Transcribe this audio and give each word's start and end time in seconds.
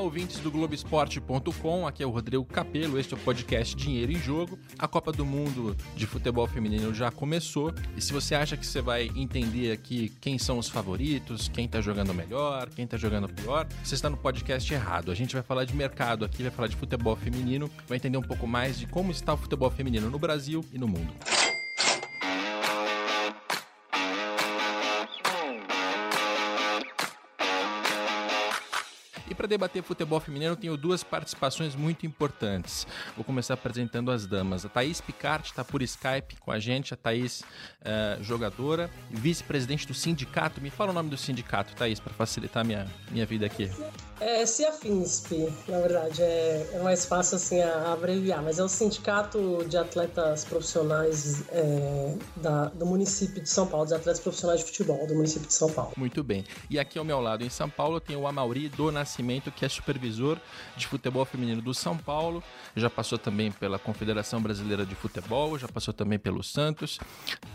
ouvintes 0.00 0.38
do 0.40 0.50
Globoesporte.com. 0.50 1.86
Aqui 1.86 2.02
é 2.02 2.06
o 2.06 2.10
Rodrigo 2.10 2.44
Capello. 2.44 2.98
Este 2.98 3.14
é 3.14 3.16
o 3.16 3.20
podcast 3.20 3.76
Dinheiro 3.76 4.10
em 4.10 4.18
Jogo. 4.18 4.58
A 4.78 4.88
Copa 4.88 5.12
do 5.12 5.24
Mundo 5.24 5.76
de 5.94 6.06
Futebol 6.06 6.46
Feminino 6.46 6.94
já 6.94 7.10
começou. 7.10 7.72
E 7.96 8.00
se 8.00 8.12
você 8.12 8.34
acha 8.34 8.56
que 8.56 8.66
você 8.66 8.80
vai 8.80 9.10
entender 9.14 9.72
aqui 9.72 10.10
quem 10.20 10.38
são 10.38 10.58
os 10.58 10.68
favoritos, 10.68 11.48
quem 11.48 11.68
tá 11.68 11.80
jogando 11.80 12.14
melhor, 12.14 12.70
quem 12.70 12.86
tá 12.86 12.96
jogando 12.96 13.28
pior, 13.28 13.66
você 13.84 13.94
está 13.94 14.08
no 14.08 14.16
podcast 14.16 14.72
errado. 14.72 15.10
A 15.10 15.14
gente 15.14 15.34
vai 15.34 15.42
falar 15.42 15.64
de 15.64 15.74
mercado 15.74 16.24
aqui, 16.24 16.42
vai 16.42 16.50
falar 16.50 16.68
de 16.68 16.76
futebol 16.76 17.14
feminino, 17.14 17.70
vai 17.86 17.96
entender 17.96 18.16
um 18.16 18.22
pouco 18.22 18.46
mais 18.46 18.78
de 18.78 18.86
como 18.86 19.10
está 19.10 19.34
o 19.34 19.36
futebol 19.36 19.70
feminino 19.70 20.08
no 20.08 20.18
Brasil 20.18 20.64
e 20.72 20.78
no 20.78 20.88
mundo. 20.88 21.12
Para 29.34 29.46
debater 29.46 29.82
futebol 29.82 30.18
feminino, 30.18 30.52
eu 30.52 30.56
tenho 30.56 30.76
duas 30.76 31.04
participações 31.04 31.76
muito 31.76 32.04
importantes. 32.04 32.86
Vou 33.14 33.24
começar 33.24 33.54
apresentando 33.54 34.10
as 34.10 34.26
damas. 34.26 34.64
A 34.64 34.68
Thaís 34.68 35.00
Picard 35.00 35.46
está 35.46 35.64
por 35.64 35.82
Skype 35.82 36.36
com 36.40 36.50
a 36.50 36.58
gente. 36.58 36.92
A 36.92 36.96
Thaís, 36.96 37.40
uh, 37.40 38.22
jogadora 38.22 38.90
e 39.10 39.16
vice-presidente 39.16 39.86
do 39.86 39.94
sindicato. 39.94 40.60
Me 40.60 40.70
fala 40.70 40.90
o 40.90 40.94
nome 40.94 41.08
do 41.08 41.16
sindicato, 41.16 41.74
Thaís, 41.76 42.00
para 42.00 42.12
facilitar 42.12 42.64
minha, 42.64 42.86
minha 43.10 43.24
vida 43.24 43.46
aqui. 43.46 43.70
É 44.20 44.44
CIAFINSP, 44.44 45.48
na 45.68 45.80
verdade. 45.80 46.22
É, 46.22 46.70
é 46.74 46.82
mais 46.82 47.06
fácil 47.06 47.36
assim 47.36 47.60
a 47.60 47.92
abreviar, 47.92 48.42
mas 48.42 48.58
é 48.58 48.64
o 48.64 48.68
Sindicato 48.68 49.64
de 49.66 49.78
Atletas 49.78 50.44
Profissionais 50.44 51.48
é, 51.48 52.16
da, 52.36 52.66
do 52.66 52.84
município 52.84 53.42
de 53.42 53.48
São 53.48 53.66
Paulo, 53.66 53.86
dos 53.86 53.94
atletas 53.94 54.20
profissionais 54.20 54.60
de 54.60 54.66
futebol 54.66 55.06
do 55.06 55.14
município 55.14 55.46
de 55.46 55.54
São 55.54 55.70
Paulo. 55.70 55.92
Muito 55.96 56.22
bem. 56.22 56.44
E 56.68 56.78
aqui 56.78 56.98
ao 56.98 57.04
meu 57.04 57.20
lado, 57.20 57.44
em 57.44 57.48
São 57.48 57.70
Paulo, 57.70 57.98
tenho 58.00 58.20
o 58.20 58.26
Amauri 58.26 58.68
do 58.68 58.92
Nascimento 58.92 59.19
que 59.50 59.64
é 59.64 59.68
supervisor 59.68 60.38
de 60.76 60.86
futebol 60.86 61.24
feminino 61.24 61.62
do 61.62 61.74
São 61.74 61.96
Paulo, 61.96 62.42
já 62.74 62.88
passou 62.88 63.18
também 63.18 63.52
pela 63.52 63.78
Confederação 63.78 64.40
Brasileira 64.40 64.84
de 64.84 64.94
Futebol, 64.94 65.58
já 65.58 65.68
passou 65.68 65.92
também 65.92 66.18
pelo 66.18 66.42
Santos, 66.42 66.98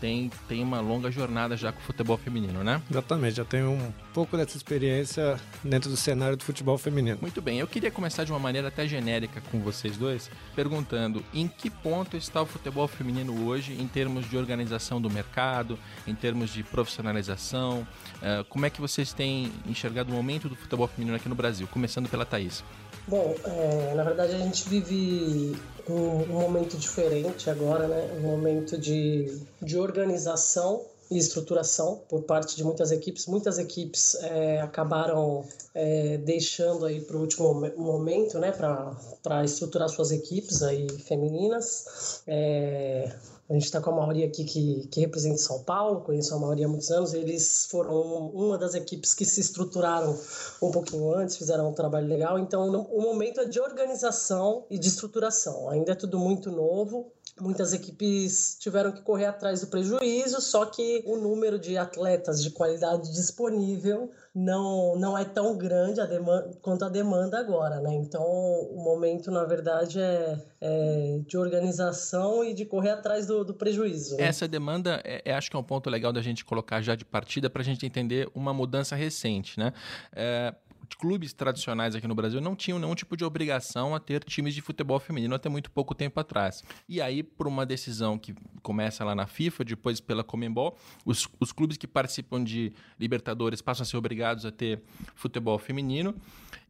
tem, 0.00 0.30
tem 0.48 0.62
uma 0.62 0.80
longa 0.80 1.10
jornada 1.10 1.56
já 1.56 1.72
com 1.72 1.80
o 1.80 1.82
futebol 1.82 2.16
feminino, 2.16 2.62
né? 2.62 2.80
Exatamente, 2.90 3.36
já 3.36 3.44
tenho 3.44 3.70
um 3.70 3.92
pouco 4.12 4.36
dessa 4.36 4.56
experiência 4.56 5.38
dentro 5.62 5.90
do 5.90 5.96
cenário 5.96 6.36
do 6.36 6.44
futebol 6.44 6.78
feminino. 6.78 7.18
Muito 7.20 7.42
bem, 7.42 7.58
eu 7.58 7.66
queria 7.66 7.90
começar 7.90 8.24
de 8.24 8.32
uma 8.32 8.38
maneira 8.38 8.68
até 8.68 8.86
genérica 8.86 9.40
com 9.50 9.60
vocês 9.60 9.96
dois, 9.96 10.30
perguntando 10.54 11.24
em 11.32 11.48
que 11.48 11.70
ponto 11.70 12.16
está 12.16 12.40
o 12.42 12.46
futebol 12.46 12.88
feminino 12.88 13.46
hoje 13.46 13.72
em 13.72 13.86
termos 13.86 14.28
de 14.28 14.36
organização 14.36 15.00
do 15.00 15.10
mercado, 15.10 15.78
em 16.06 16.14
termos 16.14 16.50
de 16.50 16.62
profissionalização, 16.62 17.86
uh, 18.16 18.44
como 18.48 18.66
é 18.66 18.70
que 18.70 18.80
vocês 18.80 19.12
têm 19.12 19.52
enxergado 19.66 20.12
o 20.12 20.14
momento 20.14 20.48
do 20.48 20.56
futebol 20.56 20.86
feminino 20.86 21.16
aqui 21.16 21.28
no 21.28 21.34
Brasil? 21.34 21.55
Brasil? 21.56 21.68
Começando 21.72 22.08
pela 22.08 22.26
Thaís. 22.26 22.62
Bom, 23.08 23.34
é, 23.44 23.94
na 23.94 24.02
verdade 24.02 24.34
a 24.34 24.38
gente 24.38 24.68
vive 24.68 25.56
um, 25.88 25.94
um, 25.94 26.40
momento 26.40 26.76
diferente 26.76 27.48
agora, 27.48 27.86
né? 27.86 28.10
Um 28.18 28.22
momento 28.22 28.76
de, 28.76 29.40
de 29.62 29.78
organização 29.78 30.82
e 31.10 31.16
estruturação 31.16 32.00
por 32.08 32.22
parte 32.22 32.56
de 32.56 32.64
muitas 32.64 32.90
equipes. 32.90 33.26
Muitas 33.26 33.58
equipes 33.58 34.16
é, 34.16 34.60
acabaram 34.60 35.44
é, 35.72 36.18
deixando 36.18 36.84
aí 36.84 37.00
para 37.00 37.16
o 37.16 37.20
último 37.20 37.54
momento, 37.76 38.38
né? 38.38 38.52
Para 38.52 39.44
estruturar 39.44 39.88
suas 39.88 40.10
equipes 40.10 40.62
aí 40.62 40.88
femininas. 40.98 42.22
É, 42.26 43.14
a 43.48 43.52
gente 43.52 43.64
está 43.64 43.80
com 43.80 43.90
a 43.90 43.96
maioria 43.96 44.26
aqui 44.26 44.44
que, 44.44 44.88
que 44.88 45.00
representa 45.00 45.38
São 45.38 45.62
Paulo, 45.62 46.00
conheço 46.00 46.34
a 46.34 46.38
maioria 46.38 46.66
há 46.66 46.68
muitos 46.68 46.90
anos. 46.90 47.14
Eles 47.14 47.66
foram 47.70 48.28
uma 48.30 48.58
das 48.58 48.74
equipes 48.74 49.14
que 49.14 49.24
se 49.24 49.40
estruturaram 49.40 50.18
um 50.60 50.70
pouquinho 50.72 51.14
antes, 51.14 51.36
fizeram 51.36 51.68
um 51.68 51.72
trabalho 51.72 52.08
legal. 52.08 52.38
Então, 52.40 52.68
o 52.68 53.00
momento 53.00 53.40
é 53.40 53.44
de 53.44 53.60
organização 53.60 54.66
e 54.68 54.76
de 54.78 54.88
estruturação. 54.88 55.70
Ainda 55.70 55.92
é 55.92 55.94
tudo 55.94 56.18
muito 56.18 56.50
novo, 56.50 57.12
Muitas 57.38 57.74
equipes 57.74 58.56
tiveram 58.58 58.90
que 58.92 59.02
correr 59.02 59.26
atrás 59.26 59.60
do 59.60 59.66
prejuízo, 59.66 60.40
só 60.40 60.64
que 60.64 61.02
o 61.06 61.16
número 61.16 61.58
de 61.58 61.76
atletas 61.76 62.42
de 62.42 62.50
qualidade 62.50 63.12
disponível 63.12 64.10
não, 64.34 64.96
não 64.96 65.16
é 65.16 65.24
tão 65.24 65.56
grande 65.56 66.00
a 66.00 66.06
demanda, 66.06 66.50
quanto 66.60 66.84
a 66.84 66.88
demanda 66.88 67.38
agora, 67.38 67.80
né? 67.80 67.94
Então, 67.94 68.22
o 68.22 68.82
momento, 68.82 69.30
na 69.30 69.44
verdade, 69.44 70.00
é, 70.00 70.38
é 70.60 71.20
de 71.26 71.38
organização 71.38 72.44
e 72.44 72.54
de 72.54 72.64
correr 72.64 72.90
atrás 72.90 73.26
do, 73.26 73.44
do 73.44 73.54
prejuízo. 73.54 74.16
Né? 74.16 74.24
Essa 74.24 74.46
demanda, 74.46 75.00
é, 75.04 75.22
é, 75.24 75.34
acho 75.34 75.50
que 75.50 75.56
é 75.56 75.58
um 75.58 75.62
ponto 75.62 75.90
legal 75.90 76.12
da 76.12 76.20
gente 76.20 76.44
colocar 76.44 76.80
já 76.80 76.94
de 76.94 77.04
partida 77.04 77.48
para 77.48 77.62
a 77.62 77.64
gente 77.64 77.84
entender 77.86 78.28
uma 78.34 78.52
mudança 78.52 78.94
recente, 78.94 79.58
né? 79.58 79.72
É, 80.14 80.54
clubes 80.94 81.32
tradicionais 81.32 81.94
aqui 81.94 82.06
no 82.06 82.14
Brasil 82.14 82.40
não 82.40 82.54
tinham 82.54 82.78
nenhum 82.78 82.94
tipo 82.94 83.16
de 83.16 83.24
obrigação 83.24 83.94
a 83.94 84.00
ter 84.00 84.22
times 84.24 84.54
de 84.54 84.60
futebol 84.60 84.98
feminino 84.98 85.34
até 85.34 85.48
muito 85.48 85.70
pouco 85.70 85.94
tempo 85.94 86.18
atrás. 86.20 86.62
E 86.88 87.00
aí, 87.00 87.22
por 87.22 87.46
uma 87.46 87.64
decisão 87.66 88.18
que 88.18 88.34
começa 88.62 89.04
lá 89.04 89.14
na 89.14 89.26
FIFA, 89.26 89.64
depois 89.64 90.00
pela 90.00 90.22
Comembol, 90.22 90.76
os, 91.04 91.28
os 91.40 91.52
clubes 91.52 91.76
que 91.76 91.86
participam 91.86 92.42
de 92.42 92.72
Libertadores 92.98 93.60
passam 93.60 93.82
a 93.82 93.86
ser 93.86 93.96
obrigados 93.96 94.44
a 94.44 94.50
ter 94.50 94.82
futebol 95.14 95.58
feminino. 95.58 96.14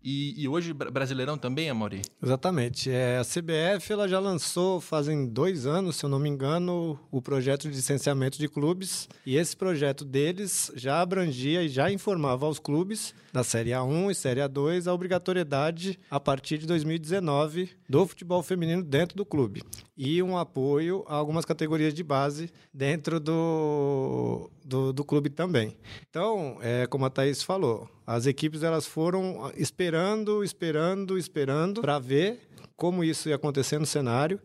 E, 0.09 0.41
e 0.41 0.47
hoje 0.47 0.73
Brasileirão 0.73 1.37
também, 1.37 1.69
Amori? 1.69 2.01
Exatamente. 2.23 2.89
É, 2.89 3.19
a 3.19 3.25
CBF 3.25 3.93
ela 3.93 4.07
já 4.07 4.21
lançou 4.21 4.81
fazem 4.81 5.27
dois 5.27 5.67
anos, 5.67 5.97
se 5.97 6.05
eu 6.05 6.09
não 6.09 6.21
me 6.21 6.29
engano, 6.29 6.97
o 7.11 7.21
projeto 7.21 7.63
de 7.63 7.75
licenciamento 7.75 8.39
de 8.39 8.49
clubes. 8.49 9.09
E 9.27 9.37
esse 9.37 9.57
projeto 9.57 10.05
deles 10.05 10.71
já 10.77 11.01
abrangia 11.01 11.65
e 11.65 11.69
já 11.69 11.91
informava 11.91 12.47
aos 12.47 12.61
clubes 12.61 13.13
da 13.33 13.43
Série 13.43 13.71
A1 13.71 14.13
e 14.13 14.15
Série 14.15 14.41
A2 14.41 14.87
a 14.87 14.95
obrigatoriedade 14.95 15.99
a 16.09 16.21
partir 16.21 16.59
de 16.59 16.67
2019 16.69 17.71
do 17.89 18.07
futebol 18.07 18.45
feminino 18.45 18.85
dentro 18.85 19.17
do 19.17 19.27
clube. 19.27 19.65
E 19.99 20.23
um 20.23 20.39
apoio 20.39 21.05
a 21.09 21.17
algumas 21.17 21.45
categorias 21.45 21.93
de 21.93 22.05
base 22.05 22.49
dentro 22.73 23.19
do, 23.19 24.49
do, 24.65 24.93
do 24.93 25.05
clube 25.05 25.31
também. 25.31 25.77
Então, 26.09 26.59
é, 26.61 26.87
como 26.87 27.05
a 27.07 27.11
Thaís 27.11 27.43
falou, 27.43 27.91
as 28.07 28.27
equipes 28.27 28.63
elas 28.63 28.87
foram 28.87 29.51
esperando, 29.57 30.45
esperando, 30.45 31.19
esperando 31.19 31.81
para 31.81 31.99
ver 31.99 32.49
como 32.77 33.03
isso 33.03 33.29
ia 33.29 33.35
acontecer 33.35 33.79
no 33.79 33.87
cenário, 33.87 34.41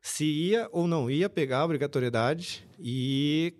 se 0.00 0.24
ia 0.24 0.68
ou 0.72 0.86
não 0.86 1.10
ia 1.10 1.28
pegar 1.28 1.58
a 1.58 1.64
obrigatoriedade 1.64 2.66
e 2.78 3.52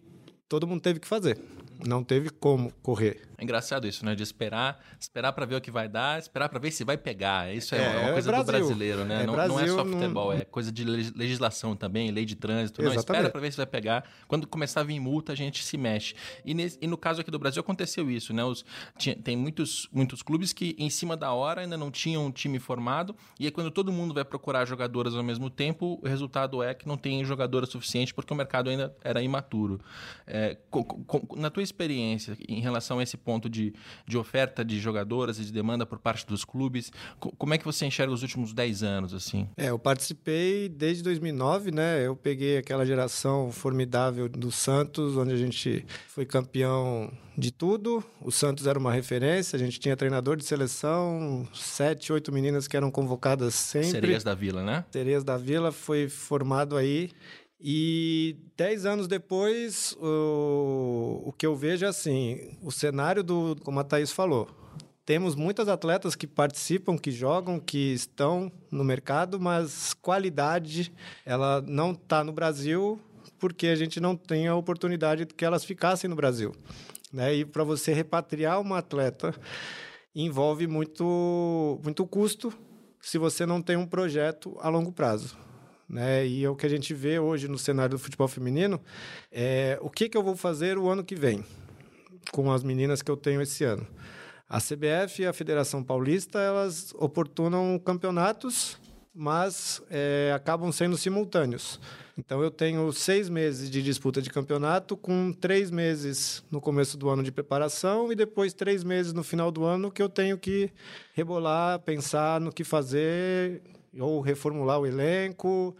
todo 0.49 0.67
mundo 0.67 0.81
teve 0.81 1.01
que 1.01 1.07
fazer. 1.07 1.39
Não 1.87 2.03
teve 2.03 2.31
como 2.31 2.73
correr. 2.83 3.21
É 3.43 3.45
engraçado 3.45 3.89
isso, 3.89 4.05
né? 4.07 4.15
De 4.15 4.23
esperar, 4.23 4.81
esperar 5.01 5.33
para 5.33 5.45
ver 5.45 5.57
o 5.57 5.61
que 5.61 5.71
vai 5.71 5.89
dar, 5.89 6.17
esperar 6.17 6.49
para 6.49 6.61
ver 6.61 6.71
se 6.71 6.85
vai 6.85 6.97
pegar. 6.97 7.53
Isso 7.53 7.75
é, 7.75 7.85
é 7.85 7.99
uma 7.99 8.11
é 8.11 8.13
coisa 8.13 8.31
do 8.31 8.45
brasileiro, 8.45 9.05
né? 9.05 9.25
É 9.25 9.27
não, 9.27 9.35
Brasil, 9.35 9.57
não, 9.57 9.61
é 9.61 9.67
só 9.67 9.85
futebol, 9.85 10.33
não... 10.33 10.39
é 10.41 10.45
coisa 10.47 10.71
de 10.71 10.85
legislação 10.85 11.75
também, 11.75 12.13
lei 12.13 12.25
de 12.25 12.37
trânsito. 12.37 12.81
Exatamente. 12.81 12.95
Não, 12.95 13.17
espera 13.17 13.31
para 13.31 13.41
ver 13.41 13.51
se 13.51 13.57
vai 13.57 13.67
pegar. 13.67 14.09
Quando 14.29 14.47
começar 14.47 14.83
a 14.83 14.85
vir 14.85 15.01
multa, 15.01 15.33
a 15.33 15.35
gente 15.35 15.65
se 15.65 15.77
mexe. 15.77 16.15
E, 16.45 16.55
nesse, 16.55 16.79
e 16.81 16.87
no 16.87 16.97
caso 16.97 17.21
aqui 17.21 17.33
do 17.33 17.39
Brasil 17.39 17.59
aconteceu 17.59 18.09
isso, 18.09 18.33
né? 18.33 18.45
Os, 18.45 18.65
tinha, 18.97 19.17
tem 19.17 19.37
muitos, 19.37 19.89
muitos 19.93 20.23
clubes 20.23 20.53
que 20.53 20.77
em 20.79 20.89
cima 20.89 21.17
da 21.17 21.33
hora 21.33 21.63
ainda 21.63 21.77
não 21.77 21.91
tinham 21.91 22.25
um 22.25 22.31
time 22.31 22.61
formado, 22.61 23.17
e 23.41 23.47
aí 23.47 23.51
quando 23.51 23.73
todo 23.73 23.91
mundo 23.91 24.15
vai 24.15 24.25
procurar 24.25 24.65
jogadoras 24.67 25.17
ao 25.17 25.23
mesmo 25.25 25.51
tempo, 25.51 25.99
o 26.01 26.07
resultado 26.07 26.63
é 26.63 26.75
que 26.75 26.87
não 26.87 26.97
tem 26.97 27.25
jogadora 27.25 27.67
suficiente 27.67 28.15
porque 28.15 28.33
o 28.33 28.37
mercado 28.37 28.71
ainda 28.71 28.95
era 29.03 29.21
imaturo. 29.21 29.81
É, 30.29 30.57
na 31.37 31.51
tua 31.51 31.65
experiência 31.65 32.37
em 32.49 32.61
relação 32.61 33.01
a 33.01 33.03
esse 33.03 33.17
ponto 33.17 33.32
de, 33.41 33.73
de 34.07 34.19
oferta 34.19 34.65
de 34.65 34.79
jogadoras 34.79 35.39
e 35.39 35.45
de 35.45 35.53
demanda 35.53 35.85
por 35.87 35.99
parte 35.99 36.27
dos 36.27 36.45
clubes. 36.45 36.93
Como 37.19 37.55
é 37.55 37.59
que 37.59 37.65
você 37.65 37.87
enxerga 37.87 38.13
os 38.13 38.23
últimos 38.23 38.53
10 38.53 38.83
anos, 38.83 39.15
assim? 39.15 39.49
É, 39.57 39.71
eu 39.71 39.79
participei 39.79 40.69
desde 40.69 41.03
2009, 41.03 41.71
né? 41.71 42.07
Eu 42.07 42.17
peguei 42.17 42.59
aquela 42.59 42.85
geração 42.85 43.51
formidável 43.53 44.29
do 44.29 44.51
Santos, 44.51 45.17
onde 45.17 45.33
a 45.33 45.37
gente 45.37 45.85
foi 46.09 46.25
campeão 46.25 47.13
de 47.37 47.51
tudo. 47.51 48.05
O 48.21 48.31
Santos 48.31 48.67
era 48.67 48.79
uma 48.79 48.93
referência, 48.93 49.57
a 49.57 49.59
gente 49.59 49.81
tinha 49.81 49.97
treinador 49.97 50.37
de 50.37 50.45
seleção, 50.45 51.47
sete, 51.55 52.13
oito 52.13 52.33
meninas 52.33 52.69
que 52.69 52.77
eram 52.77 52.91
convocadas 52.91 53.55
sempre. 53.55 53.91
Sereias 53.91 54.25
da 54.25 54.35
Vila, 54.35 54.63
né? 54.63 54.85
Sereias 54.91 55.25
da 55.25 55.37
Vila 55.37 55.73
foi 55.73 56.09
formado 56.09 56.77
aí. 56.77 57.11
E 57.65 58.37
dez 58.57 58.85
anos 58.85 59.07
depois, 59.07 59.97
o, 60.01 61.23
o 61.27 61.33
que 61.33 61.47
eu 61.47 61.55
vejo 61.55 61.85
é 61.85 61.89
assim: 61.89 62.59
o 62.61 62.73
cenário 62.73 63.23
do, 63.23 63.57
como 63.63 63.79
a 63.79 63.85
Thaís 63.85 64.11
falou, 64.11 64.49
temos 65.07 65.37
muitas 65.37 65.69
atletas 65.69 66.17
que 66.17 66.27
participam, 66.27 66.99
que 66.99 67.13
jogam, 67.13 67.61
que 67.61 67.93
estão 67.93 68.51
no 68.69 68.83
mercado, 68.83 69.39
mas 69.39 69.95
qualidade 69.95 70.93
ela 71.25 71.63
não 71.63 71.93
está 71.93 72.25
no 72.25 72.33
Brasil 72.33 73.01
porque 73.39 73.67
a 73.67 73.75
gente 73.75 74.01
não 74.01 74.17
tem 74.17 74.47
a 74.47 74.55
oportunidade 74.55 75.25
de 75.25 75.35
que 75.35 75.45
elas 75.45 75.65
ficassem 75.65 76.09
no 76.09 76.15
Brasil. 76.15 76.55
Né? 77.13 77.35
E 77.35 77.45
para 77.45 77.65
você 77.65 77.93
repatriar 77.93 78.61
uma 78.61 78.79
atleta 78.79 79.35
envolve 80.15 80.67
muito, 80.67 81.81
muito 81.83 82.07
custo 82.07 82.53
se 83.01 83.19
você 83.19 83.45
não 83.45 83.61
tem 83.61 83.77
um 83.77 83.87
projeto 83.87 84.57
a 84.61 84.69
longo 84.69 84.93
prazo. 84.93 85.37
Né? 85.93 86.27
E 86.27 86.43
é 86.43 86.49
o 86.49 86.57
que 86.57 86.65
a 86.65 86.71
gente 86.71 86.95
vê 86.95 87.19
hoje 87.19 87.47
no 87.47 87.59
cenário 87.59 87.91
do 87.91 87.99
futebol 87.99 88.27
feminino 88.27 88.81
é 89.31 89.79
o 89.83 89.91
que, 89.91 90.09
que 90.09 90.17
eu 90.17 90.23
vou 90.23 90.35
fazer 90.35 90.79
o 90.79 90.89
ano 90.89 91.05
que 91.05 91.15
vem 91.15 91.45
com 92.33 92.51
as 92.51 92.65
meninas 92.65 93.03
que 93.03 93.11
eu 93.11 93.17
tenho 93.17 93.43
esse 93.43 93.63
ano. 93.63 93.87
A 94.49 94.59
CBF 94.59 95.23
e 95.23 95.27
a 95.27 95.33
Federação 95.35 95.85
Paulista, 95.85 96.39
elas 96.39 96.95
oportunam 96.97 97.79
campeonatos, 97.79 98.79
mas 99.15 99.83
é, 99.91 100.33
acabam 100.35 100.73
sendo 100.73 100.97
simultâneos. 100.97 101.79
Então 102.17 102.43
eu 102.43 102.51
tenho 102.51 102.91
seis 102.93 103.29
meses 103.29 103.71
de 103.71 103.83
disputa 103.83 104.23
de 104.23 104.31
campeonato, 104.31 104.97
com 104.97 105.31
três 105.31 105.71
meses 105.71 106.43
no 106.51 106.61
começo 106.61 106.97
do 106.97 107.11
ano 107.11 107.23
de 107.23 107.33
preparação 107.33 108.11
e 108.11 108.15
depois 108.15 108.55
três 108.55 108.83
meses 108.83 109.13
no 109.13 109.23
final 109.23 109.51
do 109.51 109.65
ano 109.65 109.91
que 109.91 110.03
eu 110.03 110.09
tenho 110.09 110.39
que 110.39 110.71
rebolar, 111.15 111.81
pensar 111.81 112.41
no 112.41 112.53
que 112.53 112.65
fazer 112.65 113.63
ou 113.99 114.21
reformular 114.21 114.81
o 114.81 114.87
elenco, 114.87 115.77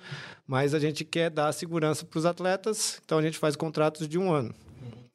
mas 0.47 0.75
a 0.75 0.79
gente 0.79 1.05
quer 1.05 1.31
dar 1.31 1.53
segurança 1.53 2.05
para 2.05 2.19
os 2.19 2.27
atletas, 2.27 3.01
então 3.05 3.19
a 3.19 3.23
gente 3.23 3.39
faz 3.39 3.57
contratos 3.57 4.09
de 4.09 4.19
um 4.19 4.33
ano. 4.33 4.55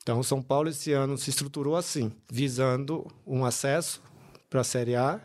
Então, 0.01 0.23
São 0.23 0.41
Paulo 0.41 0.69
esse 0.69 0.93
ano 0.93 1.17
se 1.17 1.29
estruturou 1.29 1.75
assim, 1.75 2.11
visando 2.31 3.05
um 3.25 3.43
acesso 3.43 4.01
para 4.49 4.61
a 4.61 4.63
Série 4.63 4.95
A, 4.95 5.19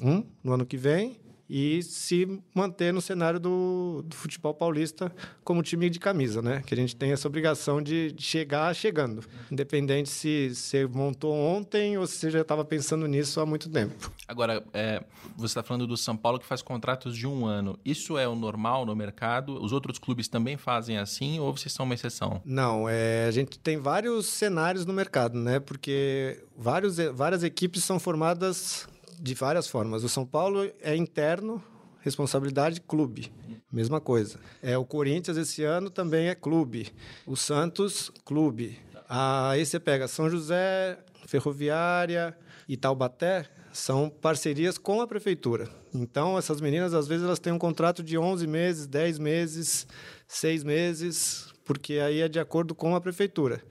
um, 0.00 0.22
no 0.44 0.52
ano 0.52 0.66
que 0.66 0.76
vem, 0.76 1.18
e 1.48 1.82
se 1.82 2.40
manter 2.54 2.92
no 2.92 3.00
cenário 3.00 3.40
do, 3.40 4.04
do, 4.04 4.14
futebol 4.14 4.52
paulista 4.52 5.10
como 5.42 5.62
time 5.62 5.88
de 5.88 5.98
camisa, 5.98 6.42
né? 6.42 6.62
Que 6.66 6.74
a 6.74 6.76
gente 6.76 6.94
tem 6.94 7.12
essa 7.12 7.26
obrigação 7.26 7.80
de, 7.80 8.14
chegar 8.18 8.74
chegando, 8.74 9.24
independente 9.50 10.10
se 10.10 10.54
você 10.54 10.86
montou 10.86 11.34
ontem 11.34 11.96
ou 11.96 12.06
se 12.06 12.16
você 12.16 12.30
já 12.30 12.40
estava 12.42 12.64
pensando 12.64 13.06
nisso 13.06 13.40
há 13.40 13.46
muito 13.46 13.70
tempo. 13.70 14.12
Agora, 14.26 14.62
é, 14.74 15.02
você 15.36 15.52
está 15.52 15.62
falando 15.62 15.86
do 15.86 15.96
São 15.96 16.16
Paulo 16.16 16.38
que 16.38 16.44
faz 16.44 16.60
contratos 16.60 17.16
de 17.16 17.26
um 17.26 17.46
ano. 17.46 17.78
Isso 17.84 18.18
é 18.18 18.28
o 18.28 18.34
normal 18.34 18.84
no 18.84 18.94
mercado? 18.94 19.62
Os 19.62 19.72
outros 19.72 19.98
clubes 19.98 20.28
também 20.28 20.56
fazem 20.56 20.98
assim 20.98 21.38
ou 21.40 21.56
vocês 21.56 21.72
são 21.72 21.86
uma 21.86 21.94
exceção? 21.94 22.42
Não, 22.44 22.86
é, 22.88 23.26
a 23.26 23.30
gente 23.30 23.58
tem 23.58 23.78
vários 23.78 24.26
cenários 24.26 24.84
no 24.84 24.92
mercado, 24.92 25.38
né? 25.38 25.58
Porque 25.58 26.42
vários, 26.56 26.98
várias 27.14 27.42
equipes 27.42 27.84
são 27.84 27.98
formadas 27.98 28.86
de 29.20 29.34
várias 29.34 29.66
formas. 29.68 30.04
O 30.04 30.08
São 30.08 30.24
Paulo 30.24 30.70
é 30.80 30.96
interno, 30.96 31.62
responsabilidade 32.00 32.80
clube. 32.80 33.32
Mesma 33.70 34.00
coisa. 34.00 34.38
É 34.62 34.78
o 34.78 34.84
Corinthians 34.84 35.36
esse 35.36 35.62
ano 35.62 35.90
também 35.90 36.28
é 36.28 36.34
clube. 36.34 36.92
O 37.26 37.36
Santos, 37.36 38.10
clube. 38.24 38.78
Aí 39.08 39.64
você 39.64 39.78
pega 39.78 40.08
São 40.08 40.30
José, 40.30 40.98
Ferroviária 41.26 42.36
e 42.66 42.76
Taubaté, 42.76 43.46
são 43.72 44.08
parcerias 44.08 44.78
com 44.78 45.00
a 45.00 45.06
prefeitura. 45.06 45.68
Então, 45.94 46.38
essas 46.38 46.60
meninas, 46.60 46.94
às 46.94 47.06
vezes, 47.06 47.24
elas 47.24 47.38
têm 47.38 47.52
um 47.52 47.58
contrato 47.58 48.02
de 48.02 48.18
11 48.18 48.46
meses, 48.46 48.86
10 48.86 49.18
meses, 49.18 49.86
6 50.26 50.64
meses, 50.64 51.52
porque 51.64 51.94
aí 51.94 52.20
é 52.20 52.28
de 52.28 52.38
acordo 52.38 52.74
com 52.74 52.94
a 52.94 53.00
prefeitura. 53.00 53.62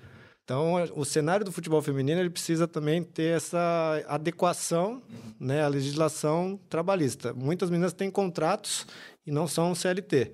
Então, 0.47 0.75
o 0.95 1.03
cenário 1.03 1.44
do 1.44 1.51
futebol 1.51 1.81
feminino 1.81 2.21
ele 2.21 2.29
precisa 2.29 2.65
também 2.65 3.03
ter 3.03 3.35
essa 3.35 4.01
adequação 4.07 5.03
né, 5.38 5.61
à 5.61 5.67
legislação 5.67 6.57
trabalhista. 6.69 7.33
Muitas 7.33 7.69
meninas 7.69 7.91
têm 7.91 8.09
contratos 8.09 8.88
e 9.25 9.31
não 9.31 9.45
são 9.45 9.75
CLT. 9.75 10.31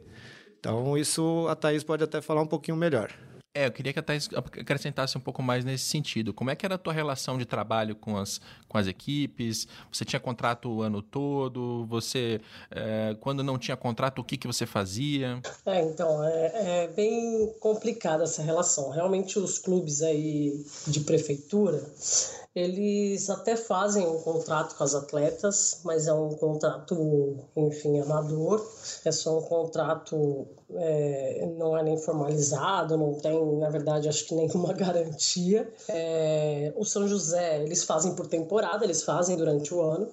Então, 0.59 0.95
isso 0.95 1.47
a 1.49 1.55
Thaís 1.55 1.83
pode 1.83 2.03
até 2.03 2.21
falar 2.21 2.43
um 2.43 2.47
pouquinho 2.47 2.77
melhor. 2.77 3.11
É, 3.55 3.67
eu 3.67 3.71
queria 3.71 3.93
que 3.93 3.99
a 3.99 4.01
Thais 4.01 4.27
acrescentasse 4.33 5.15
um 5.15 5.21
pouco 5.21 5.43
mais 5.43 5.63
nesse 5.63 5.83
sentido. 5.83 6.33
Como 6.33 6.49
é 6.49 6.55
que 6.55 6.65
era 6.65 6.73
a 6.73 6.77
tua 6.77 6.91
relação 6.91 7.37
de 7.37 7.45
trabalho 7.45 7.95
com 7.95 8.17
as, 8.17 8.41
com 8.67 8.79
as 8.79 8.87
equipes? 8.87 9.67
Você 9.91 10.03
tinha 10.03 10.19
contrato 10.19 10.69
o 10.69 10.81
ano 10.81 11.03
todo? 11.03 11.85
Você, 11.85 12.41
é, 12.71 13.15
quando 13.21 13.43
não 13.43 13.59
tinha 13.59 13.77
contrato, 13.77 14.19
o 14.19 14.23
que, 14.23 14.37
que 14.37 14.47
você 14.47 14.65
fazia? 14.65 15.39
É, 15.67 15.83
então, 15.83 16.23
é, 16.23 16.85
é 16.85 16.87
bem 16.87 17.53
complicada 17.59 18.23
essa 18.23 18.41
relação. 18.41 18.89
Realmente 18.89 19.37
os 19.37 19.59
clubes 19.59 20.01
aí 20.01 20.65
de 20.87 21.01
prefeitura, 21.01 21.79
eles 22.55 23.31
até 23.31 23.55
fazem 23.55 24.05
um 24.05 24.19
contrato 24.19 24.75
com 24.75 24.83
as 24.83 24.93
atletas, 24.93 25.81
mas 25.83 26.07
é 26.07 26.13
um 26.13 26.35
contrato, 26.35 27.37
enfim, 27.55 27.99
amador. 27.99 28.63
É 29.03 29.11
só 29.11 29.39
um 29.39 29.41
contrato, 29.41 30.47
é, 30.77 31.45
não 31.57 31.77
é 31.77 31.83
nem 31.83 31.97
formalizado, 31.97 32.97
não 32.97 33.13
tem, 33.15 33.57
na 33.57 33.69
verdade, 33.69 34.09
acho 34.09 34.25
que 34.25 34.35
nenhuma 34.35 34.73
garantia. 34.73 35.71
É, 35.87 36.73
o 36.75 36.85
São 36.85 37.07
José, 37.07 37.63
eles 37.63 37.83
fazem 37.83 38.15
por 38.15 38.27
temporada, 38.27 38.83
eles 38.83 39.03
fazem 39.03 39.35
durante 39.35 39.73
o 39.73 39.81
ano. 39.81 40.07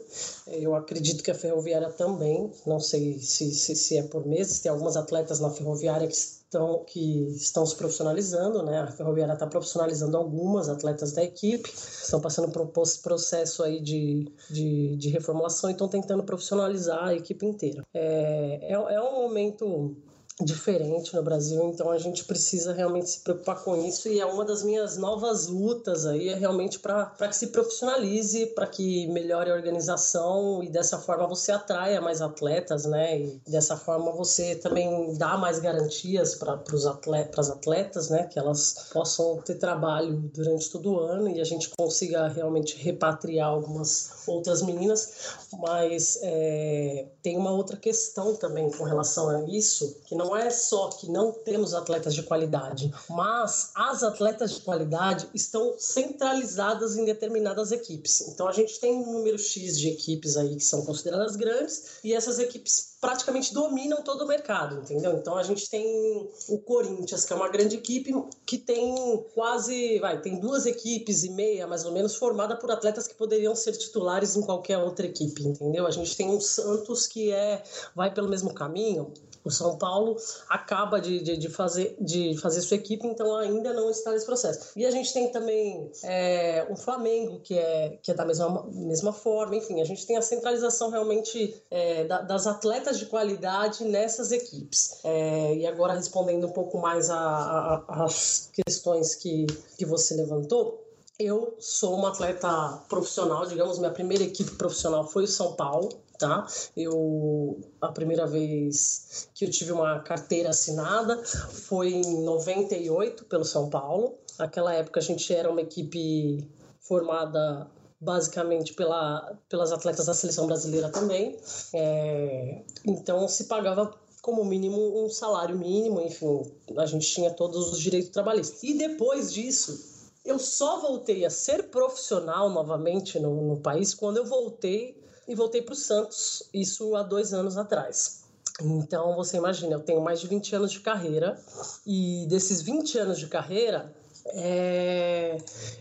Eu 0.46 0.74
acredito 0.74 1.22
que 1.22 1.30
a 1.30 1.34
Ferroviária 1.34 1.90
também, 1.90 2.50
não 2.66 2.80
sei 2.80 3.18
se, 3.18 3.52
se, 3.52 3.74
se 3.76 3.96
é 3.96 4.02
por 4.02 4.26
meses, 4.26 4.60
tem 4.60 4.70
algumas 4.70 4.96
atletas 4.96 5.40
na 5.40 5.50
Ferroviária 5.50 6.06
que 6.06 6.14
estão, 6.50 6.84
que 6.84 7.28
estão 7.36 7.64
se 7.64 7.76
profissionalizando, 7.76 8.62
né? 8.62 8.80
A 8.80 8.86
Ferroviária 8.88 9.32
está 9.32 9.46
profissionalizando 9.46 10.16
algumas 10.16 10.68
atletas 10.68 11.12
da 11.12 11.22
equipe, 11.22 11.70
estão 11.72 12.20
passando 12.20 12.50
por 12.50 12.62
um 12.62 12.66
processo 13.02 13.62
aí 13.62 13.80
de, 13.80 14.30
de, 14.50 14.96
de 14.96 15.08
reformulação 15.08 15.70
e 15.70 15.72
estão 15.72 15.88
tentando 15.88 16.24
profissionalizar 16.24 17.08
a 17.08 17.14
equipe 17.14 17.46
inteira. 17.46 17.84
É, 17.94 18.58
é, 18.62 18.72
é 18.72 19.00
um 19.00 19.22
momento 19.22 19.96
diferente 20.44 21.14
no 21.14 21.22
Brasil, 21.22 21.62
então 21.68 21.90
a 21.90 21.98
gente 21.98 22.24
precisa 22.24 22.72
realmente 22.72 23.10
se 23.10 23.20
preocupar 23.20 23.62
com 23.62 23.76
isso 23.76 24.08
e 24.08 24.20
é 24.20 24.26
uma 24.26 24.44
das 24.44 24.62
minhas 24.62 24.96
novas 24.96 25.46
lutas 25.46 26.06
aí 26.06 26.28
é 26.28 26.34
realmente 26.34 26.78
para 26.78 27.06
que 27.28 27.36
se 27.36 27.48
profissionalize, 27.48 28.46
para 28.46 28.66
que 28.66 29.06
melhore 29.08 29.50
a 29.50 29.54
organização 29.54 30.62
e 30.62 30.68
dessa 30.68 30.98
forma 30.98 31.26
você 31.26 31.52
atraia 31.52 32.00
mais 32.00 32.20
atletas, 32.20 32.84
né? 32.84 33.20
E 33.20 33.40
dessa 33.46 33.76
forma 33.76 34.12
você 34.12 34.54
também 34.56 35.14
dá 35.16 35.36
mais 35.36 35.58
garantias 35.58 36.34
para 36.34 36.62
os 36.72 36.86
atletas, 36.86 37.50
atletas, 37.50 38.10
né? 38.10 38.24
Que 38.24 38.38
elas 38.38 38.88
possam 38.92 39.38
ter 39.42 39.54
trabalho 39.56 40.30
durante 40.34 40.70
todo 40.70 40.92
o 40.92 41.00
ano 41.00 41.28
e 41.28 41.40
a 41.40 41.44
gente 41.44 41.70
consiga 41.78 42.28
realmente 42.28 42.76
repatriar 42.76 43.48
algumas 43.48 44.10
outras 44.26 44.62
meninas, 44.62 45.36
mas 45.58 46.18
é, 46.22 47.06
tem 47.22 47.36
uma 47.36 47.50
outra 47.50 47.76
questão 47.76 48.36
também 48.36 48.70
com 48.70 48.84
relação 48.84 49.28
a 49.28 49.44
isso, 49.44 50.00
que 50.04 50.14
não 50.14 50.29
é 50.36 50.50
só 50.50 50.88
que 50.88 51.10
não 51.10 51.32
temos 51.32 51.74
atletas 51.74 52.14
de 52.14 52.22
qualidade, 52.22 52.92
mas 53.08 53.70
as 53.74 54.02
atletas 54.02 54.52
de 54.52 54.60
qualidade 54.60 55.28
estão 55.34 55.74
centralizadas 55.78 56.96
em 56.96 57.04
determinadas 57.04 57.72
equipes. 57.72 58.28
Então 58.28 58.48
a 58.48 58.52
gente 58.52 58.78
tem 58.80 58.94
um 58.94 59.12
número 59.12 59.38
X 59.38 59.78
de 59.78 59.88
equipes 59.88 60.36
aí 60.36 60.56
que 60.56 60.64
são 60.64 60.84
consideradas 60.84 61.36
grandes 61.36 61.98
e 62.04 62.14
essas 62.14 62.38
equipes 62.38 62.90
praticamente 63.00 63.54
dominam 63.54 64.02
todo 64.02 64.24
o 64.24 64.28
mercado, 64.28 64.76
entendeu? 64.76 65.14
Então 65.16 65.36
a 65.36 65.42
gente 65.42 65.68
tem 65.70 66.30
o 66.48 66.58
Corinthians, 66.58 67.24
que 67.24 67.32
é 67.32 67.36
uma 67.36 67.48
grande 67.48 67.76
equipe 67.76 68.12
que 68.44 68.58
tem 68.58 69.24
quase, 69.34 69.98
vai, 70.00 70.20
tem 70.20 70.38
duas 70.38 70.66
equipes 70.66 71.24
e 71.24 71.30
meia, 71.30 71.66
mais 71.66 71.86
ou 71.86 71.92
menos, 71.92 72.14
formada 72.14 72.56
por 72.56 72.70
atletas 72.70 73.08
que 73.08 73.14
poderiam 73.14 73.56
ser 73.56 73.72
titulares 73.72 74.36
em 74.36 74.42
qualquer 74.42 74.76
outra 74.76 75.06
equipe, 75.06 75.42
entendeu? 75.42 75.86
A 75.86 75.90
gente 75.90 76.14
tem 76.14 76.28
um 76.28 76.40
Santos 76.40 77.06
que 77.06 77.32
é 77.32 77.62
vai 77.94 78.12
pelo 78.12 78.28
mesmo 78.28 78.52
caminho, 78.52 79.12
o 79.44 79.50
São 79.50 79.78
Paulo 79.78 80.16
acaba 80.48 81.00
de, 81.00 81.22
de, 81.22 81.36
de, 81.36 81.48
fazer, 81.48 81.96
de 82.00 82.36
fazer 82.38 82.60
sua 82.60 82.76
equipe, 82.76 83.06
então 83.06 83.36
ainda 83.36 83.72
não 83.72 83.90
está 83.90 84.12
nesse 84.12 84.26
processo. 84.26 84.72
E 84.76 84.84
a 84.84 84.90
gente 84.90 85.12
tem 85.12 85.30
também 85.30 85.90
é, 86.04 86.66
o 86.68 86.76
Flamengo, 86.76 87.40
que 87.40 87.58
é, 87.58 87.98
que 88.02 88.10
é 88.10 88.14
da 88.14 88.24
mesma, 88.24 88.66
mesma 88.70 89.12
forma. 89.12 89.56
Enfim, 89.56 89.80
a 89.80 89.84
gente 89.84 90.06
tem 90.06 90.16
a 90.16 90.22
centralização 90.22 90.90
realmente 90.90 91.62
é, 91.70 92.04
da, 92.04 92.20
das 92.20 92.46
atletas 92.46 92.98
de 92.98 93.06
qualidade 93.06 93.84
nessas 93.84 94.30
equipes. 94.30 95.00
É, 95.04 95.54
e 95.54 95.66
agora, 95.66 95.94
respondendo 95.94 96.46
um 96.46 96.52
pouco 96.52 96.78
mais 96.78 97.08
às 97.10 98.50
questões 98.52 99.14
que, 99.14 99.46
que 99.78 99.86
você 99.86 100.14
levantou, 100.14 100.89
eu 101.20 101.54
sou 101.58 101.96
uma 101.96 102.08
atleta 102.08 102.82
profissional, 102.88 103.44
digamos, 103.46 103.78
minha 103.78 103.90
primeira 103.90 104.24
equipe 104.24 104.52
profissional 104.52 105.06
foi 105.06 105.24
o 105.24 105.28
São 105.28 105.52
Paulo, 105.52 105.90
tá? 106.18 106.46
Eu 106.74 107.60
a 107.80 107.88
primeira 107.88 108.26
vez 108.26 109.28
que 109.34 109.44
eu 109.44 109.50
tive 109.50 109.70
uma 109.72 110.00
carteira 110.00 110.48
assinada 110.48 111.22
foi 111.24 111.92
em 111.92 112.24
98 112.24 113.26
pelo 113.26 113.44
São 113.44 113.68
Paulo. 113.68 114.18
Naquela 114.38 114.72
época 114.72 114.98
a 114.98 115.02
gente 115.02 115.32
era 115.32 115.50
uma 115.50 115.60
equipe 115.60 116.48
formada 116.80 117.70
basicamente 118.00 118.72
pela, 118.72 119.36
pelas 119.46 119.72
atletas 119.72 120.06
da 120.06 120.14
seleção 120.14 120.46
brasileira 120.46 120.88
também. 120.88 121.38
É, 121.74 122.62
então 122.86 123.28
se 123.28 123.44
pagava 123.44 123.92
como 124.22 124.42
mínimo 124.44 125.04
um 125.04 125.10
salário 125.10 125.58
mínimo, 125.58 126.00
enfim, 126.00 126.42
a 126.76 126.86
gente 126.86 127.06
tinha 127.06 127.30
todos 127.30 127.72
os 127.72 127.78
direitos 127.78 128.10
trabalhistas. 128.10 128.62
E 128.62 128.74
depois 128.74 129.32
disso, 129.32 129.89
eu 130.24 130.38
só 130.38 130.80
voltei 130.80 131.24
a 131.24 131.30
ser 131.30 131.70
profissional 131.70 132.50
novamente 132.50 133.18
no, 133.18 133.34
no 133.48 133.60
país 133.60 133.94
quando 133.94 134.18
eu 134.18 134.24
voltei 134.24 134.98
e 135.26 135.34
voltei 135.34 135.62
para 135.62 135.72
o 135.72 135.76
Santos, 135.76 136.42
isso 136.52 136.94
há 136.96 137.02
dois 137.02 137.32
anos 137.32 137.56
atrás. 137.56 138.24
Então 138.60 139.14
você 139.14 139.36
imagina, 139.36 139.74
eu 139.74 139.80
tenho 139.80 140.00
mais 140.00 140.20
de 140.20 140.26
20 140.26 140.56
anos 140.56 140.72
de 140.72 140.80
carreira 140.80 141.40
e 141.86 142.26
desses 142.28 142.60
20 142.60 142.98
anos 142.98 143.18
de 143.18 143.26
carreira, 143.26 143.94
é, 144.26 145.38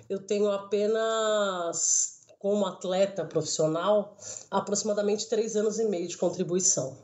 eu 0.09 0.19
tenho 0.19 0.49
apenas 0.51 2.19
como 2.37 2.65
atleta 2.65 3.25
profissional 3.25 4.15
aproximadamente 4.49 5.27
três 5.27 5.57
anos 5.57 5.77
e 5.77 5.85
meio 5.85 6.07
de 6.07 6.17
contribuição. 6.17 6.95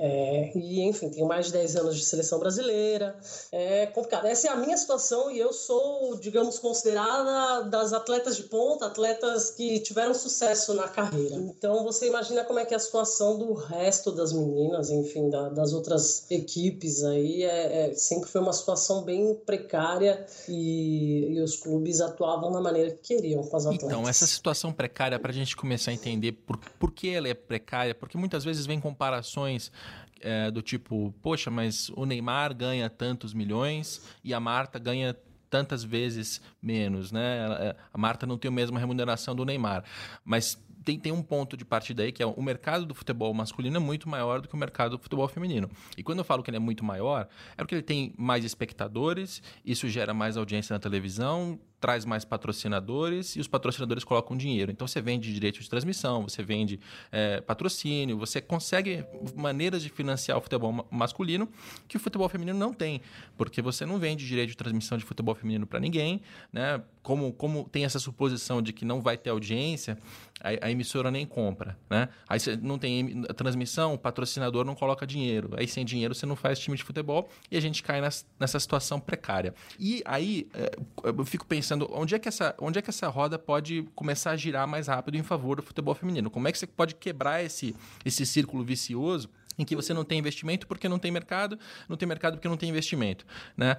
É, 0.00 0.52
e, 0.54 0.80
enfim, 0.82 1.10
tenho 1.10 1.26
mais 1.26 1.46
de 1.46 1.52
10 1.52 1.76
anos 1.76 1.96
de 1.96 2.04
seleção 2.04 2.38
brasileira. 2.38 3.18
É 3.50 3.86
complicado. 3.86 4.26
Essa 4.26 4.48
é 4.48 4.50
a 4.50 4.56
minha 4.56 4.76
situação 4.76 5.30
e 5.30 5.38
eu 5.38 5.52
sou, 5.52 6.16
digamos, 6.16 6.58
considerada 6.58 7.64
das 7.64 7.92
atletas 7.92 8.36
de 8.36 8.44
ponta, 8.44 8.86
atletas 8.86 9.50
que 9.50 9.80
tiveram 9.80 10.14
sucesso 10.14 10.74
na 10.74 10.88
carreira. 10.88 11.34
Então, 11.36 11.82
você 11.82 12.06
imagina 12.06 12.44
como 12.44 12.58
é 12.58 12.64
que 12.64 12.74
é 12.74 12.76
a 12.76 12.80
situação 12.80 13.38
do 13.38 13.52
resto 13.54 14.12
das 14.12 14.32
meninas, 14.32 14.90
enfim, 14.90 15.28
da, 15.30 15.48
das 15.48 15.72
outras 15.72 16.30
equipes 16.30 17.02
aí. 17.02 17.42
É, 17.42 17.90
é, 17.90 17.94
sempre 17.94 18.28
foi 18.30 18.40
uma 18.40 18.52
situação 18.52 19.02
bem 19.02 19.34
precária 19.46 20.26
e, 20.48 21.34
e, 21.34 21.40
os 21.40 21.56
clubes 21.56 22.00
atuavam 22.00 22.52
da 22.52 22.60
maneira 22.60 22.90
que 22.90 23.14
queriam 23.14 23.42
com 23.42 23.56
as 23.56 23.66
atletas. 23.66 23.88
Então, 23.88 24.08
essa 24.08 24.26
situação 24.26 24.72
precária, 24.72 25.18
para 25.18 25.30
a 25.30 25.34
gente 25.34 25.56
começar 25.56 25.90
a 25.90 25.94
entender 25.94 26.32
por, 26.32 26.58
por 26.78 26.92
que 26.92 27.08
ela 27.10 27.28
é 27.28 27.34
precária, 27.34 27.94
porque 27.94 28.16
muitas 28.16 28.44
vezes 28.44 28.66
vem 28.66 28.80
comparações 28.80 29.72
é, 30.20 30.50
do 30.50 30.62
tipo, 30.62 31.14
poxa, 31.22 31.50
mas 31.50 31.90
o 31.90 32.04
Neymar 32.04 32.54
ganha 32.54 32.88
tantos 32.88 33.34
milhões 33.34 34.02
e 34.22 34.34
a 34.34 34.40
Marta 34.40 34.78
ganha 34.78 35.16
tantas 35.50 35.82
vezes 35.82 36.40
menos, 36.60 37.10
né? 37.10 37.74
A 37.92 37.98
Marta 37.98 38.26
não 38.26 38.36
tem 38.36 38.50
a 38.50 38.52
mesma 38.52 38.78
remuneração 38.78 39.34
do 39.34 39.44
Neymar, 39.44 39.82
mas 40.24 40.58
tem, 40.84 40.98
tem 40.98 41.12
um 41.12 41.22
ponto 41.22 41.56
de 41.56 41.64
partida 41.64 42.02
aí 42.02 42.12
que 42.12 42.22
é 42.22 42.26
o 42.26 42.42
mercado 42.42 42.86
do 42.86 42.94
futebol 42.94 43.32
masculino 43.34 43.76
é 43.76 43.80
muito 43.80 44.08
maior 44.08 44.40
do 44.40 44.48
que 44.48 44.54
o 44.54 44.56
mercado 44.56 44.96
do 44.96 45.02
futebol 45.02 45.28
feminino. 45.28 45.70
E 45.96 46.02
quando 46.02 46.18
eu 46.18 46.24
falo 46.24 46.42
que 46.42 46.48
ele 46.50 46.56
é 46.56 46.60
muito 46.60 46.84
maior, 46.84 47.28
é 47.52 47.56
porque 47.56 47.74
ele 47.74 47.82
tem 47.82 48.14
mais 48.16 48.44
espectadores, 48.44 49.42
isso 49.64 49.88
gera 49.88 50.14
mais 50.14 50.36
audiência 50.36 50.72
na 50.72 50.80
televisão, 50.80 51.58
traz 51.80 52.04
mais 52.04 52.24
patrocinadores 52.24 53.36
e 53.36 53.40
os 53.40 53.48
patrocinadores 53.48 54.04
colocam 54.04 54.36
dinheiro. 54.36 54.70
Então 54.70 54.86
você 54.86 55.00
vende 55.00 55.32
direito 55.32 55.60
de 55.60 55.68
transmissão, 55.68 56.22
você 56.22 56.42
vende 56.42 56.80
é, 57.12 57.40
patrocínio, 57.40 58.18
você 58.18 58.40
consegue 58.40 59.04
maneiras 59.36 59.82
de 59.82 59.88
financiar 59.88 60.38
o 60.38 60.40
futebol 60.40 60.86
masculino 60.90 61.48
que 61.86 61.96
o 61.96 62.00
futebol 62.00 62.28
feminino 62.28 62.58
não 62.58 62.72
tem, 62.72 63.00
porque 63.36 63.62
você 63.62 63.86
não 63.86 63.98
vende 63.98 64.26
direito 64.26 64.50
de 64.50 64.56
transmissão 64.56 64.98
de 64.98 65.04
futebol 65.04 65.34
feminino 65.34 65.66
para 65.66 65.80
ninguém, 65.80 66.20
né? 66.52 66.82
Como, 67.02 67.32
como 67.32 67.66
tem 67.70 67.84
essa 67.84 67.98
suposição 67.98 68.60
de 68.60 68.70
que 68.72 68.84
não 68.84 69.00
vai 69.00 69.16
ter 69.16 69.30
audiência, 69.30 69.96
a, 70.40 70.66
a 70.66 70.70
emissora 70.70 71.10
nem 71.10 71.24
compra, 71.24 71.78
né? 71.88 72.08
Aí 72.28 72.38
você 72.38 72.56
não 72.56 72.78
tem 72.78 73.22
transmissão, 73.36 73.94
o 73.94 73.98
patrocinador 73.98 74.64
não 74.64 74.74
coloca 74.74 75.06
dinheiro. 75.06 75.50
Aí 75.56 75.66
sem 75.66 75.84
dinheiro 75.84 76.14
você 76.14 76.26
não 76.26 76.36
faz 76.36 76.58
time 76.58 76.76
de 76.76 76.84
futebol 76.84 77.28
e 77.50 77.56
a 77.56 77.60
gente 77.60 77.82
cai 77.82 78.00
nessa, 78.00 78.24
nessa 78.38 78.60
situação 78.60 79.00
precária. 79.00 79.54
E 79.78 80.02
aí 80.04 80.48
é, 80.54 80.72
eu 81.02 81.24
fico 81.24 81.46
pensando 81.46 81.67
pensando 81.68 81.86
onde 81.92 82.14
é 82.14 82.18
que 82.18 82.28
essa, 82.28 82.54
onde 82.58 82.78
é 82.78 82.82
que 82.82 82.88
essa 82.88 83.08
roda 83.08 83.38
pode 83.38 83.86
começar 83.94 84.30
a 84.30 84.36
girar 84.36 84.66
mais 84.66 84.86
rápido 84.86 85.16
em 85.16 85.22
favor 85.22 85.56
do 85.56 85.62
futebol 85.62 85.94
feminino. 85.94 86.30
Como 86.30 86.48
é 86.48 86.52
que 86.52 86.58
você 86.58 86.66
pode 86.66 86.94
quebrar 86.94 87.44
esse, 87.44 87.76
esse 88.06 88.24
círculo 88.24 88.64
vicioso 88.64 89.28
em 89.58 89.64
que 89.66 89.76
você 89.76 89.92
não 89.92 90.02
tem 90.02 90.18
investimento 90.18 90.66
porque 90.66 90.88
não 90.88 90.98
tem 90.98 91.10
mercado, 91.10 91.58
não 91.86 91.96
tem 91.96 92.08
mercado 92.08 92.34
porque 92.34 92.48
não 92.48 92.56
tem 92.56 92.70
investimento, 92.70 93.26
né? 93.54 93.76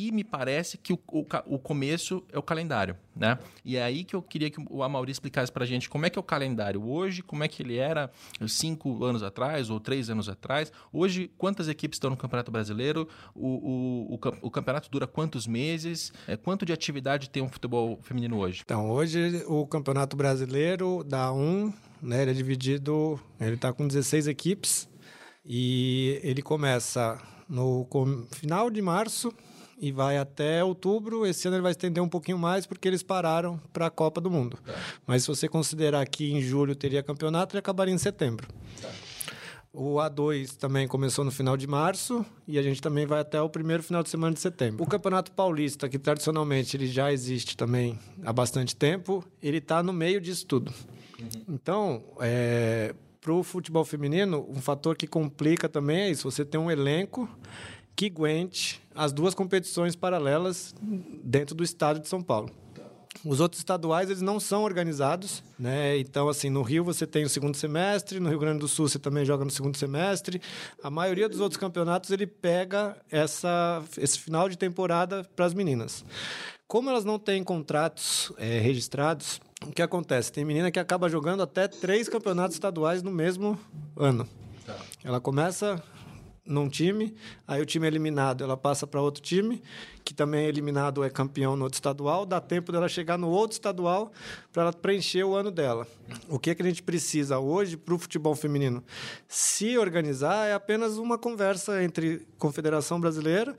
E 0.00 0.10
me 0.10 0.24
parece 0.24 0.78
que 0.78 0.94
o, 0.94 0.98
o, 1.12 1.26
o, 1.44 1.58
começo 1.58 2.24
é 2.32 2.38
o 2.38 2.42
calendário, 2.42 2.96
né? 3.14 3.38
E 3.62 3.76
é 3.76 3.82
aí 3.82 4.02
que 4.02 4.16
eu 4.16 4.22
queria 4.22 4.48
que 4.50 4.58
o 4.70 4.82
Amauri 4.82 5.12
explicasse 5.12 5.52
para 5.52 5.64
a 5.64 5.66
gente 5.66 5.90
como 5.90 6.06
é 6.06 6.10
que 6.10 6.18
é 6.18 6.20
o 6.20 6.22
calendário 6.22 6.82
hoje, 6.82 7.22
como 7.22 7.44
é 7.44 7.48
que 7.48 7.62
ele 7.62 7.76
era 7.76 8.10
cinco 8.48 9.04
anos 9.04 9.22
atrás 9.22 9.68
ou 9.68 9.78
três 9.78 10.08
anos 10.08 10.26
atrás. 10.26 10.72
Hoje, 10.90 11.30
quantas 11.36 11.68
equipes 11.68 11.96
estão 11.96 12.08
no 12.08 12.16
Campeonato 12.16 12.50
Brasileiro? 12.50 13.06
O, 13.34 14.18
o, 14.40 14.50
campeonato 14.50 14.90
dura 14.90 15.06
quantos 15.06 15.46
meses? 15.46 16.14
É, 16.26 16.34
quanto 16.34 16.64
de 16.64 16.72
atividade 16.72 17.28
tem 17.28 17.42
o 17.42 17.46
um 17.46 17.50
futebol 17.50 17.98
feminino 18.00 18.38
hoje? 18.38 18.62
Então, 18.64 18.90
hoje 18.90 19.44
o 19.46 19.66
Campeonato 19.66 20.16
Brasileiro 20.16 21.04
dá 21.04 21.30
um, 21.30 21.70
né? 22.00 22.22
Ele 22.22 22.30
é 22.30 22.34
dividido, 22.34 23.20
ele 23.38 23.56
está 23.56 23.70
com 23.70 23.86
16 23.86 24.28
equipes 24.28 24.88
e 25.44 26.18
ele 26.22 26.40
começa 26.40 27.20
no 27.46 27.86
final 28.30 28.70
de 28.70 28.80
março 28.80 29.30
e 29.80 29.90
vai 29.90 30.18
até 30.18 30.62
outubro. 30.62 31.26
Esse 31.26 31.48
ano 31.48 31.56
ele 31.56 31.62
vai 31.62 31.72
estender 31.72 32.02
um 32.02 32.08
pouquinho 32.08 32.38
mais 32.38 32.66
porque 32.66 32.86
eles 32.86 33.02
pararam 33.02 33.58
para 33.72 33.86
a 33.86 33.90
Copa 33.90 34.20
do 34.20 34.30
Mundo. 34.30 34.58
Tá. 34.64 34.74
Mas 35.06 35.22
se 35.22 35.28
você 35.28 35.48
considerar 35.48 36.06
que 36.06 36.30
em 36.30 36.42
julho 36.42 36.76
teria 36.76 37.02
campeonato, 37.02 37.54
ele 37.54 37.60
acabaria 37.60 37.94
em 37.94 37.98
setembro. 37.98 38.46
Tá. 38.80 38.90
O 39.72 39.94
A2 39.94 40.56
também 40.56 40.88
começou 40.88 41.24
no 41.24 41.30
final 41.30 41.56
de 41.56 41.66
março 41.66 42.26
e 42.46 42.58
a 42.58 42.62
gente 42.62 42.82
também 42.82 43.06
vai 43.06 43.20
até 43.20 43.40
o 43.40 43.48
primeiro 43.48 43.82
final 43.82 44.02
de 44.02 44.10
semana 44.10 44.34
de 44.34 44.40
setembro. 44.40 44.82
O 44.82 44.86
Campeonato 44.86 45.30
Paulista, 45.30 45.88
que 45.88 45.96
tradicionalmente 45.96 46.76
ele 46.76 46.88
já 46.88 47.12
existe 47.12 47.56
também 47.56 47.96
há 48.24 48.32
bastante 48.32 48.74
tempo, 48.74 49.24
ele 49.40 49.58
está 49.58 49.80
no 49.80 49.92
meio 49.92 50.20
disso 50.20 50.44
tudo. 50.44 50.72
Uhum. 51.20 51.54
Então, 51.54 52.02
é, 52.18 52.96
para 53.20 53.32
o 53.32 53.44
futebol 53.44 53.84
feminino, 53.84 54.44
um 54.48 54.60
fator 54.60 54.96
que 54.96 55.06
complica 55.06 55.68
também 55.68 56.00
é 56.00 56.10
isso: 56.10 56.28
você 56.28 56.44
tem 56.44 56.60
um 56.60 56.70
elenco 56.70 57.28
que 57.94 58.06
aguente 58.06 58.82
as 59.00 59.14
duas 59.14 59.34
competições 59.34 59.96
paralelas 59.96 60.74
dentro 61.24 61.54
do 61.54 61.64
estado 61.64 62.00
de 62.00 62.06
São 62.06 62.20
Paulo. 62.20 62.50
Os 63.24 63.40
outros 63.40 63.58
estaduais, 63.58 64.10
eles 64.10 64.20
não 64.20 64.38
são 64.38 64.62
organizados, 64.62 65.42
né? 65.58 65.96
Então, 65.96 66.28
assim, 66.28 66.50
no 66.50 66.60
Rio 66.60 66.84
você 66.84 67.06
tem 67.06 67.24
o 67.24 67.28
segundo 67.28 67.56
semestre, 67.56 68.20
no 68.20 68.28
Rio 68.28 68.38
Grande 68.38 68.58
do 68.58 68.68
Sul 68.68 68.90
você 68.90 68.98
também 68.98 69.24
joga 69.24 69.42
no 69.42 69.50
segundo 69.50 69.74
semestre. 69.78 70.40
A 70.82 70.90
maioria 70.90 71.30
dos 71.30 71.40
outros 71.40 71.58
campeonatos, 71.58 72.10
ele 72.10 72.26
pega 72.26 72.94
essa, 73.10 73.82
esse 73.96 74.18
final 74.18 74.50
de 74.50 74.58
temporada 74.58 75.26
para 75.34 75.46
as 75.46 75.54
meninas. 75.54 76.04
Como 76.68 76.90
elas 76.90 77.04
não 77.04 77.18
têm 77.18 77.42
contratos 77.42 78.30
é, 78.36 78.58
registrados, 78.58 79.40
o 79.66 79.72
que 79.72 79.80
acontece? 79.80 80.30
Tem 80.30 80.44
menina 80.44 80.70
que 80.70 80.78
acaba 80.78 81.08
jogando 81.08 81.42
até 81.42 81.66
três 81.66 82.06
campeonatos 82.06 82.54
estaduais 82.54 83.02
no 83.02 83.10
mesmo 83.10 83.58
ano. 83.96 84.28
Tá. 84.66 84.76
Ela 85.02 85.20
começa 85.20 85.82
num 86.44 86.68
time, 86.68 87.14
aí 87.46 87.60
o 87.60 87.66
time 87.66 87.86
é 87.86 87.88
eliminado, 87.88 88.42
ela 88.42 88.56
passa 88.56 88.86
para 88.86 89.00
outro 89.00 89.22
time, 89.22 89.62
que 90.04 90.12
também 90.12 90.46
é 90.46 90.48
eliminado, 90.48 91.04
é 91.04 91.10
campeão 91.10 91.54
no 91.54 91.64
outro 91.64 91.76
estadual, 91.76 92.26
dá 92.26 92.40
tempo 92.40 92.72
dela 92.72 92.88
chegar 92.88 93.18
no 93.18 93.28
outro 93.28 93.54
estadual 93.54 94.10
para 94.52 94.62
ela 94.62 94.72
preencher 94.72 95.22
o 95.22 95.34
ano 95.34 95.50
dela. 95.50 95.86
O 96.28 96.38
que, 96.38 96.50
é 96.50 96.54
que 96.54 96.62
a 96.62 96.64
gente 96.64 96.82
precisa 96.82 97.38
hoje 97.38 97.76
para 97.76 97.94
o 97.94 97.98
futebol 97.98 98.34
feminino? 98.34 98.82
Se 99.28 99.78
organizar 99.78 100.46
é 100.46 100.52
apenas 100.52 100.96
uma 100.96 101.18
conversa 101.18 101.82
entre 101.82 102.26
Confederação 102.38 103.00
Brasileira 103.00 103.56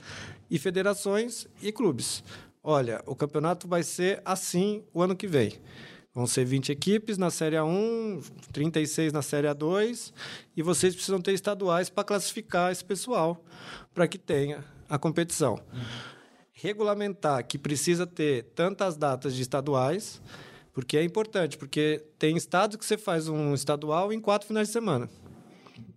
e 0.50 0.60
federações 0.60 1.48
e 1.62 1.72
clubes. 1.72 2.24
Olha, 2.64 3.02
o 3.06 3.16
campeonato 3.16 3.68
vai 3.68 3.84
ser 3.84 4.22
assim 4.26 4.84
o 4.94 5.02
ano 5.02 5.16
que 5.16 5.28
vem. 5.28 5.54
Vão 6.14 6.28
ser 6.28 6.44
20 6.44 6.72
equipes 6.72 7.18
na 7.18 7.30
Série 7.30 7.56
A1, 7.56 8.22
36 8.52 9.14
na 9.14 9.22
Série 9.22 9.48
A2, 9.48 10.12
e 10.56 10.62
vocês 10.62 10.94
precisam 10.94 11.22
ter 11.22 11.34
estaduais 11.34 11.90
para 11.90 12.04
classificar 12.04 12.72
esse 12.72 12.84
pessoal, 12.84 13.44
para 13.94 14.08
que 14.08 14.18
tenha 14.18 14.64
a 14.90 15.00
competição. 15.00 15.54
Uhum. 15.54 15.82
Regulamentar 16.52 17.48
que 17.48 17.58
precisa 17.58 18.06
ter 18.06 18.44
tantas 18.56 18.98
datas 18.98 19.34
de 19.34 19.42
estaduais, 19.42 20.22
porque 20.74 20.98
é 20.98 21.04
importante, 21.04 21.58
porque 21.58 22.04
tem 22.20 22.36
estados 22.36 22.76
que 22.76 22.86
você 22.86 22.98
faz 22.98 23.30
um 23.30 23.54
estadual 23.54 24.12
em 24.12 24.20
quatro 24.20 24.48
finais 24.48 24.68
de 24.68 24.74
semana 24.74 25.10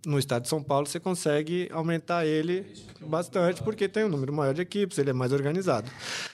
no 0.05 0.19
estado 0.19 0.43
de 0.43 0.49
São 0.49 0.61
Paulo 0.61 0.87
você 0.87 0.99
consegue 0.99 1.69
aumentar 1.71 2.25
ele 2.25 2.65
bastante 3.01 3.61
porque 3.63 3.87
tem 3.87 4.05
um 4.05 4.09
número 4.09 4.33
maior 4.33 4.53
de 4.53 4.61
equipes, 4.61 4.97
ele 4.97 5.09
é 5.09 5.13
mais 5.13 5.31
organizado. 5.31 5.89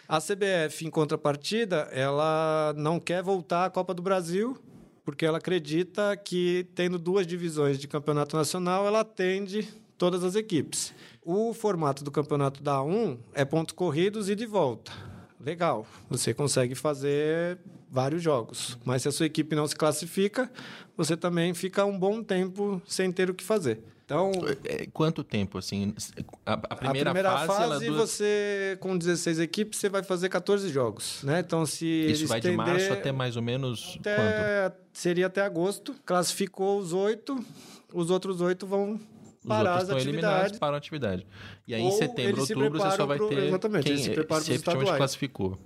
A 0.07 0.19
CBF, 0.19 0.85
em 0.85 0.89
contrapartida, 0.89 1.89
ela 1.91 2.73
não 2.77 2.99
quer 2.99 3.23
voltar 3.23 3.65
à 3.65 3.69
Copa 3.69 3.93
do 3.93 4.01
Brasil 4.01 4.57
porque 5.03 5.25
ela 5.25 5.39
acredita 5.39 6.15
que 6.15 6.67
tendo 6.75 6.99
duas 6.99 7.25
divisões 7.25 7.79
de 7.79 7.87
campeonato 7.87 8.35
nacional, 8.35 8.85
ela 8.85 9.01
atende 9.01 9.67
todas 9.97 10.23
as 10.23 10.35
equipes. 10.35 10.93
O 11.23 11.53
formato 11.53 12.03
do 12.03 12.11
campeonato 12.11 12.61
da 12.63 12.77
A1 12.77 13.17
é 13.33 13.45
pontos 13.45 13.73
corridos 13.73 14.29
e 14.29 14.35
de 14.35 14.45
volta. 14.45 15.10
Legal, 15.43 15.85
você 16.09 16.33
consegue 16.33 16.75
fazer 16.75 17.57
vários 17.89 18.21
jogos. 18.21 18.77
Mas 18.85 19.01
se 19.01 19.07
a 19.07 19.11
sua 19.11 19.25
equipe 19.25 19.55
não 19.55 19.67
se 19.67 19.75
classifica, 19.75 20.49
você 20.95 21.17
também 21.17 21.53
fica 21.53 21.83
um 21.85 21.97
bom 21.97 22.23
tempo 22.23 22.81
sem 22.85 23.11
ter 23.11 23.29
o 23.29 23.33
que 23.33 23.43
fazer. 23.43 23.83
Então, 24.11 24.29
é, 24.65 24.87
quanto 24.91 25.23
tempo 25.23 25.57
assim? 25.57 25.95
A, 26.45 26.53
a 26.53 26.75
primeira, 26.75 27.11
a 27.11 27.13
primeira 27.13 27.47
fase, 27.47 27.69
fase 27.69 27.85
dura... 27.85 27.99
você 28.01 28.77
com 28.81 28.97
16 28.97 29.39
equipes 29.39 29.79
você 29.79 29.87
vai 29.87 30.03
fazer 30.03 30.27
14 30.27 30.67
jogos, 30.67 31.23
né? 31.23 31.39
Então 31.39 31.65
se 31.65 31.85
isso 31.85 32.27
vai 32.27 32.39
estender, 32.39 32.65
de 32.65 32.71
março 32.71 32.91
até 32.91 33.13
mais 33.13 33.37
ou 33.37 33.41
menos 33.41 33.97
até, 34.01 34.15
quanto? 34.17 34.77
Seria 34.91 35.27
até 35.27 35.41
agosto. 35.41 35.95
Classificou 36.05 36.77
os 36.77 36.91
oito, 36.91 37.41
os 37.93 38.09
outros 38.09 38.41
oito 38.41 38.67
vão 38.67 38.99
parar 39.47 39.77
as 39.77 39.89
atividades. 39.89 40.59
para 40.59 40.75
a 40.75 40.77
atividade. 40.77 41.25
E 41.67 41.73
aí, 41.73 41.81
em 41.81 41.91
setembro, 41.91 42.41
outubro, 42.41 42.79
você 42.79 42.97
só 42.97 43.05
vai 43.05 43.17
pro, 43.17 43.29
ter 43.29 43.43
exatamente, 43.43 43.83
quem 43.83 43.97
se 43.97 44.09
prepara 44.11 44.41
se 44.41 44.53
efetivamente 44.53 44.95
classificou. 44.95 45.57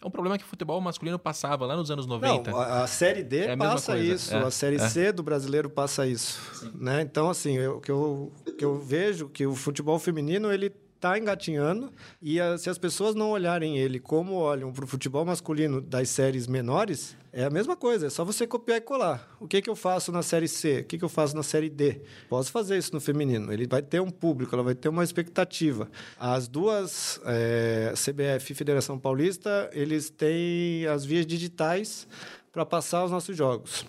É 0.00 0.06
um 0.06 0.10
problema 0.10 0.36
que 0.36 0.44
o 0.44 0.46
futebol 0.46 0.80
masculino 0.80 1.18
passava 1.18 1.64
lá 1.66 1.74
nos 1.74 1.90
anos 1.90 2.06
90. 2.06 2.50
Não, 2.50 2.58
a, 2.58 2.84
a 2.84 2.86
Série 2.86 3.22
D 3.22 3.46
é 3.46 3.52
a 3.52 3.56
passa 3.56 3.98
isso, 3.98 4.34
é, 4.34 4.38
a 4.38 4.50
Série 4.50 4.76
é. 4.76 4.88
C 4.88 5.10
do 5.10 5.22
brasileiro 5.22 5.70
passa 5.70 6.06
isso. 6.06 6.70
Né? 6.74 7.00
Então, 7.02 7.30
assim, 7.30 7.58
o 7.66 7.80
que 7.80 7.90
eu, 7.90 8.32
que 8.56 8.64
eu 8.64 8.78
vejo 8.78 9.28
que 9.28 9.46
o 9.46 9.54
futebol 9.54 9.98
feminino 9.98 10.52
ele 10.52 10.72
está 10.94 11.18
engatinhando 11.18 11.92
e 12.20 12.40
a, 12.40 12.58
se 12.58 12.68
as 12.68 12.78
pessoas 12.78 13.14
não 13.14 13.30
olharem 13.30 13.78
ele 13.78 14.00
como 14.00 14.34
olham 14.34 14.72
para 14.72 14.84
o 14.84 14.88
futebol 14.88 15.24
masculino 15.24 15.80
das 15.80 16.08
séries 16.08 16.46
menores, 16.46 17.16
é 17.36 17.44
a 17.44 17.50
mesma 17.50 17.76
coisa, 17.76 18.06
é 18.06 18.10
só 18.10 18.24
você 18.24 18.46
copiar 18.46 18.78
e 18.78 18.80
colar. 18.80 19.36
O 19.38 19.46
que, 19.46 19.60
que 19.60 19.68
eu 19.68 19.76
faço 19.76 20.10
na 20.10 20.22
série 20.22 20.48
C? 20.48 20.78
O 20.78 20.84
que, 20.84 20.96
que 20.96 21.04
eu 21.04 21.08
faço 21.10 21.36
na 21.36 21.42
série 21.42 21.68
D? 21.68 22.00
Posso 22.30 22.50
fazer 22.50 22.78
isso 22.78 22.94
no 22.94 23.00
feminino. 23.00 23.52
Ele 23.52 23.66
vai 23.66 23.82
ter 23.82 24.00
um 24.00 24.08
público, 24.08 24.54
ela 24.54 24.64
vai 24.64 24.74
ter 24.74 24.88
uma 24.88 25.04
expectativa. 25.04 25.86
As 26.18 26.48
duas, 26.48 27.20
é, 27.26 27.92
CBF 27.94 28.52
e 28.52 28.54
Federação 28.54 28.98
Paulista, 28.98 29.68
eles 29.74 30.08
têm 30.08 30.86
as 30.86 31.04
vias 31.04 31.26
digitais 31.26 32.08
para 32.50 32.64
passar 32.64 33.04
os 33.04 33.10
nossos 33.10 33.36
jogos. 33.36 33.84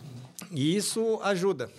E 0.51 0.75
isso 0.75 1.17
ajuda, 1.23 1.71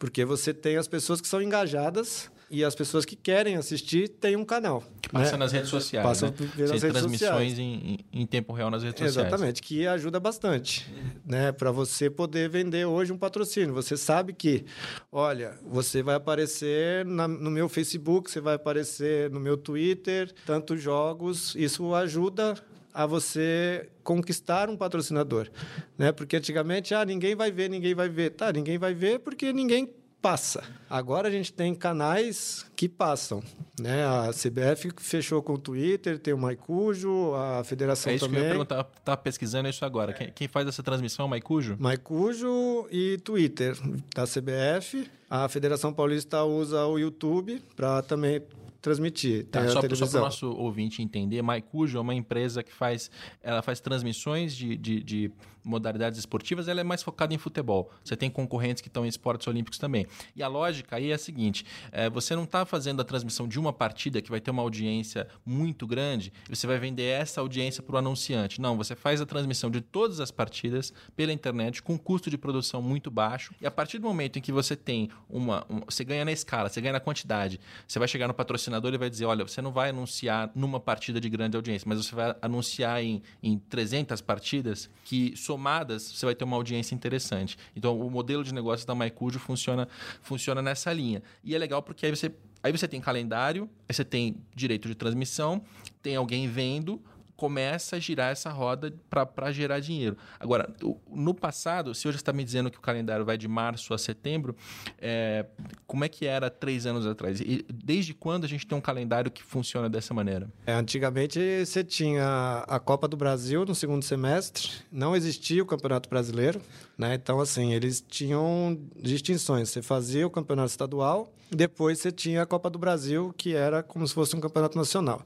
porque 0.00 0.24
você 0.24 0.52
tem 0.52 0.76
as 0.76 0.88
pessoas 0.88 1.20
que 1.20 1.28
são 1.28 1.40
engajadas 1.40 2.32
e 2.52 2.62
as 2.62 2.74
pessoas 2.74 3.06
que 3.06 3.16
querem 3.16 3.56
assistir 3.56 4.08
têm 4.08 4.36
um 4.36 4.44
canal. 4.44 4.84
Que 5.00 5.08
passa 5.08 5.32
né? 5.32 5.38
nas 5.38 5.52
redes 5.52 5.70
sociais. 5.70 6.06
Passa 6.06 6.26
né? 6.26 6.34
nas 6.58 6.82
redes 6.82 6.92
transmissões 6.92 7.58
em, 7.58 7.98
em, 8.12 8.26
tempo 8.26 8.52
real 8.52 8.70
nas 8.70 8.82
redes 8.82 9.00
Exatamente, 9.00 9.14
sociais. 9.14 9.32
Exatamente, 9.32 9.62
que 9.62 9.86
ajuda 9.86 10.20
bastante. 10.20 10.94
Né? 11.24 11.50
Para 11.50 11.72
você 11.72 12.10
poder 12.10 12.50
vender 12.50 12.84
hoje 12.84 13.10
um 13.10 13.16
patrocínio. 13.16 13.72
Você 13.74 13.96
sabe 13.96 14.34
que, 14.34 14.66
olha, 15.10 15.58
você 15.66 16.02
vai 16.02 16.14
aparecer 16.14 17.06
na, 17.06 17.26
no 17.26 17.50
meu 17.50 17.70
Facebook, 17.70 18.30
você 18.30 18.40
vai 18.40 18.56
aparecer 18.56 19.30
no 19.30 19.40
meu 19.40 19.56
Twitter, 19.56 20.30
tantos 20.44 20.82
jogos. 20.82 21.54
Isso 21.56 21.94
ajuda 21.94 22.54
a 22.92 23.06
você 23.06 23.88
conquistar 24.04 24.68
um 24.68 24.76
patrocinador, 24.76 25.48
né? 25.96 26.12
Porque 26.12 26.36
antigamente, 26.36 26.94
ah, 26.94 27.04
ninguém 27.04 27.34
vai 27.34 27.50
ver, 27.50 27.70
ninguém 27.70 27.94
vai 27.94 28.10
ver. 28.10 28.30
Tá, 28.30 28.52
ninguém 28.52 28.76
vai 28.76 28.92
ver 28.92 29.20
porque 29.20 29.52
ninguém 29.52 29.88
passa. 30.22 30.62
Agora 30.88 31.26
a 31.26 31.30
gente 31.30 31.52
tem 31.52 31.74
canais 31.74 32.64
que 32.76 32.88
passam. 32.88 33.42
Né? 33.80 34.04
A 34.06 34.30
CBF 34.30 34.92
fechou 34.98 35.42
com 35.42 35.54
o 35.54 35.58
Twitter, 35.58 36.18
tem 36.18 36.32
o 36.32 36.38
Maicujo, 36.38 37.34
a 37.34 37.64
federação 37.64 38.12
é 38.12 38.16
isso 38.16 38.26
também. 38.26 38.40
Que 38.40 38.46
eu 38.46 38.48
ia 38.48 38.50
perguntar, 38.52 38.84
tá 39.04 39.16
pesquisando 39.16 39.68
isso 39.68 39.84
agora. 39.84 40.12
Quem, 40.12 40.30
quem 40.32 40.46
faz 40.46 40.68
essa 40.68 40.82
transmissão 40.82 41.24
é 41.24 41.26
o 41.26 41.30
Maicujo? 41.30 41.76
Maicujo 41.78 42.86
e 42.90 43.18
Twitter 43.18 43.76
da 44.14 44.24
CBF. 44.24 45.10
A 45.28 45.48
Federação 45.48 45.92
Paulista 45.92 46.44
usa 46.44 46.86
o 46.86 46.98
YouTube 46.98 47.60
para 47.74 48.02
também 48.02 48.42
transmitir. 48.82 49.46
Tá, 49.46 49.66
só 49.68 49.80
para 49.80 49.94
o 49.94 50.20
nosso 50.20 50.50
ouvinte 50.50 51.00
entender, 51.00 51.40
Maicujo 51.40 51.96
é 51.96 52.00
uma 52.00 52.14
empresa 52.14 52.62
que 52.62 52.72
faz, 52.72 53.10
ela 53.42 53.62
faz 53.62 53.80
transmissões 53.80 54.54
de, 54.54 54.76
de, 54.76 55.02
de 55.02 55.32
modalidades 55.64 56.18
esportivas, 56.18 56.68
ela 56.68 56.80
é 56.80 56.84
mais 56.84 57.02
focada 57.02 57.32
em 57.34 57.38
futebol. 57.38 57.90
Você 58.04 58.16
tem 58.16 58.30
concorrentes 58.30 58.80
que 58.80 58.88
estão 58.88 59.04
em 59.04 59.08
esportes 59.08 59.46
olímpicos 59.46 59.78
também. 59.78 60.06
E 60.34 60.42
a 60.42 60.48
lógica 60.48 60.96
aí 60.96 61.10
é 61.10 61.14
a 61.14 61.18
seguinte: 61.18 61.64
é, 61.90 62.08
você 62.10 62.34
não 62.34 62.44
está 62.44 62.64
fazendo 62.64 63.00
a 63.00 63.04
transmissão 63.04 63.46
de 63.46 63.58
uma 63.58 63.72
partida 63.72 64.20
que 64.20 64.30
vai 64.30 64.40
ter 64.40 64.50
uma 64.50 64.62
audiência 64.62 65.26
muito 65.44 65.86
grande, 65.86 66.32
e 66.48 66.56
você 66.56 66.66
vai 66.66 66.78
vender 66.78 67.04
essa 67.04 67.40
audiência 67.40 67.82
para 67.82 67.96
o 67.96 67.98
anunciante. 67.98 68.60
Não, 68.60 68.76
você 68.76 68.94
faz 68.94 69.20
a 69.20 69.26
transmissão 69.26 69.70
de 69.70 69.80
todas 69.80 70.20
as 70.20 70.30
partidas 70.30 70.92
pela 71.16 71.32
internet 71.32 71.82
com 71.82 71.98
custo 71.98 72.30
de 72.30 72.38
produção 72.38 72.82
muito 72.82 73.10
baixo. 73.10 73.54
E 73.60 73.66
a 73.66 73.70
partir 73.70 73.98
do 73.98 74.06
momento 74.06 74.38
em 74.38 74.42
que 74.42 74.52
você 74.52 74.76
tem 74.76 75.10
uma. 75.28 75.64
uma 75.68 75.82
você 75.86 76.04
ganha 76.04 76.24
na 76.24 76.32
escala, 76.32 76.68
você 76.68 76.80
ganha 76.80 76.92
na 76.92 77.00
quantidade, 77.00 77.60
você 77.86 77.98
vai 77.98 78.08
chegar 78.08 78.28
no 78.28 78.34
patrocinador 78.34 78.92
e 78.94 78.98
vai 78.98 79.10
dizer: 79.10 79.24
olha, 79.24 79.46
você 79.46 79.60
não 79.60 79.72
vai 79.72 79.90
anunciar 79.90 80.50
numa 80.54 80.80
partida 80.80 81.20
de 81.20 81.28
grande 81.28 81.56
audiência, 81.56 81.86
mas 81.88 82.04
você 82.04 82.14
vai 82.14 82.34
anunciar 82.40 83.02
em, 83.02 83.22
em 83.42 83.58
300 83.58 84.20
partidas 84.20 84.90
que 85.04 85.36
somadas, 85.52 86.02
você 86.02 86.24
vai 86.24 86.34
ter 86.34 86.44
uma 86.44 86.56
audiência 86.56 86.94
interessante. 86.94 87.58
Então, 87.76 87.98
o 88.00 88.10
modelo 88.10 88.42
de 88.42 88.54
negócio 88.54 88.86
da 88.86 88.94
MyCujo 88.94 89.38
funciona, 89.38 89.86
funciona 90.22 90.62
nessa 90.62 90.90
linha. 90.92 91.22
E 91.44 91.54
é 91.54 91.58
legal 91.58 91.82
porque 91.82 92.06
aí 92.06 92.16
você, 92.16 92.32
aí 92.62 92.72
você 92.72 92.88
tem 92.88 93.00
calendário, 93.00 93.68
aí 93.86 93.94
você 93.94 94.04
tem 94.04 94.36
direito 94.54 94.88
de 94.88 94.94
transmissão, 94.94 95.62
tem 96.02 96.16
alguém 96.16 96.48
vendo, 96.48 97.00
começa 97.42 97.96
a 97.96 97.98
girar 97.98 98.30
essa 98.30 98.50
roda 98.50 98.94
para 99.10 99.50
gerar 99.50 99.80
dinheiro. 99.80 100.16
Agora, 100.38 100.72
no 101.10 101.34
passado, 101.34 101.92
se 101.92 102.06
hoje 102.06 102.18
está 102.18 102.32
me 102.32 102.44
dizendo 102.44 102.70
que 102.70 102.78
o 102.78 102.80
calendário 102.80 103.24
vai 103.24 103.36
de 103.36 103.48
março 103.48 103.92
a 103.92 103.98
setembro, 103.98 104.54
é, 104.96 105.44
como 105.84 106.04
é 106.04 106.08
que 106.08 106.24
era 106.24 106.48
três 106.48 106.86
anos 106.86 107.04
atrás? 107.04 107.40
E 107.40 107.66
desde 107.68 108.14
quando 108.14 108.44
a 108.44 108.46
gente 108.46 108.64
tem 108.64 108.78
um 108.78 108.80
calendário 108.80 109.28
que 109.28 109.42
funciona 109.42 109.90
dessa 109.90 110.14
maneira? 110.14 110.48
É, 110.64 110.72
antigamente 110.72 111.40
você 111.66 111.82
tinha 111.82 112.64
a 112.68 112.78
Copa 112.78 113.08
do 113.08 113.16
Brasil 113.16 113.64
no 113.64 113.74
segundo 113.74 114.04
semestre, 114.04 114.70
não 114.92 115.16
existia 115.16 115.64
o 115.64 115.66
Campeonato 115.66 116.08
Brasileiro, 116.08 116.62
né? 116.96 117.14
Então, 117.14 117.40
assim, 117.40 117.72
eles 117.72 118.04
tinham 118.06 118.78
distinções. 118.96 119.70
Você 119.70 119.82
fazia 119.82 120.26
o 120.26 120.30
Campeonato 120.30 120.70
Estadual, 120.70 121.32
depois 121.50 121.98
você 121.98 122.10
tinha 122.10 122.42
a 122.42 122.46
Copa 122.46 122.70
do 122.70 122.78
Brasil, 122.78 123.34
que 123.36 123.54
era 123.54 123.82
como 123.82 124.06
se 124.08 124.14
fosse 124.14 124.34
um 124.34 124.40
campeonato 124.40 124.78
nacional. 124.78 125.22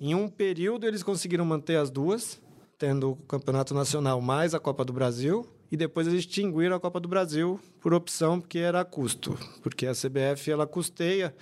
Em 0.00 0.14
um 0.14 0.28
período, 0.28 0.86
eles 0.86 1.02
conseguiram 1.02 1.44
manter 1.44 1.76
as 1.76 1.90
duas, 1.90 2.40
tendo 2.78 3.12
o 3.12 3.16
campeonato 3.16 3.74
nacional 3.74 4.20
mais 4.20 4.54
a 4.54 4.60
Copa 4.60 4.84
do 4.84 4.92
Brasil, 4.92 5.46
e 5.72 5.76
depois 5.76 6.06
eles 6.06 6.20
extinguiram 6.20 6.76
a 6.76 6.80
Copa 6.80 7.00
do 7.00 7.08
Brasil 7.08 7.58
por 7.84 7.92
opção, 7.92 8.40
porque 8.40 8.60
era 8.60 8.82
custo, 8.82 9.38
porque 9.62 9.86
a 9.86 9.92
CBF 9.92 10.50
ela 10.50 10.66
custeia 10.66 11.34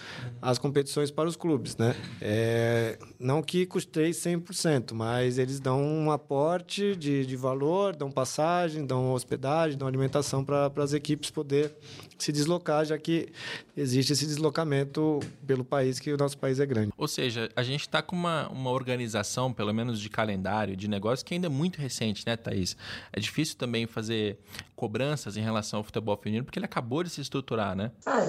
as 0.43 0.59
competições 0.59 1.09
para 1.09 1.29
os 1.29 1.37
clubes, 1.37 1.77
né? 1.77 1.95
É, 2.21 2.99
não 3.17 3.41
que 3.41 3.65
custeie 3.65 4.11
100%, 4.11 4.93
mas 4.93 5.39
eles 5.39 5.61
dão 5.61 5.81
um 5.81 6.11
aporte 6.11 6.97
de, 6.97 7.25
de 7.25 7.37
valor, 7.37 7.95
dão 7.95 8.11
passagem, 8.11 8.85
dão 8.85 9.13
hospedagem, 9.13 9.79
dão 9.79 9.87
alimentação 9.87 10.45
para 10.45 10.69
as 10.79 10.93
equipes 10.93 11.31
poder 11.31 11.77
se 12.19 12.33
deslocar, 12.33 12.85
já 12.85 12.99
que 12.99 13.29
existe 13.77 14.13
esse 14.13 14.27
deslocamento 14.27 15.21
pelo 15.47 15.65
país, 15.65 15.99
que 15.99 16.13
o 16.13 16.17
nosso 16.17 16.39
país 16.39 16.59
é 16.59 16.67
grande. 16.67 16.93
Ou 16.97 17.09
seja, 17.09 17.51
a 17.55 17.63
gente 17.63 17.83
está 17.83 18.03
com 18.03 18.17
uma, 18.17 18.49
uma 18.49 18.71
organização, 18.71 19.53
pelo 19.53 19.73
menos 19.73 20.01
de 20.01 20.09
calendário, 20.09 20.77
de 20.77 20.89
negócio, 20.89 21.25
que 21.25 21.35
ainda 21.35 21.47
é 21.47 21.51
muito 21.51 21.81
recente, 21.81 22.25
né, 22.27 22.37
Thaís? 22.37 22.77
É 23.13 23.21
difícil 23.21 23.57
também 23.57 23.87
fazer 23.87 24.39
cobranças 24.75 25.37
em 25.37 25.41
relação 25.41 25.79
ao 25.79 25.85
futebol 25.85 26.17
feminino, 26.17 26.32
porque 26.41 26.59
ele 26.59 26.67
acabou 26.67 27.03
de 27.03 27.11
se 27.11 27.21
estruturar, 27.21 27.75
né? 27.75 27.91
Ah, 28.07 28.25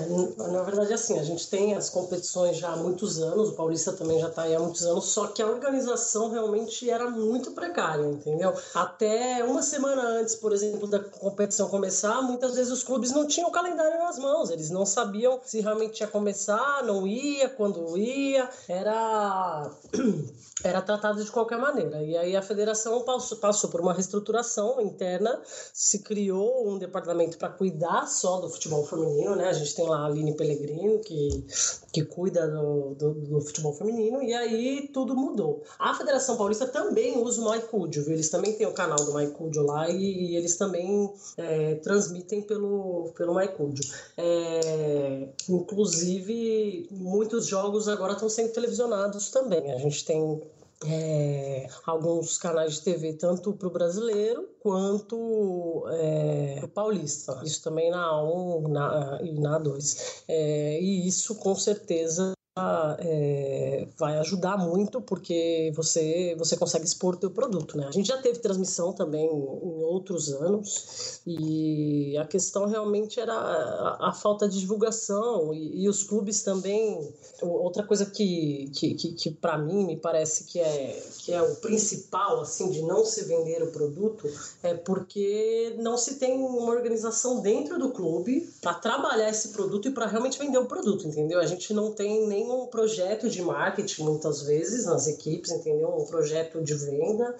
na 0.51 0.63
verdade, 0.63 0.93
assim, 0.93 1.19
a 1.19 1.23
gente 1.23 1.47
tem 1.47 1.75
as 1.75 1.89
competições 1.89 2.57
já 2.57 2.69
há 2.69 2.75
muitos 2.75 3.19
anos, 3.19 3.49
o 3.49 3.53
Paulista 3.53 3.93
também 3.93 4.19
já 4.19 4.29
está 4.29 4.43
aí 4.43 4.55
há 4.55 4.59
muitos 4.59 4.83
anos, 4.83 5.05
só 5.05 5.27
que 5.27 5.41
a 5.41 5.47
organização 5.47 6.29
realmente 6.29 6.89
era 6.89 7.09
muito 7.09 7.51
precária, 7.51 8.05
entendeu? 8.05 8.53
Até 8.73 9.43
uma 9.43 9.61
semana 9.61 10.01
antes, 10.01 10.35
por 10.35 10.51
exemplo, 10.51 10.87
da 10.87 10.99
competição 10.99 11.69
começar, 11.69 12.21
muitas 12.21 12.55
vezes 12.55 12.71
os 12.71 12.83
clubes 12.83 13.11
não 13.11 13.27
tinham 13.27 13.49
o 13.49 13.51
calendário 13.51 13.99
nas 13.99 14.17
mãos, 14.17 14.49
eles 14.49 14.69
não 14.69 14.85
sabiam 14.85 15.39
se 15.43 15.61
realmente 15.61 16.01
ia 16.01 16.07
começar, 16.07 16.83
não 16.83 17.05
ia, 17.05 17.49
quando 17.49 17.97
ia, 17.97 18.49
era 18.67 19.69
era 20.63 20.81
tratado 20.81 21.23
de 21.23 21.29
qualquer 21.29 21.57
maneira. 21.57 22.01
E 22.01 22.15
aí 22.17 22.35
a 22.35 22.41
federação 22.41 23.01
passou, 23.03 23.37
passou 23.37 23.69
por 23.69 23.81
uma 23.81 23.93
reestruturação 23.93 24.79
interna, 24.81 25.41
se 25.73 25.99
criou 25.99 26.69
um 26.69 26.77
departamento 26.77 27.37
para 27.37 27.49
cuidar 27.49 27.92
só 28.05 28.39
do 28.39 28.49
futebol 28.49 28.85
feminino, 28.85 29.35
né? 29.35 29.47
A 29.47 29.53
gente 29.53 29.75
tem 29.75 29.87
lá 29.87 29.99
a 29.99 30.05
Aline 30.05 30.35
Pellegrino, 30.35 30.99
que, 30.99 31.45
que 31.91 32.03
cuida 32.03 32.47
do, 32.47 32.95
do, 32.95 33.13
do 33.13 33.41
futebol 33.41 33.73
feminino, 33.73 34.21
e 34.21 34.33
aí 34.33 34.89
tudo 34.93 35.15
mudou. 35.15 35.63
A 35.77 35.93
Federação 35.93 36.35
Paulista 36.35 36.67
também 36.67 37.17
usa 37.17 37.41
o 37.41 37.49
MyCudio, 37.49 38.03
viu? 38.03 38.13
Eles 38.13 38.29
também 38.29 38.53
têm 38.53 38.67
o 38.67 38.73
canal 38.73 38.97
do 38.97 39.13
MyCudio 39.13 39.63
lá 39.63 39.89
e, 39.89 40.31
e 40.31 40.35
eles 40.35 40.57
também 40.57 41.13
é, 41.37 41.75
transmitem 41.75 42.41
pelo, 42.41 43.11
pelo 43.15 43.35
MyCudio. 43.35 43.83
É, 44.17 45.27
inclusive, 45.49 46.87
muitos 46.91 47.45
jogos 47.45 47.87
agora 47.87 48.13
estão 48.13 48.29
sendo 48.29 48.51
televisionados 48.51 49.29
também. 49.29 49.71
A 49.71 49.77
gente 49.77 50.03
tem 50.03 50.41
é, 50.85 51.67
alguns 51.85 52.37
canais 52.37 52.75
de 52.75 52.81
TV, 52.81 53.13
tanto 53.13 53.53
para 53.53 53.67
o 53.67 53.71
brasileiro 53.71 54.49
quanto 54.59 55.85
é, 55.89 56.59
o 56.63 56.67
paulista. 56.67 57.41
Isso 57.43 57.63
também 57.63 57.91
na 57.91 58.11
A1 58.11 58.67
na, 58.67 59.19
e 59.21 59.39
na 59.39 59.59
A2. 59.59 60.23
É, 60.27 60.79
e 60.79 61.07
isso, 61.07 61.35
com 61.35 61.55
certeza, 61.55 62.33
é, 62.55 63.87
vai 63.97 64.17
ajudar 64.19 64.57
muito 64.57 65.01
porque 65.01 65.71
você 65.75 66.35
você 66.37 66.55
consegue 66.55 66.85
expor 66.85 67.15
o 67.15 67.17
teu 67.17 67.31
produto, 67.31 67.75
né? 67.75 67.87
A 67.87 67.91
gente 67.91 68.07
já 68.07 68.17
teve 68.17 68.39
transmissão 68.39 68.93
também 68.93 69.25
em 69.25 69.83
outros 69.83 70.31
anos 70.31 71.21
e 71.25 72.15
a 72.17 72.25
questão 72.25 72.67
realmente 72.67 73.19
era 73.19 73.33
a, 73.33 74.09
a 74.09 74.13
falta 74.13 74.47
de 74.47 74.59
divulgação 74.59 75.51
e, 75.53 75.83
e, 75.83 75.89
os 75.89 76.03
clubes 76.03 76.43
também. 76.43 77.11
Outra 77.41 77.83
coisa 77.83 78.05
que, 78.05 78.69
que, 78.73 78.93
que, 78.93 79.13
que 79.13 79.31
para 79.31 79.57
mim 79.57 79.85
me 79.85 79.97
parece 79.97 80.45
que 80.45 80.59
é, 80.59 81.01
que 81.19 81.33
é 81.33 81.41
o 81.41 81.55
principal 81.55 82.41
assim 82.41 82.69
de 82.69 82.81
não 82.83 83.03
se 83.03 83.23
vender 83.23 83.63
o 83.63 83.71
produto 83.71 84.29
é 84.61 84.73
porque 84.73 85.75
não 85.79 85.97
se 85.97 86.15
tem 86.15 86.39
uma 86.39 86.71
organização 86.71 87.41
dentro 87.41 87.79
do 87.79 87.91
clube 87.91 88.47
para 88.61 88.75
trabalhar 88.75 89.29
esse 89.29 89.49
produto 89.49 89.87
e 89.87 89.91
para 89.91 90.05
realmente 90.05 90.37
vender 90.37 90.59
o 90.59 90.65
produto, 90.65 91.07
entendeu? 91.07 91.39
A 91.39 91.45
gente 91.45 91.73
não 91.73 91.91
tem 91.91 92.27
nem 92.27 92.42
um 92.51 92.67
projeto 92.67 93.29
de 93.29 93.41
marketing 93.41 94.03
muitas 94.03 94.41
vezes 94.43 94.85
nas 94.85 95.07
equipes, 95.07 95.51
entendeu? 95.51 95.89
Um 95.89 96.05
projeto 96.05 96.61
de 96.61 96.73
venda. 96.73 97.35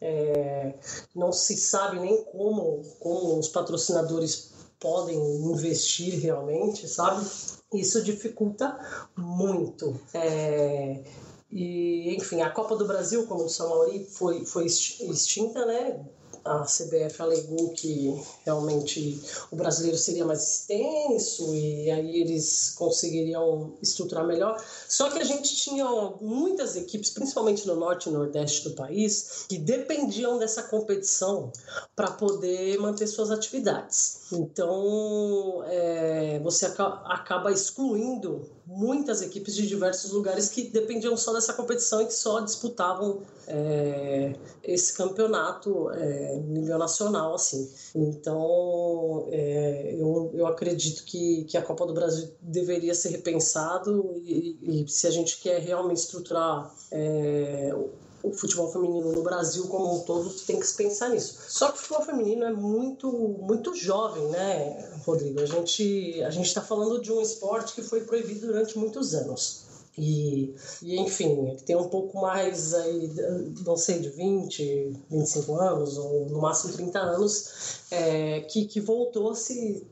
É, 0.00 0.74
não 1.14 1.32
se 1.32 1.56
sabe 1.56 2.00
nem 2.00 2.24
como, 2.24 2.82
como 2.98 3.38
os 3.38 3.48
patrocinadores 3.48 4.50
podem 4.80 5.16
investir 5.16 6.18
realmente, 6.20 6.88
sabe? 6.88 7.24
Isso 7.72 8.02
dificulta 8.02 8.78
muito. 9.16 9.98
É, 10.12 11.02
e, 11.50 12.16
enfim, 12.16 12.40
a 12.40 12.50
Copa 12.50 12.74
do 12.74 12.86
Brasil, 12.86 13.26
como 13.26 13.46
disse 13.46 13.62
a 13.62 13.66
Mauri, 13.66 14.04
foi, 14.04 14.44
foi 14.44 14.66
extinta, 14.66 15.64
né? 15.66 16.04
A 16.44 16.64
CBF 16.64 17.22
alegou 17.22 17.70
que 17.70 18.20
realmente 18.44 19.20
o 19.50 19.56
brasileiro 19.56 19.96
seria 19.96 20.24
mais 20.24 20.42
extenso 20.42 21.54
e 21.54 21.90
aí 21.90 22.20
eles 22.20 22.70
conseguiriam 22.76 23.74
estruturar 23.80 24.26
melhor. 24.26 24.62
Só 24.88 25.10
que 25.10 25.18
a 25.18 25.24
gente 25.24 25.54
tinha 25.54 25.86
muitas 26.20 26.76
equipes, 26.76 27.10
principalmente 27.10 27.66
no 27.66 27.76
norte 27.76 28.08
e 28.08 28.12
nordeste 28.12 28.68
do 28.68 28.74
país, 28.74 29.46
que 29.48 29.58
dependiam 29.58 30.38
dessa 30.38 30.62
competição 30.64 31.52
para 31.94 32.10
poder 32.10 32.78
manter 32.78 33.06
suas 33.06 33.30
atividades. 33.30 34.22
Então, 34.32 35.62
é, 35.66 36.40
você 36.40 36.66
acaba 36.66 37.52
excluindo 37.52 38.50
muitas 38.66 39.22
equipes 39.22 39.54
de 39.54 39.66
diversos 39.66 40.12
lugares 40.12 40.48
que 40.48 40.62
dependiam 40.64 41.16
só 41.16 41.32
dessa 41.32 41.52
competição 41.52 42.00
e 42.02 42.06
que 42.06 42.14
só 42.14 42.40
disputavam 42.40 43.22
é, 43.46 44.34
esse 44.62 44.96
campeonato 44.96 45.90
é, 45.90 46.36
nível 46.38 46.78
nacional, 46.78 47.34
assim. 47.34 47.68
Então, 47.94 49.26
é, 49.30 49.96
eu, 49.98 50.30
eu 50.34 50.46
acredito 50.46 51.04
que, 51.04 51.44
que 51.44 51.56
a 51.56 51.62
Copa 51.62 51.86
do 51.86 51.92
Brasil 51.92 52.30
deveria 52.40 52.94
ser 52.94 53.10
repensado 53.10 54.14
e, 54.16 54.56
e 54.62 54.88
se 54.88 55.06
a 55.06 55.10
gente 55.10 55.40
quer 55.40 55.60
realmente 55.60 55.98
estruturar 55.98 56.72
é, 56.90 57.74
o 58.22 58.32
futebol 58.32 58.70
feminino 58.70 59.12
no 59.12 59.22
Brasil 59.22 59.66
como 59.68 59.96
um 59.96 60.00
todo 60.00 60.30
tem 60.46 60.58
que 60.58 60.66
se 60.66 60.76
pensar 60.76 61.10
nisso. 61.10 61.36
Só 61.48 61.70
que 61.70 61.78
o 61.78 61.82
futebol 61.82 62.04
feminino 62.04 62.44
é 62.44 62.52
muito 62.52 63.10
muito 63.10 63.74
jovem, 63.74 64.24
né, 64.28 64.90
Rodrigo? 65.04 65.40
A 65.40 65.46
gente 65.46 66.22
a 66.22 66.30
gente 66.30 66.46
está 66.46 66.60
falando 66.60 67.00
de 67.00 67.12
um 67.12 67.20
esporte 67.20 67.74
que 67.74 67.82
foi 67.82 68.02
proibido 68.02 68.46
durante 68.46 68.78
muitos 68.78 69.14
anos. 69.14 69.62
E, 69.96 70.54
e 70.82 70.98
enfim, 70.98 71.54
tem 71.66 71.76
um 71.76 71.88
pouco 71.88 72.18
mais 72.18 72.72
aí, 72.72 73.10
não 73.62 73.76
sei, 73.76 73.98
de 73.98 74.08
20, 74.08 74.96
25 75.10 75.54
anos, 75.54 75.98
ou 75.98 76.30
no 76.30 76.40
máximo 76.40 76.72
30 76.72 76.98
anos, 76.98 77.82
é, 77.90 78.40
que, 78.40 78.64
que 78.64 78.80
voltou 78.80 79.30
a 79.30 79.34
se 79.34 79.86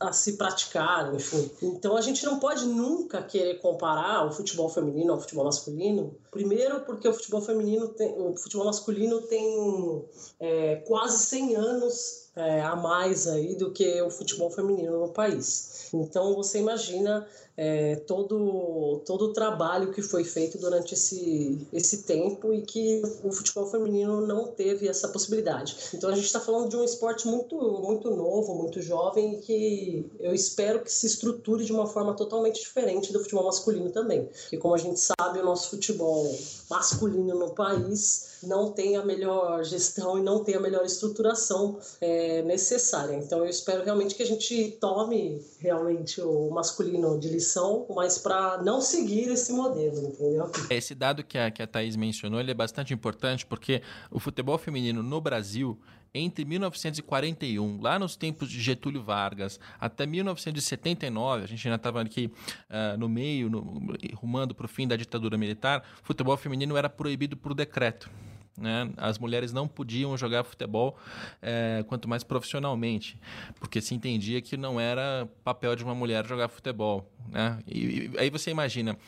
a 0.00 0.12
se 0.12 0.34
praticar, 0.34 1.14
enfim. 1.14 1.50
Então 1.62 1.96
a 1.96 2.00
gente 2.00 2.24
não 2.24 2.38
pode 2.38 2.66
nunca 2.66 3.22
querer 3.22 3.60
comparar 3.60 4.26
o 4.26 4.32
futebol 4.32 4.68
feminino 4.68 5.12
ao 5.12 5.20
futebol 5.20 5.44
masculino. 5.44 6.14
Primeiro 6.30 6.80
porque 6.80 7.08
o 7.08 7.12
futebol 7.12 7.40
feminino 7.40 7.88
tem, 7.88 8.12
o 8.20 8.36
futebol 8.36 8.66
masculino 8.66 9.22
tem 9.22 10.04
é, 10.40 10.76
quase 10.86 11.18
100 11.18 11.56
anos 11.56 12.30
é, 12.36 12.60
a 12.62 12.76
mais 12.76 13.26
aí 13.26 13.56
do 13.56 13.72
que 13.72 14.00
o 14.02 14.10
futebol 14.10 14.50
feminino 14.50 15.00
no 15.00 15.08
país. 15.08 15.88
Então 15.92 16.34
você 16.34 16.58
imagina 16.58 17.26
é, 17.60 17.96
todo, 17.96 19.02
todo 19.04 19.22
o 19.26 19.32
trabalho 19.32 19.90
que 19.90 20.00
foi 20.00 20.22
feito 20.22 20.58
durante 20.58 20.94
esse, 20.94 21.66
esse 21.72 22.04
tempo 22.04 22.54
e 22.54 22.62
que 22.62 23.02
o 23.24 23.32
futebol 23.32 23.66
feminino 23.66 24.24
não 24.24 24.46
teve 24.46 24.86
essa 24.86 25.08
possibilidade. 25.08 25.76
Então 25.92 26.08
a 26.08 26.14
gente 26.14 26.26
está 26.26 26.38
falando 26.38 26.68
de 26.68 26.76
um 26.76 26.84
esporte 26.84 27.26
muito, 27.26 27.56
muito 27.82 28.10
novo, 28.10 28.54
muito 28.54 28.80
jovem 28.80 29.34
e 29.34 29.38
que 29.38 30.06
eu 30.20 30.32
espero 30.32 30.80
que 30.84 30.92
se 30.92 31.06
estruture 31.06 31.64
de 31.64 31.72
uma 31.72 31.88
forma 31.88 32.14
totalmente 32.14 32.60
diferente 32.60 33.12
do 33.12 33.18
futebol 33.18 33.46
masculino 33.46 33.90
também. 33.90 34.26
Porque 34.42 34.56
como 34.56 34.76
a 34.76 34.78
gente 34.78 35.00
sabe, 35.00 35.40
o 35.40 35.44
nosso 35.44 35.70
futebol 35.70 36.32
masculino 36.70 37.36
no 37.36 37.50
país 37.50 38.38
não 38.42 38.70
tem 38.70 38.96
a 38.96 39.04
melhor 39.04 39.64
gestão 39.64 40.18
e 40.18 40.22
não 40.22 40.44
tem 40.44 40.54
a 40.54 40.60
melhor 40.60 40.84
estruturação 40.84 41.78
é, 42.00 42.42
necessária. 42.42 43.16
Então 43.16 43.40
eu 43.40 43.46
espero 43.46 43.82
realmente 43.82 44.14
que 44.14 44.22
a 44.22 44.26
gente 44.26 44.76
tome 44.80 45.44
realmente 45.58 46.20
o 46.20 46.50
masculino 46.50 47.18
de 47.18 47.28
lição, 47.48 47.86
mas 47.94 48.18
para 48.18 48.58
não 48.62 48.80
seguir 48.80 49.28
esse 49.30 49.52
modelo, 49.52 49.98
entendeu? 50.08 50.50
Esse 50.68 50.94
dado 50.94 51.24
que 51.24 51.38
a, 51.38 51.50
que 51.50 51.62
a 51.62 51.66
Thaís 51.66 51.96
mencionou 51.96 52.38
ele 52.38 52.50
é 52.50 52.54
bastante 52.54 52.92
importante 52.92 53.46
porque 53.46 53.82
o 54.10 54.20
futebol 54.20 54.58
feminino 54.58 55.02
no 55.02 55.20
Brasil 55.20 55.78
entre 56.12 56.44
1941, 56.44 57.82
lá 57.82 57.98
nos 57.98 58.16
tempos 58.16 58.48
de 58.48 58.60
Getúlio 58.60 59.02
Vargas, 59.02 59.60
até 59.78 60.06
1979, 60.06 61.44
a 61.44 61.46
gente 61.46 61.68
ainda 61.68 61.76
estava 61.76 62.00
aqui 62.00 62.32
uh, 62.70 62.96
no 62.98 63.10
meio, 63.10 63.50
no, 63.50 63.60
rumando 64.14 64.54
para 64.54 64.64
o 64.64 64.68
fim 64.68 64.88
da 64.88 64.96
ditadura 64.96 65.36
militar, 65.36 65.84
futebol 66.02 66.36
feminino 66.38 66.78
era 66.78 66.88
proibido 66.88 67.36
por 67.36 67.52
decreto. 67.52 68.10
Né? 68.58 68.90
As 68.96 69.18
mulheres 69.18 69.52
não 69.52 69.68
podiam 69.68 70.16
jogar 70.16 70.44
futebol, 70.44 70.96
é, 71.40 71.84
quanto 71.86 72.08
mais 72.08 72.24
profissionalmente, 72.24 73.18
porque 73.60 73.80
se 73.80 73.94
entendia 73.94 74.42
que 74.42 74.56
não 74.56 74.80
era 74.80 75.28
papel 75.44 75.76
de 75.76 75.84
uma 75.84 75.94
mulher 75.94 76.26
jogar 76.26 76.48
futebol. 76.48 77.10
Né? 77.28 77.58
E, 77.66 78.10
e 78.12 78.18
aí 78.18 78.30
você 78.30 78.50
imagina, 78.50 78.98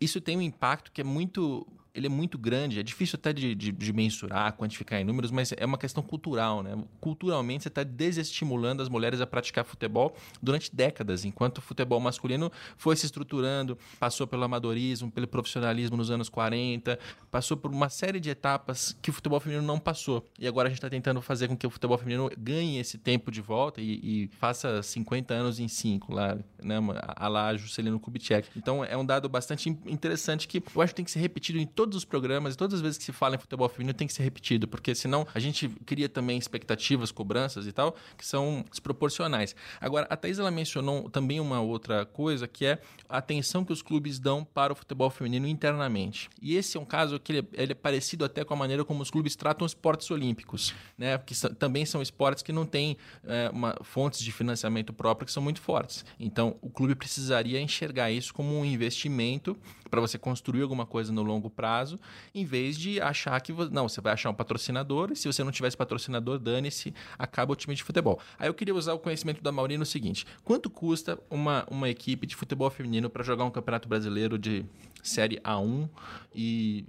isso 0.00 0.20
tem 0.20 0.36
um 0.36 0.42
impacto 0.42 0.92
que 0.92 1.00
é 1.00 1.04
muito 1.04 1.66
ele 1.98 2.06
é 2.06 2.10
muito 2.10 2.38
grande, 2.38 2.78
é 2.78 2.82
difícil 2.82 3.16
até 3.16 3.32
de, 3.32 3.54
de, 3.54 3.72
de, 3.72 3.92
mensurar, 3.92 4.52
quantificar 4.54 5.00
em 5.00 5.04
números, 5.04 5.30
mas 5.30 5.52
é 5.56 5.66
uma 5.66 5.76
questão 5.76 6.02
cultural, 6.02 6.62
né? 6.62 6.76
Culturalmente 7.00 7.64
você 7.64 7.68
está 7.68 7.82
desestimulando 7.82 8.82
as 8.82 8.88
mulheres 8.88 9.20
a 9.20 9.26
praticar 9.26 9.64
futebol 9.64 10.16
durante 10.40 10.74
décadas, 10.74 11.24
enquanto 11.24 11.58
o 11.58 11.60
futebol 11.60 12.00
masculino 12.00 12.50
foi 12.76 12.96
se 12.96 13.06
estruturando, 13.06 13.76
passou 13.98 14.26
pelo 14.26 14.44
amadorismo, 14.44 15.10
pelo 15.10 15.26
profissionalismo 15.26 15.96
nos 15.96 16.10
anos 16.10 16.28
40, 16.28 16.98
passou 17.30 17.56
por 17.56 17.70
uma 17.70 17.88
série 17.88 18.20
de 18.20 18.30
etapas 18.30 18.96
que 19.02 19.10
o 19.10 19.12
futebol 19.12 19.40
feminino 19.40 19.66
não 19.66 19.78
passou. 19.78 20.24
E 20.38 20.46
agora 20.46 20.68
a 20.68 20.70
gente 20.70 20.78
está 20.78 20.88
tentando 20.88 21.20
fazer 21.20 21.48
com 21.48 21.56
que 21.56 21.66
o 21.66 21.70
futebol 21.70 21.98
feminino 21.98 22.30
ganhe 22.38 22.78
esse 22.78 22.96
tempo 22.96 23.30
de 23.30 23.40
volta 23.40 23.80
e, 23.80 24.24
e 24.24 24.28
faça 24.38 24.82
50 24.82 25.34
anos 25.34 25.58
em 25.58 25.66
5 25.66 26.12
lá, 26.12 26.38
né? 26.62 26.76
A 27.16 27.28
lá 27.28 27.56
Juscelino 27.56 27.98
Kubitschek. 27.98 28.48
Então 28.56 28.84
é 28.84 28.96
um 28.96 29.04
dado 29.04 29.28
bastante 29.28 29.68
interessante 29.68 30.46
que 30.46 30.62
eu 30.74 30.82
acho 30.82 30.92
que 30.92 30.96
tem 30.96 31.04
que 31.04 31.10
ser 31.10 31.20
repetido 31.20 31.58
em 31.58 31.66
todo 31.66 31.87
todos 31.88 31.96
os 31.96 32.04
programas, 32.04 32.54
todas 32.54 32.74
as 32.74 32.80
vezes 32.82 32.98
que 32.98 33.04
se 33.04 33.12
fala 33.12 33.34
em 33.34 33.38
futebol 33.38 33.66
feminino 33.66 33.94
tem 33.94 34.06
que 34.06 34.12
ser 34.12 34.22
repetido, 34.22 34.68
porque 34.68 34.94
senão 34.94 35.26
a 35.34 35.38
gente 35.38 35.68
cria 35.86 36.06
também 36.06 36.36
expectativas, 36.36 37.10
cobranças 37.10 37.66
e 37.66 37.72
tal, 37.72 37.96
que 38.16 38.26
são 38.26 38.62
desproporcionais. 38.70 39.56
Agora, 39.80 40.06
a 40.10 40.16
Thais 40.16 40.38
ela 40.38 40.50
mencionou 40.50 41.08
também 41.08 41.40
uma 41.40 41.60
outra 41.62 42.04
coisa, 42.04 42.46
que 42.46 42.66
é 42.66 42.78
a 43.08 43.18
atenção 43.18 43.64
que 43.64 43.72
os 43.72 43.80
clubes 43.80 44.18
dão 44.18 44.44
para 44.44 44.72
o 44.72 44.76
futebol 44.76 45.08
feminino 45.08 45.48
internamente. 45.48 46.28
E 46.42 46.56
esse 46.56 46.76
é 46.76 46.80
um 46.80 46.84
caso 46.84 47.18
que 47.18 47.32
ele 47.32 47.38
é, 47.38 47.62
ele 47.62 47.72
é 47.72 47.74
parecido 47.74 48.24
até 48.24 48.44
com 48.44 48.52
a 48.52 48.56
maneira 48.56 48.84
como 48.84 49.02
os 49.02 49.10
clubes 49.10 49.34
tratam 49.34 49.64
os 49.64 49.72
esportes 49.72 50.10
olímpicos, 50.10 50.74
né? 50.98 51.16
que 51.16 51.34
também 51.54 51.86
são 51.86 52.02
esportes 52.02 52.42
que 52.42 52.52
não 52.52 52.66
têm 52.66 52.98
é, 53.24 53.48
uma, 53.50 53.76
fontes 53.82 54.20
de 54.20 54.30
financiamento 54.30 54.92
próprio 54.92 55.24
que 55.24 55.32
são 55.32 55.42
muito 55.42 55.60
fortes. 55.62 56.04
Então, 56.20 56.56
o 56.60 56.68
clube 56.68 56.94
precisaria 56.94 57.58
enxergar 57.58 58.10
isso 58.10 58.34
como 58.34 58.54
um 58.58 58.64
investimento 58.64 59.56
para 59.88 60.00
você 60.00 60.18
construir 60.18 60.62
alguma 60.62 60.86
coisa 60.86 61.12
no 61.12 61.22
longo 61.22 61.50
prazo, 61.50 61.98
em 62.34 62.44
vez 62.44 62.78
de 62.78 63.00
achar 63.00 63.40
que 63.40 63.52
não, 63.70 63.88
você 63.88 64.00
vai 64.00 64.12
achar 64.12 64.30
um 64.30 64.34
patrocinador 64.34 65.10
e 65.12 65.16
se 65.16 65.26
você 65.26 65.42
não 65.42 65.50
tivesse 65.50 65.76
patrocinador, 65.76 66.38
dane-se, 66.38 66.94
acaba 67.18 67.52
o 67.52 67.56
time 67.56 67.74
de 67.74 67.82
futebol. 67.82 68.20
Aí 68.38 68.48
eu 68.48 68.54
queria 68.54 68.74
usar 68.74 68.92
o 68.92 68.98
conhecimento 68.98 69.42
da 69.42 69.52
Maureen 69.52 69.78
no 69.78 69.86
seguinte: 69.86 70.26
quanto 70.44 70.70
custa 70.70 71.18
uma, 71.30 71.66
uma 71.70 71.88
equipe 71.88 72.26
de 72.26 72.36
futebol 72.36 72.70
feminino 72.70 73.10
para 73.10 73.22
jogar 73.22 73.44
um 73.44 73.50
campeonato 73.50 73.88
brasileiro 73.88 74.38
de 74.38 74.64
Série 75.02 75.40
A1 75.40 75.88
e 76.34 76.84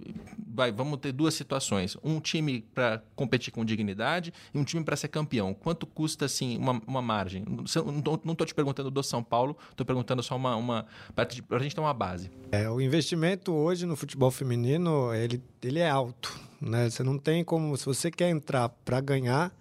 vai, 0.46 0.70
vamos 0.70 0.98
ter 0.98 1.12
duas 1.12 1.34
situações. 1.34 1.96
Um 2.04 2.20
time 2.20 2.64
para 2.74 3.02
competir 3.16 3.52
com 3.52 3.64
dignidade 3.64 4.32
e 4.54 4.58
um 4.58 4.64
time 4.64 4.84
para 4.84 4.96
ser 4.96 5.08
campeão. 5.08 5.54
Quanto 5.54 5.86
custa, 5.86 6.26
assim, 6.26 6.56
uma, 6.56 6.80
uma 6.86 7.02
margem? 7.02 7.44
Não 7.46 8.32
estou 8.32 8.46
te 8.46 8.54
perguntando 8.54 8.90
do 8.90 9.02
São 9.02 9.22
Paulo, 9.22 9.56
estou 9.70 9.84
perguntando 9.84 10.22
só 10.22 10.36
uma... 10.36 10.56
uma 10.56 10.86
para 11.14 11.26
a 11.50 11.62
gente 11.62 11.74
ter 11.74 11.80
uma 11.80 11.94
base. 11.94 12.30
É, 12.52 12.68
o 12.68 12.80
investimento 12.80 13.52
hoje 13.52 13.86
no 13.86 13.96
futebol 13.96 14.30
feminino, 14.30 15.12
ele, 15.14 15.42
ele 15.62 15.78
é 15.78 15.88
alto. 15.88 16.38
Né? 16.60 16.90
Você 16.90 17.02
não 17.02 17.18
tem 17.18 17.42
como... 17.42 17.76
Se 17.76 17.86
você 17.86 18.10
quer 18.10 18.30
entrar 18.30 18.68
para 18.68 19.00
ganhar, 19.00 19.52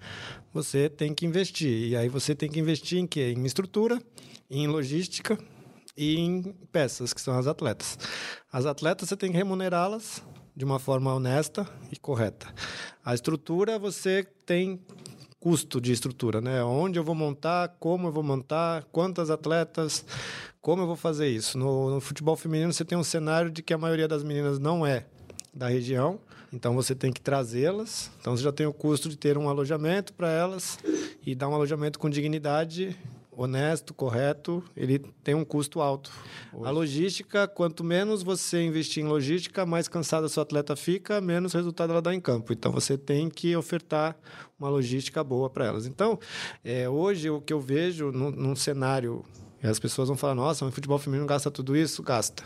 você 0.54 0.90
tem 0.90 1.14
que 1.14 1.26
investir. 1.26 1.90
E 1.90 1.96
aí 1.96 2.10
você 2.10 2.36
tem 2.36 2.50
que 2.50 2.60
investir 2.60 3.00
em 3.00 3.08
quê? 3.08 3.34
Em 3.36 3.46
estrutura, 3.46 4.02
em 4.50 4.68
logística 4.68 5.38
e 6.00 6.18
em 6.18 6.42
peças, 6.72 7.14
que 7.14 7.20
são 7.20 7.38
as 7.38 7.46
atletas. 7.46 8.00
As 8.50 8.66
atletas 8.66 9.10
você 9.10 9.18
tem 9.18 9.32
que 9.32 9.38
remunerá-las 9.38 10.24
de 10.56 10.64
uma 10.64 10.80
forma 10.80 11.14
honesta 11.14 11.68
e 11.92 11.98
correta. 11.98 12.48
A 13.04 13.14
estrutura 13.14 13.78
você 13.78 14.26
tem 14.46 14.80
custo 15.42 15.82
de 15.82 15.92
estrutura, 15.92 16.40
né? 16.40 16.64
Onde 16.64 16.98
eu 16.98 17.04
vou 17.04 17.14
montar, 17.14 17.76
como 17.80 18.08
eu 18.08 18.14
vou 18.14 18.24
montar, 18.24 18.86
quantas 18.94 19.30
atletas, 19.30 20.06
como 20.62 20.84
eu 20.84 20.88
vou 20.88 20.96
fazer 20.96 21.28
isso. 21.28 21.58
No, 21.58 21.90
no 21.90 22.00
futebol 22.00 22.38
feminino 22.38 22.72
você 22.72 22.86
tem 22.86 22.98
um 22.98 23.04
cenário 23.04 23.52
de 23.52 23.62
que 23.62 23.74
a 23.74 23.78
maioria 23.78 24.08
das 24.08 24.24
meninas 24.24 24.58
não 24.58 24.88
é 24.88 25.06
da 25.54 25.68
região, 25.68 26.18
então 26.54 26.74
você 26.76 26.96
tem 26.96 27.12
que 27.12 27.20
trazê-las. 27.20 28.10
Então 28.22 28.38
você 28.38 28.44
já 28.44 28.54
tem 28.54 28.66
o 28.66 28.72
custo 28.72 29.10
de 29.10 29.18
ter 29.18 29.38
um 29.38 29.50
alojamento 29.50 30.14
para 30.14 30.30
elas 30.30 30.80
e 31.26 31.36
dar 31.36 31.50
um 31.50 31.56
alojamento 31.56 32.00
com 32.00 32.10
dignidade 32.10 32.98
honesto, 33.42 33.94
correto, 33.94 34.62
ele 34.76 35.00
tem 35.24 35.34
um 35.34 35.46
custo 35.46 35.80
alto. 35.80 36.12
Hoje. 36.52 36.68
A 36.68 36.72
logística, 36.72 37.48
quanto 37.48 37.86
menos 37.86 38.22
você 38.22 38.62
investir 38.62 39.02
em 39.02 39.08
logística, 39.08 39.66
mais 39.66 39.88
cansado 39.88 40.26
a 40.26 40.30
sua 40.30 40.44
atleta 40.44 40.76
fica, 40.76 41.22
menos 41.22 41.54
resultado 41.54 41.92
ela 41.92 42.02
dá 42.02 42.14
em 42.14 42.20
campo. 42.20 42.52
Então 42.52 42.70
você 42.72 42.98
tem 42.98 43.30
que 43.30 43.56
ofertar 43.56 44.18
uma 44.60 44.70
logística 44.70 45.24
boa 45.24 45.50
para 45.50 45.66
elas. 45.66 45.86
Então, 45.86 46.20
é, 46.66 46.90
hoje 46.90 47.30
o 47.30 47.40
que 47.40 47.54
eu 47.54 47.62
vejo 47.62 48.12
num, 48.12 48.30
num 48.30 48.56
cenário, 48.58 49.24
as 49.64 49.80
pessoas 49.80 50.10
vão 50.10 50.18
falar, 50.18 50.36
nossa, 50.36 50.66
o 50.66 50.72
futebol 50.72 51.00
feminino 51.00 51.26
gasta 51.26 51.50
tudo 51.50 51.78
isso? 51.78 52.04
Gasta. 52.04 52.44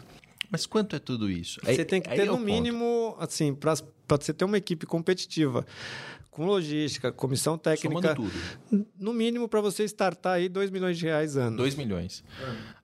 Mas 0.52 0.68
quanto 0.68 0.96
é 0.96 1.00
tudo 1.00 1.32
isso? 1.32 1.60
Você 1.64 1.82
aí, 1.82 1.86
tem 1.86 2.00
que 2.00 2.08
ter 2.08 2.22
é 2.22 2.26
no 2.26 2.38
mínimo, 2.38 3.16
assim, 3.20 3.56
para 3.56 3.74
você 4.08 4.32
ter 4.32 4.46
uma 4.46 4.60
equipe 4.60 4.86
competitiva 4.86 5.66
com 6.34 6.46
logística, 6.46 7.12
comissão 7.12 7.58
técnica. 7.58 8.16
Somando 8.16 8.30
tudo. 8.70 8.88
No 9.00 9.14
mínimo, 9.14 9.48
para 9.48 9.62
você 9.62 9.84
startar 9.84 10.34
aí 10.34 10.50
2 10.50 10.72
milhões 10.72 10.98
de 10.98 11.06
reais 11.06 11.38
ano. 11.38 11.58
2 11.58 11.76
milhões. 11.76 12.24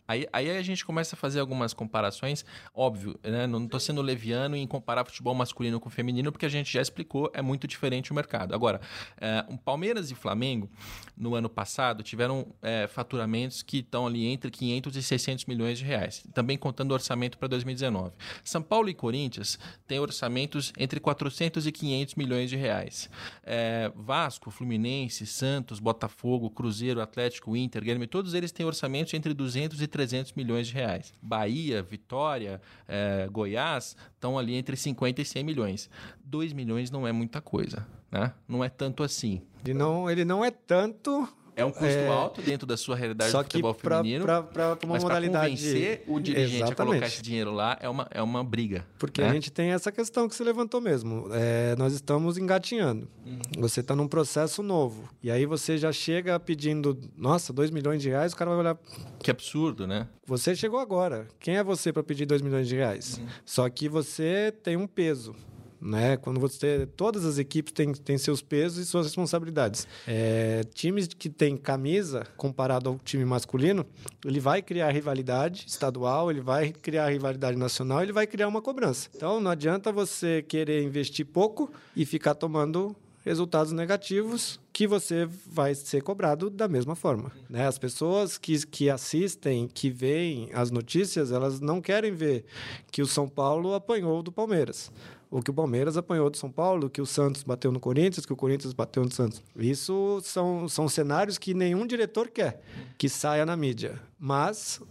Aí, 0.09 0.27
aí 0.33 0.57
a 0.57 0.61
gente 0.63 0.83
começa 0.83 1.15
a 1.15 1.17
fazer 1.17 1.39
algumas 1.39 1.71
comparações. 1.71 2.43
Óbvio, 2.73 3.19
né? 3.23 3.45
não 3.45 3.65
estou 3.65 3.79
sendo 3.79 4.01
leviano 4.01 4.55
em 4.55 4.65
comparar 4.65 5.05
futebol 5.05 5.35
masculino 5.35 5.79
com 5.79 5.87
feminino, 5.87 6.31
porque 6.31 6.47
a 6.47 6.49
gente 6.49 6.73
já 6.73 6.81
explicou, 6.81 7.29
é 7.31 7.43
muito 7.43 7.67
diferente 7.67 8.11
o 8.11 8.15
mercado. 8.15 8.55
Agora, 8.55 8.81
é, 9.21 9.45
um 9.47 9.55
Palmeiras 9.55 10.09
e 10.09 10.15
Flamengo, 10.15 10.67
no 11.15 11.35
ano 11.35 11.47
passado, 11.47 12.01
tiveram 12.01 12.47
é, 12.59 12.87
faturamentos 12.87 13.61
que 13.61 13.77
estão 13.77 14.07
ali 14.07 14.25
entre 14.25 14.49
500 14.49 14.95
e 14.95 15.03
600 15.03 15.45
milhões 15.45 15.77
de 15.77 15.85
reais, 15.85 16.23
também 16.33 16.57
contando 16.57 16.89
o 16.89 16.95
orçamento 16.95 17.37
para 17.37 17.47
2019. 17.47 18.15
São 18.43 18.63
Paulo 18.63 18.89
e 18.89 18.95
Corinthians 18.95 19.59
têm 19.85 19.99
orçamentos 19.99 20.73
entre 20.79 20.99
400 20.99 21.67
e 21.67 21.71
500 21.71 22.15
milhões 22.15 22.49
de 22.49 22.55
reais. 22.55 23.11
É, 23.43 23.91
Vasco, 23.95 24.49
Fluminense, 24.49 25.27
Santos, 25.27 25.77
Botafogo, 25.77 26.49
Cruzeiro, 26.49 26.99
Atlético, 26.99 27.55
Inter, 27.55 27.83
Grêmio, 27.83 28.07
todos 28.07 28.33
eles 28.33 28.51
têm 28.51 28.65
orçamentos 28.65 29.13
entre 29.13 29.35
200 29.35 29.79
e 29.83 29.87
300 29.87 29.98
300 29.99 30.31
milhões 30.31 30.67
de 30.67 30.73
reais. 30.73 31.13
Bahia, 31.21 31.83
Vitória, 31.83 32.62
é, 32.88 33.27
Goiás 33.29 33.97
estão 34.13 34.39
ali 34.39 34.55
entre 34.55 34.77
50 34.77 35.21
e 35.21 35.25
100 35.25 35.43
milhões. 35.43 35.89
2 36.23 36.53
milhões 36.53 36.89
não 36.89 37.05
é 37.05 37.12
muita 37.12 37.41
coisa, 37.41 37.85
né? 38.09 38.33
Não 38.47 38.63
é 38.63 38.69
tanto 38.69 39.03
assim. 39.03 39.41
Ele 39.65 39.73
não, 39.73 40.09
ele 40.09 40.23
não 40.23 40.43
é 40.43 40.51
tanto 40.51 41.27
é 41.59 41.65
um 41.65 41.71
custo 41.71 41.85
é... 41.85 42.07
alto 42.07 42.41
dentro 42.41 42.65
da 42.65 42.77
sua 42.77 42.95
realidade 42.95 43.31
Só 43.31 43.39
do 43.41 43.45
futebol 43.45 43.73
que 43.73 43.81
pra, 43.81 43.97
feminino. 43.97 44.23
Pra 44.23 44.77
uma 44.83 44.93
mas 44.93 45.03
modalidade. 45.03 45.55
convencer 45.55 46.03
o 46.07 46.19
dirigente 46.19 46.55
Exatamente. 46.55 46.73
a 46.73 46.85
colocar 46.85 47.07
esse 47.07 47.21
dinheiro 47.21 47.51
lá 47.51 47.77
é 47.81 47.89
uma, 47.89 48.07
é 48.11 48.21
uma 48.21 48.43
briga. 48.43 48.85
Porque 48.97 49.21
né? 49.21 49.29
a 49.29 49.33
gente 49.33 49.51
tem 49.51 49.71
essa 49.71 49.91
questão 49.91 50.27
que 50.27 50.35
você 50.35 50.43
levantou 50.43 50.79
mesmo. 50.79 51.27
É, 51.31 51.75
nós 51.77 51.93
estamos 51.93 52.37
engatinhando. 52.37 53.07
Uhum. 53.25 53.39
Você 53.59 53.81
está 53.81 53.95
num 53.95 54.07
processo 54.07 54.63
novo. 54.63 55.09
E 55.21 55.29
aí 55.29 55.45
você 55.45 55.77
já 55.77 55.91
chega 55.91 56.39
pedindo, 56.39 56.97
nossa, 57.17 57.51
2 57.51 57.71
milhões 57.71 58.01
de 58.01 58.09
reais, 58.09 58.33
o 58.33 58.35
cara 58.35 58.51
vai 58.51 58.59
olhar. 58.59 58.77
Que 59.19 59.31
absurdo, 59.31 59.85
né? 59.85 60.07
Você 60.25 60.55
chegou 60.55 60.79
agora. 60.79 61.27
Quem 61.39 61.57
é 61.57 61.63
você 61.63 61.91
para 61.91 62.03
pedir 62.03 62.25
2 62.25 62.41
milhões 62.41 62.67
de 62.67 62.75
reais? 62.75 63.17
Uhum. 63.17 63.27
Só 63.45 63.69
que 63.69 63.89
você 63.89 64.53
tem 64.63 64.77
um 64.77 64.87
peso 64.87 65.35
né? 65.81 66.17
Quando 66.17 66.39
você 66.39 66.87
todas 66.95 67.25
as 67.25 67.37
equipes 67.37 67.71
têm, 67.73 67.93
têm 67.93 68.17
seus 68.17 68.41
pesos 68.41 68.77
e 68.77 68.85
suas 68.85 69.05
responsabilidades. 69.05 69.87
É, 70.07 70.63
times 70.73 71.07
que 71.07 71.29
têm 71.29 71.57
camisa 71.57 72.25
comparado 72.35 72.89
ao 72.89 72.99
time 72.99 73.25
masculino, 73.25 73.85
ele 74.25 74.39
vai 74.39 74.61
criar 74.61 74.91
rivalidade 74.91 75.65
estadual, 75.67 76.29
ele 76.29 76.41
vai 76.41 76.71
criar 76.71 77.09
rivalidade 77.09 77.57
nacional, 77.57 78.01
ele 78.03 78.13
vai 78.13 78.27
criar 78.27 78.47
uma 78.47 78.61
cobrança. 78.61 79.09
Então 79.15 79.39
não 79.39 79.51
adianta 79.51 79.91
você 79.91 80.41
querer 80.41 80.83
investir 80.83 81.25
pouco 81.25 81.71
e 81.95 82.05
ficar 82.05 82.35
tomando 82.35 82.95
resultados 83.23 83.71
negativos 83.71 84.59
que 84.71 84.87
você 84.87 85.27
vai 85.45 85.75
ser 85.75 86.01
cobrado 86.01 86.49
da 86.49 86.67
mesma 86.67 86.95
forma. 86.95 87.31
Né? 87.49 87.67
As 87.67 87.77
pessoas 87.77 88.37
que, 88.37 88.65
que 88.65 88.89
assistem, 88.89 89.67
que 89.67 89.89
veem 89.89 90.49
as 90.53 90.71
notícias, 90.71 91.31
elas 91.31 91.59
não 91.59 91.81
querem 91.81 92.11
ver 92.11 92.45
que 92.91 93.01
o 93.01 93.05
São 93.05 93.27
Paulo 93.27 93.73
apanhou 93.73 94.23
do 94.23 94.31
Palmeiras 94.31 94.91
o 95.31 95.41
que 95.41 95.51
o 95.51 95.53
Palmeiras 95.53 95.97
apanhou 95.97 96.29
do 96.29 96.37
São 96.37 96.51
Paulo, 96.51 96.89
que 96.89 97.01
o 97.01 97.05
Santos 97.05 97.43
bateu 97.43 97.71
no 97.71 97.79
Corinthians, 97.79 98.25
que 98.25 98.33
o 98.33 98.35
Corinthians 98.35 98.73
bateu 98.73 99.03
no 99.03 99.11
Santos. 99.11 99.43
Isso 99.55 100.19
são, 100.23 100.67
são 100.67 100.89
cenários 100.89 101.37
que 101.37 101.53
nenhum 101.53 101.85
diretor 101.85 102.29
quer 102.29 102.61
que 102.97 103.07
saia 103.07 103.45
na 103.45 103.55
mídia. 103.55 104.01
Mas 104.19 104.81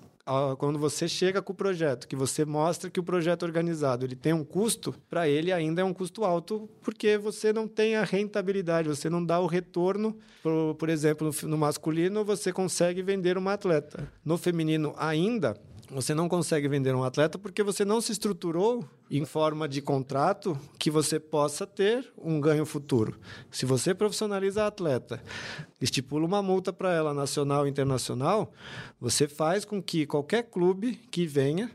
quando 0.58 0.78
você 0.78 1.08
chega 1.08 1.40
com 1.40 1.52
o 1.52 1.56
projeto, 1.56 2.06
que 2.06 2.14
você 2.14 2.44
mostra 2.44 2.90
que 2.90 3.00
o 3.00 3.02
projeto 3.02 3.44
organizado 3.44 4.04
ele 4.04 4.14
tem 4.14 4.32
um 4.32 4.44
custo, 4.44 4.94
para 5.08 5.26
ele 5.26 5.50
ainda 5.50 5.80
é 5.80 5.84
um 5.84 5.94
custo 5.94 6.22
alto, 6.24 6.68
porque 6.82 7.16
você 7.16 7.52
não 7.52 7.66
tem 7.66 7.96
a 7.96 8.04
rentabilidade, 8.04 8.88
você 8.88 9.08
não 9.08 9.24
dá 9.24 9.40
o 9.40 9.46
retorno. 9.46 10.16
Por, 10.42 10.74
por 10.74 10.88
exemplo, 10.90 11.30
no 11.44 11.56
masculino, 11.56 12.24
você 12.24 12.52
consegue 12.52 13.02
vender 13.02 13.38
uma 13.38 13.54
atleta. 13.54 14.06
No 14.22 14.36
feminino, 14.36 14.94
ainda, 14.98 15.56
você 15.90 16.14
não 16.14 16.28
consegue 16.28 16.68
vender 16.68 16.94
um 16.94 17.02
atleta 17.02 17.38
porque 17.38 17.62
você 17.62 17.84
não 17.84 18.00
se 18.00 18.12
estruturou 18.12 18.84
em 19.10 19.24
forma 19.24 19.68
de 19.68 19.80
contrato 19.80 20.58
que 20.78 20.90
você 20.90 21.18
possa 21.18 21.66
ter 21.66 22.12
um 22.16 22.40
ganho 22.40 22.66
futuro. 22.66 23.18
Se 23.50 23.64
você 23.64 23.94
profissionaliza 23.94 24.64
a 24.64 24.66
atleta, 24.66 25.22
estipula 25.80 26.26
uma 26.26 26.42
multa 26.42 26.72
para 26.72 26.92
ela 26.92 27.14
nacional 27.14 27.66
e 27.66 27.70
internacional, 27.70 28.52
você 29.00 29.26
faz 29.26 29.64
com 29.64 29.82
que 29.82 30.06
qualquer 30.06 30.44
clube 30.44 30.96
que 31.10 31.26
venha 31.26 31.70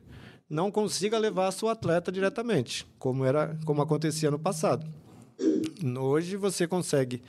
não 0.50 0.70
consiga 0.70 1.18
levar 1.18 1.48
a 1.48 1.52
sua 1.52 1.72
atleta 1.72 2.12
diretamente, 2.12 2.86
como 3.00 3.26
era, 3.26 3.58
como 3.66 3.82
acontecia 3.82 4.30
no 4.30 4.38
passado. 4.38 4.86
Hoje 6.00 6.38
você 6.38 6.68
consegue 6.68 7.24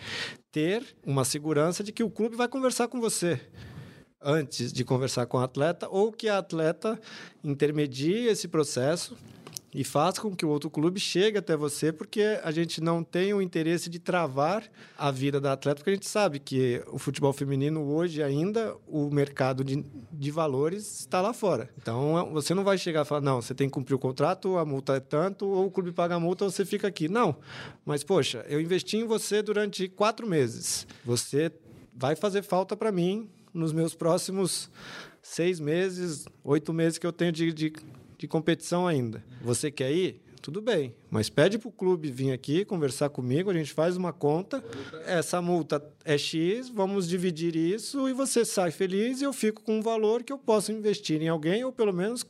ter 0.52 0.84
uma 1.06 1.24
segurança 1.24 1.82
de 1.82 1.90
que 1.90 2.02
o 2.02 2.10
clube 2.10 2.36
vai 2.36 2.46
conversar 2.46 2.88
com 2.88 3.00
você 3.00 3.40
antes 4.24 4.72
de 4.72 4.84
conversar 4.84 5.26
com 5.26 5.36
o 5.36 5.40
atleta 5.40 5.88
ou 5.88 6.10
que 6.10 6.28
a 6.28 6.38
atleta 6.38 6.98
intermedie 7.42 8.26
esse 8.26 8.48
processo 8.48 9.16
e 9.74 9.82
faça 9.82 10.20
com 10.20 10.34
que 10.34 10.46
o 10.46 10.48
outro 10.48 10.70
clube 10.70 11.00
chegue 11.00 11.36
até 11.36 11.56
você, 11.56 11.92
porque 11.92 12.38
a 12.44 12.52
gente 12.52 12.80
não 12.80 13.02
tem 13.02 13.34
o 13.34 13.42
interesse 13.42 13.90
de 13.90 13.98
travar 13.98 14.62
a 14.96 15.10
vida 15.10 15.40
da 15.40 15.52
atleta, 15.52 15.78
porque 15.78 15.90
a 15.90 15.94
gente 15.94 16.08
sabe 16.08 16.38
que 16.38 16.80
o 16.86 16.96
futebol 16.96 17.32
feminino 17.32 17.82
hoje 17.92 18.22
ainda, 18.22 18.76
o 18.86 19.10
mercado 19.10 19.64
de, 19.64 19.84
de 20.12 20.30
valores 20.30 21.00
está 21.00 21.20
lá 21.20 21.32
fora. 21.32 21.68
Então, 21.76 22.30
você 22.32 22.54
não 22.54 22.62
vai 22.62 22.78
chegar 22.78 23.02
e 23.02 23.04
falar, 23.04 23.20
não, 23.20 23.42
você 23.42 23.52
tem 23.52 23.68
que 23.68 23.74
cumprir 23.74 23.96
o 23.96 23.98
contrato, 23.98 24.56
a 24.58 24.64
multa 24.64 24.94
é 24.94 25.00
tanto, 25.00 25.44
ou 25.44 25.66
o 25.66 25.70
clube 25.72 25.90
paga 25.90 26.14
a 26.14 26.20
multa, 26.20 26.44
você 26.44 26.64
fica 26.64 26.86
aqui. 26.86 27.08
Não, 27.08 27.36
mas, 27.84 28.04
poxa, 28.04 28.46
eu 28.48 28.60
investi 28.60 28.98
em 28.98 29.04
você 29.04 29.42
durante 29.42 29.88
quatro 29.88 30.24
meses. 30.24 30.86
Você 31.04 31.50
vai 31.92 32.14
fazer 32.14 32.42
falta 32.42 32.76
para 32.76 32.92
mim 32.92 33.28
nos 33.54 33.72
meus 33.72 33.94
próximos 33.94 34.68
seis 35.22 35.60
meses, 35.60 36.26
oito 36.42 36.72
meses 36.72 36.98
que 36.98 37.06
eu 37.06 37.12
tenho 37.12 37.32
de, 37.32 37.52
de, 37.52 37.72
de 38.18 38.28
competição 38.28 38.86
ainda. 38.86 39.24
Você 39.40 39.70
quer 39.70 39.92
ir? 39.92 40.20
Tudo 40.42 40.60
bem, 40.60 40.94
mas 41.10 41.30
pede 41.30 41.56
para 41.56 41.70
o 41.70 41.72
clube 41.72 42.10
vir 42.10 42.30
aqui 42.30 42.66
conversar 42.66 43.08
comigo, 43.08 43.48
a 43.48 43.54
gente 43.54 43.72
faz 43.72 43.96
uma 43.96 44.12
conta, 44.12 44.62
essa 45.06 45.40
multa 45.40 45.82
é 46.04 46.18
X, 46.18 46.68
vamos 46.68 47.08
dividir 47.08 47.56
isso 47.56 48.06
e 48.10 48.12
você 48.12 48.44
sai 48.44 48.70
feliz 48.70 49.22
e 49.22 49.24
eu 49.24 49.32
fico 49.32 49.62
com 49.62 49.78
um 49.78 49.80
valor 49.80 50.22
que 50.22 50.30
eu 50.30 50.36
posso 50.36 50.70
investir 50.70 51.22
em 51.22 51.28
alguém 51.28 51.64
ou 51.64 51.72
pelo 51.72 51.94
menos 51.94 52.26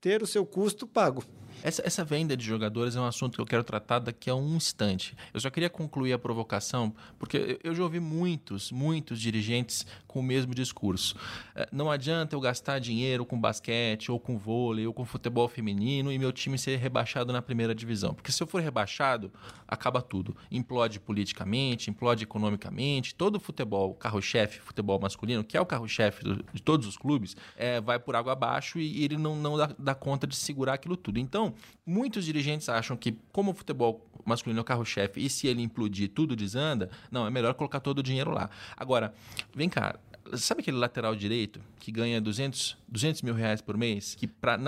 ter 0.00 0.22
o 0.22 0.26
seu 0.26 0.46
custo 0.46 0.86
pago. 0.86 1.22
Essa, 1.62 1.82
essa 1.84 2.04
venda 2.04 2.34
de 2.34 2.44
jogadores 2.44 2.96
é 2.96 3.00
um 3.00 3.04
assunto 3.04 3.34
que 3.34 3.40
eu 3.40 3.46
quero 3.46 3.62
tratar 3.62 3.98
daqui 3.98 4.30
a 4.30 4.34
um 4.34 4.56
instante. 4.56 5.14
Eu 5.32 5.40
só 5.40 5.50
queria 5.50 5.68
concluir 5.68 6.12
a 6.14 6.18
provocação, 6.18 6.94
porque 7.18 7.60
eu 7.62 7.74
já 7.74 7.82
ouvi 7.82 8.00
muitos, 8.00 8.72
muitos 8.72 9.20
dirigentes 9.20 9.86
com 10.06 10.20
o 10.20 10.22
mesmo 10.22 10.54
discurso. 10.54 11.16
É, 11.54 11.68
não 11.70 11.90
adianta 11.90 12.34
eu 12.34 12.40
gastar 12.40 12.78
dinheiro 12.78 13.26
com 13.26 13.38
basquete, 13.38 14.10
ou 14.10 14.18
com 14.18 14.38
vôlei, 14.38 14.86
ou 14.86 14.94
com 14.94 15.04
futebol 15.04 15.48
feminino 15.48 16.10
e 16.10 16.18
meu 16.18 16.32
time 16.32 16.56
ser 16.56 16.76
rebaixado 16.76 17.30
na 17.30 17.42
primeira 17.42 17.74
divisão. 17.74 18.14
Porque 18.14 18.32
se 18.32 18.42
eu 18.42 18.46
for 18.46 18.62
rebaixado, 18.62 19.30
acaba 19.68 20.00
tudo. 20.00 20.34
Implode 20.50 20.98
politicamente, 20.98 21.90
implode 21.90 22.24
economicamente. 22.24 23.14
Todo 23.14 23.36
o 23.36 23.40
futebol, 23.40 23.94
carro-chefe, 23.94 24.60
futebol 24.60 24.98
masculino, 24.98 25.44
que 25.44 25.58
é 25.58 25.60
o 25.60 25.66
carro-chefe 25.66 26.24
de 26.54 26.62
todos 26.62 26.86
os 26.86 26.96
clubes, 26.96 27.36
é, 27.54 27.82
vai 27.82 27.98
por 27.98 28.16
água 28.16 28.32
abaixo 28.32 28.78
e, 28.78 29.00
e 29.00 29.04
ele 29.04 29.18
não, 29.18 29.36
não 29.36 29.58
dá, 29.58 29.74
dá 29.78 29.94
conta 29.94 30.26
de 30.26 30.36
segurar 30.36 30.74
aquilo 30.74 30.96
tudo. 30.96 31.18
Então, 31.18 31.49
muitos 31.84 32.24
dirigentes 32.24 32.68
acham 32.68 32.96
que, 32.96 33.18
como 33.32 33.50
o 33.50 33.54
futebol 33.54 34.06
masculino 34.24 34.60
é 34.60 34.62
o 34.62 34.64
carro-chefe, 34.64 35.24
e 35.24 35.30
se 35.30 35.46
ele 35.46 35.62
implodir, 35.62 36.10
tudo 36.10 36.36
desanda, 36.36 36.90
não, 37.10 37.26
é 37.26 37.30
melhor 37.30 37.54
colocar 37.54 37.80
todo 37.80 37.98
o 37.98 38.02
dinheiro 38.02 38.30
lá. 38.30 38.50
Agora, 38.76 39.14
vem 39.54 39.68
cá, 39.68 39.98
sabe 40.34 40.60
aquele 40.60 40.76
lateral 40.76 41.16
direito 41.16 41.60
que 41.78 41.90
ganha 41.90 42.20
200, 42.20 42.76
200 42.88 43.22
mil 43.22 43.34
reais 43.34 43.60
por 43.60 43.76
mês? 43.76 44.14
Que 44.14 44.26
para 44.26 44.58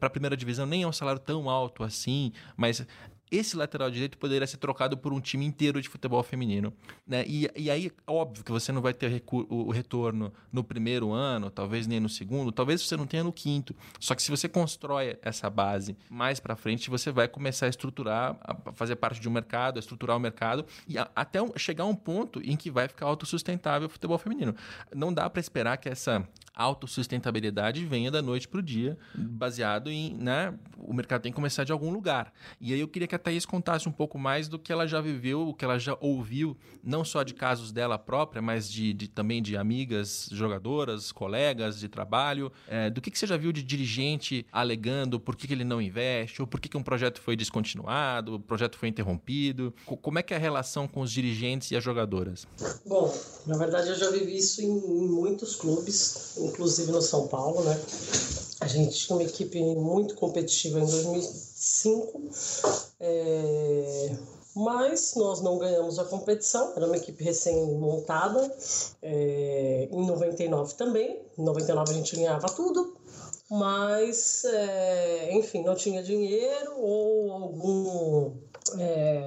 a 0.00 0.10
primeira 0.10 0.36
divisão 0.36 0.66
nem 0.66 0.82
é 0.82 0.86
um 0.86 0.92
salário 0.92 1.20
tão 1.20 1.48
alto 1.48 1.82
assim, 1.82 2.32
mas 2.56 2.86
esse 3.30 3.56
lateral 3.56 3.90
direito 3.90 4.16
poderia 4.18 4.46
ser 4.46 4.58
trocado 4.58 4.96
por 4.96 5.12
um 5.12 5.20
time 5.20 5.44
inteiro 5.44 5.80
de 5.80 5.88
futebol 5.88 6.22
feminino. 6.22 6.72
Né? 7.06 7.24
E, 7.26 7.50
e 7.56 7.70
aí, 7.70 7.90
óbvio 8.06 8.44
que 8.44 8.52
você 8.52 8.70
não 8.70 8.80
vai 8.80 8.94
ter 8.94 9.22
o 9.48 9.70
retorno 9.70 10.32
no 10.52 10.62
primeiro 10.62 11.12
ano, 11.12 11.50
talvez 11.50 11.86
nem 11.86 11.98
no 11.98 12.08
segundo, 12.08 12.52
talvez 12.52 12.82
você 12.82 12.96
não 12.96 13.06
tenha 13.06 13.24
no 13.24 13.32
quinto. 13.32 13.74
Só 13.98 14.14
que 14.14 14.22
se 14.22 14.30
você 14.30 14.48
constrói 14.48 15.18
essa 15.22 15.50
base 15.50 15.96
mais 16.08 16.38
para 16.38 16.54
frente, 16.54 16.88
você 16.88 17.10
vai 17.10 17.26
começar 17.26 17.66
a 17.66 17.68
estruturar, 17.68 18.36
a 18.42 18.72
fazer 18.72 18.96
parte 18.96 19.20
de 19.20 19.28
um 19.28 19.32
mercado, 19.32 19.76
a 19.76 19.80
estruturar 19.80 20.16
o 20.16 20.20
mercado, 20.20 20.64
e 20.86 20.96
a, 20.98 21.10
até 21.14 21.40
chegar 21.56 21.84
a 21.84 21.86
um 21.86 21.94
ponto 21.94 22.40
em 22.42 22.56
que 22.56 22.70
vai 22.70 22.86
ficar 22.88 23.06
autossustentável 23.06 23.88
o 23.88 23.90
futebol 23.90 24.18
feminino. 24.18 24.54
Não 24.94 25.12
dá 25.12 25.28
para 25.28 25.40
esperar 25.40 25.76
que 25.78 25.88
essa 25.88 26.26
autossustentabilidade 26.54 27.84
venha 27.84 28.10
da 28.10 28.22
noite 28.22 28.48
para 28.48 28.60
o 28.60 28.62
dia, 28.62 28.96
baseado 29.14 29.90
em, 29.90 30.14
né, 30.14 30.54
o 30.78 30.94
mercado 30.94 31.20
tem 31.22 31.30
que 31.30 31.36
começar 31.36 31.64
de 31.64 31.72
algum 31.72 31.92
lugar. 31.92 32.32
E 32.58 32.72
aí 32.72 32.80
eu 32.80 32.88
queria 32.88 33.06
que 33.06 33.14
a 33.16 33.18
Thaís 33.18 33.44
contasse 33.44 33.88
um 33.88 33.92
pouco 33.92 34.18
mais 34.18 34.48
do 34.48 34.58
que 34.58 34.72
ela 34.72 34.86
já 34.86 35.00
viveu, 35.00 35.48
o 35.48 35.54
que 35.54 35.64
ela 35.64 35.78
já 35.78 35.96
ouviu, 36.00 36.56
não 36.82 37.04
só 37.04 37.22
de 37.22 37.34
casos 37.34 37.72
dela 37.72 37.98
própria, 37.98 38.40
mas 38.40 38.70
de, 38.70 38.92
de 38.92 39.08
também 39.08 39.42
de 39.42 39.56
amigas, 39.56 40.28
jogadoras, 40.30 41.10
colegas 41.10 41.80
de 41.80 41.88
trabalho, 41.88 42.52
é, 42.68 42.88
do 42.88 43.00
que, 43.00 43.10
que 43.10 43.18
você 43.18 43.26
já 43.26 43.36
viu 43.36 43.52
de 43.52 43.62
dirigente 43.62 44.46
alegando 44.52 45.18
por 45.18 45.34
que, 45.34 45.46
que 45.46 45.52
ele 45.52 45.64
não 45.64 45.82
investe, 45.82 46.40
ou 46.40 46.46
por 46.46 46.60
que, 46.60 46.68
que 46.68 46.76
um 46.76 46.82
projeto 46.82 47.20
foi 47.20 47.36
descontinuado, 47.36 48.36
o 48.36 48.40
projeto 48.40 48.76
foi 48.76 48.88
interrompido. 48.88 49.74
Como 49.84 50.18
é 50.18 50.22
que 50.22 50.32
é 50.32 50.36
a 50.36 50.40
relação 50.40 50.86
com 50.86 51.00
os 51.00 51.10
dirigentes 51.10 51.70
e 51.70 51.76
as 51.76 51.82
jogadoras? 51.82 52.46
Bom, 52.86 53.12
na 53.46 53.56
verdade 53.56 53.88
eu 53.88 53.96
já 53.96 54.10
vivi 54.10 54.36
isso 54.36 54.62
em, 54.62 54.66
em 54.66 55.08
muitos 55.08 55.56
clubes, 55.56 56.36
inclusive 56.38 56.92
no 56.92 57.02
São 57.02 57.26
Paulo, 57.28 57.62
né? 57.64 57.80
A 58.60 58.66
gente 58.66 58.96
tinha 58.96 59.16
uma 59.16 59.24
equipe 59.24 59.60
muito 59.60 60.14
competitiva 60.14 60.80
em 60.80 60.86
2005, 61.66 62.22
é... 63.00 64.16
mas 64.54 65.14
nós 65.16 65.40
não 65.40 65.58
ganhamos 65.58 65.98
a 65.98 66.04
competição, 66.04 66.72
era 66.76 66.86
uma 66.86 66.96
equipe 66.96 67.22
recém-montada. 67.22 68.56
É... 69.02 69.88
Em 69.90 70.06
99 70.06 70.74
também, 70.74 71.20
em 71.36 71.42
99 71.42 71.90
a 71.90 71.94
gente 71.94 72.16
ganhava 72.16 72.46
tudo, 72.46 72.96
mas, 73.50 74.44
é... 74.44 75.32
enfim, 75.32 75.62
não 75.64 75.74
tinha 75.74 76.02
dinheiro 76.02 76.72
ou 76.78 77.32
algum. 77.32 78.32
É 78.78 79.26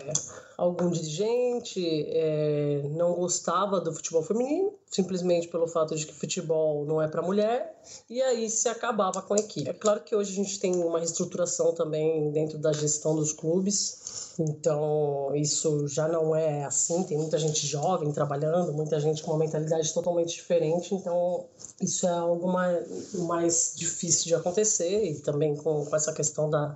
algum 0.60 0.90
dirigente 0.90 2.06
é, 2.10 2.82
não 2.92 3.14
gostava 3.14 3.80
do 3.80 3.94
futebol 3.94 4.22
feminino, 4.22 4.74
simplesmente 4.88 5.48
pelo 5.48 5.68
fato 5.68 5.96
de 5.96 6.06
que 6.06 6.14
futebol 6.14 6.86
não 6.86 7.02
é 7.02 7.08
para 7.08 7.22
mulher, 7.22 7.82
e 8.10 8.22
aí 8.22 8.50
se 8.50 8.68
acabava 8.68 9.22
com 9.22 9.34
a 9.34 9.38
equipe. 9.38 9.70
É 9.70 9.74
claro 9.74 10.02
que 10.02 10.14
hoje 10.14 10.34
a 10.34 10.36
gente 10.36 10.60
tem 10.60 10.76
uma 10.84 11.00
reestruturação 11.00 11.74
também 11.74 12.30
dentro 12.32 12.58
da 12.58 12.74
gestão 12.74 13.16
dos 13.16 13.32
clubes, 13.32 13.99
então 14.42 15.32
isso 15.36 15.88
já 15.88 16.08
não 16.08 16.36
é 16.36 16.64
assim, 16.64 17.04
tem 17.04 17.18
muita 17.18 17.38
gente 17.38 17.68
jovem 17.68 18.12
trabalhando, 18.12 18.74
muita 18.74 19.00
gente 19.00 19.22
com 19.22 19.32
uma 19.32 19.40
mentalidade 19.40 19.94
totalmente 19.94 20.36
diferente, 20.36 20.96
então 20.96 21.46
isso 21.82 22.08
é 22.08 22.12
algo 22.12 22.48
mais, 22.52 23.14
mais 23.14 23.74
difícil 23.76 24.26
de 24.26 24.36
acontecer 24.36 25.06
e 25.06 25.20
também 25.20 25.56
com, 25.56 25.86
com 25.86 25.96
essa 25.96 26.14
questão 26.14 26.50
da, 26.50 26.76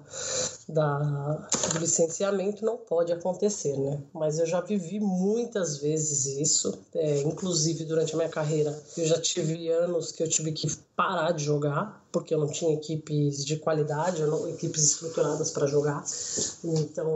da, 0.67 1.47
do 1.73 1.79
licenciamento 1.79 2.65
não 2.65 2.77
pode 2.77 3.11
acontecer, 3.11 3.77
né? 3.77 3.99
Mas 4.13 4.39
eu 4.39 4.45
já 4.45 4.61
vivi 4.61 4.99
muitas 4.99 5.77
vezes 5.77 6.25
isso, 6.25 6.77
é, 6.93 7.21
inclusive 7.21 7.85
durante 7.85 8.13
a 8.13 8.17
minha 8.17 8.29
carreira. 8.29 8.77
Eu 8.97 9.05
já 9.05 9.19
tive 9.19 9.69
anos 9.69 10.11
que 10.11 10.23
eu 10.23 10.27
tive 10.27 10.51
que 10.51 10.67
parar 10.95 11.31
de 11.31 11.43
jogar 11.43 12.03
porque 12.13 12.31
eu 12.33 12.37
não 12.37 12.47
tinha 12.47 12.75
equipes 12.75 13.43
de 13.43 13.57
qualidade, 13.57 14.21
não, 14.21 14.47
equipes 14.47 14.83
estruturadas 14.83 15.49
para 15.49 15.65
jogar. 15.65 16.03
Então, 16.63 17.09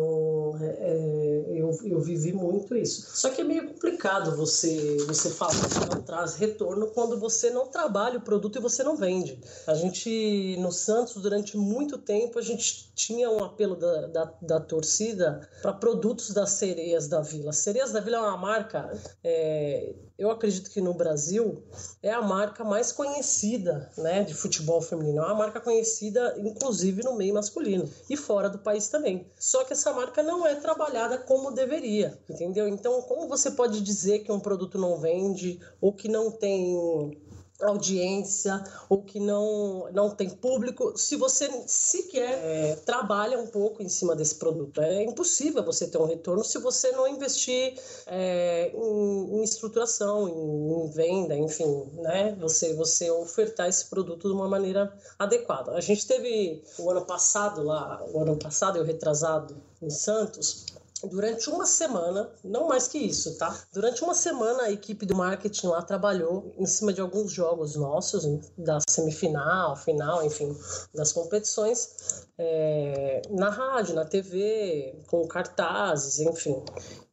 é, 0.61 1.45
eu, 1.49 1.71
eu 1.85 1.99
vivi 1.99 2.33
muito 2.33 2.75
isso. 2.75 3.17
Só 3.17 3.29
que 3.29 3.41
é 3.41 3.43
meio 3.43 3.67
complicado 3.67 4.35
você, 4.35 4.97
você 5.07 5.29
falar 5.29 5.53
que 5.53 5.95
não 5.95 6.01
traz 6.01 6.35
retorno 6.35 6.87
quando 6.87 7.19
você 7.19 7.49
não 7.49 7.67
trabalha 7.67 8.17
o 8.17 8.21
produto 8.21 8.57
e 8.57 8.61
você 8.61 8.83
não 8.83 8.95
vende. 8.95 9.39
A 9.65 9.73
gente, 9.73 10.55
no 10.59 10.71
Santos, 10.71 11.21
durante 11.21 11.57
muito 11.57 11.97
tempo, 11.97 12.39
a 12.39 12.41
gente 12.41 12.91
tinha 12.93 13.29
um 13.29 13.43
apelo 13.43 13.75
da, 13.75 14.07
da, 14.07 14.33
da 14.41 14.59
torcida 14.59 15.47
para 15.61 15.73
produtos 15.73 16.31
das 16.31 16.51
sereias 16.51 17.07
da 17.07 17.21
Vila. 17.21 17.53
Sereias 17.53 17.91
da 17.91 17.99
Vila 17.99 18.17
é 18.17 18.21
uma 18.21 18.37
marca, 18.37 18.91
é, 19.23 19.93
eu 20.17 20.31
acredito 20.31 20.71
que 20.71 20.81
no 20.81 20.93
Brasil, 20.93 21.63
é 22.01 22.11
a 22.11 22.21
marca 22.21 22.63
mais 22.63 22.91
conhecida 22.91 23.91
né, 23.97 24.23
de 24.23 24.33
futebol 24.33 24.81
feminino. 24.81 25.21
É 25.21 25.25
uma 25.25 25.35
marca 25.35 25.59
conhecida, 25.59 26.35
inclusive, 26.39 27.03
no 27.03 27.15
meio 27.15 27.33
masculino 27.33 27.87
e 28.09 28.17
fora 28.17 28.49
do 28.49 28.57
país 28.57 28.87
também. 28.87 29.27
Só 29.39 29.63
que 29.63 29.73
essa 29.73 29.93
marca 29.93 30.23
não 30.23 30.45
é 30.45 30.55
trabalhada 30.55 31.17
como 31.17 31.51
deveria, 31.51 32.17
entendeu? 32.27 32.67
Então, 32.67 33.01
como 33.03 33.27
você 33.27 33.51
pode 33.51 33.81
dizer 33.81 34.19
que 34.19 34.31
um 34.31 34.39
produto 34.39 34.77
não 34.77 34.97
vende 34.97 35.59
ou 35.79 35.93
que 35.93 36.07
não 36.07 36.31
tem 36.31 37.17
audiência 37.61 38.63
ou 38.89 39.01
que 39.01 39.19
não, 39.19 39.89
não 39.91 40.09
tem 40.09 40.29
público, 40.29 40.97
se 40.97 41.15
você 41.15 41.49
sequer 41.65 42.31
é, 42.43 42.75
trabalha 42.85 43.39
um 43.39 43.47
pouco 43.47 43.81
em 43.81 43.89
cima 43.89 44.15
desse 44.15 44.35
produto. 44.35 44.81
É 44.81 45.03
impossível 45.03 45.63
você 45.63 45.87
ter 45.87 45.97
um 45.97 46.05
retorno 46.05 46.43
se 46.43 46.59
você 46.59 46.91
não 46.91 47.07
investir 47.07 47.73
é, 48.05 48.71
em, 48.73 49.39
em, 49.39 49.43
estruturação, 49.43 50.27
em, 50.27 50.85
em, 50.85 50.89
venda, 50.89 51.35
enfim, 51.35 51.89
né? 51.95 52.35
Você, 52.39 52.73
você 52.73 53.09
ofertar 53.09 53.67
esse 53.67 53.85
produto 53.85 54.27
de 54.27 54.33
uma 54.33 54.47
maneira 54.47 54.93
adequada. 55.17 55.71
A 55.73 55.81
gente 55.81 56.05
teve 56.05 56.63
o 56.77 56.89
ano 56.89 57.05
passado 57.05 57.63
lá, 57.63 58.03
o 58.13 58.21
ano 58.21 58.37
passado 58.37 58.77
eu 58.77 58.83
retrasado 58.83 59.57
em 59.81 59.89
Santos, 59.89 60.65
Durante 61.03 61.49
uma 61.49 61.65
semana, 61.65 62.31
não 62.43 62.67
mais 62.67 62.87
que 62.87 62.97
isso, 62.97 63.37
tá? 63.37 63.55
Durante 63.71 64.03
uma 64.03 64.13
semana, 64.13 64.63
a 64.63 64.71
equipe 64.71 65.05
do 65.05 65.15
marketing 65.15 65.67
lá 65.67 65.81
trabalhou 65.81 66.53
em 66.57 66.65
cima 66.65 66.91
de 66.91 67.01
alguns 67.01 67.31
jogos 67.31 67.75
nossos, 67.75 68.25
da 68.57 68.79
semifinal, 68.89 69.75
final, 69.75 70.25
enfim, 70.25 70.57
das 70.93 71.13
competições, 71.13 72.27
é, 72.37 73.21
na 73.29 73.49
rádio, 73.49 73.95
na 73.95 74.05
TV, 74.05 74.95
com 75.07 75.27
cartazes, 75.27 76.19
enfim. 76.19 76.63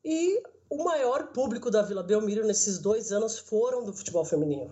E 0.04 0.42
o 0.74 0.84
maior 0.84 1.28
público 1.28 1.70
da 1.70 1.82
Vila 1.82 2.02
Belmiro 2.02 2.44
nesses 2.46 2.78
dois 2.78 3.12
anos 3.12 3.38
foram 3.38 3.84
do 3.84 3.92
futebol 3.92 4.24
feminino. 4.24 4.68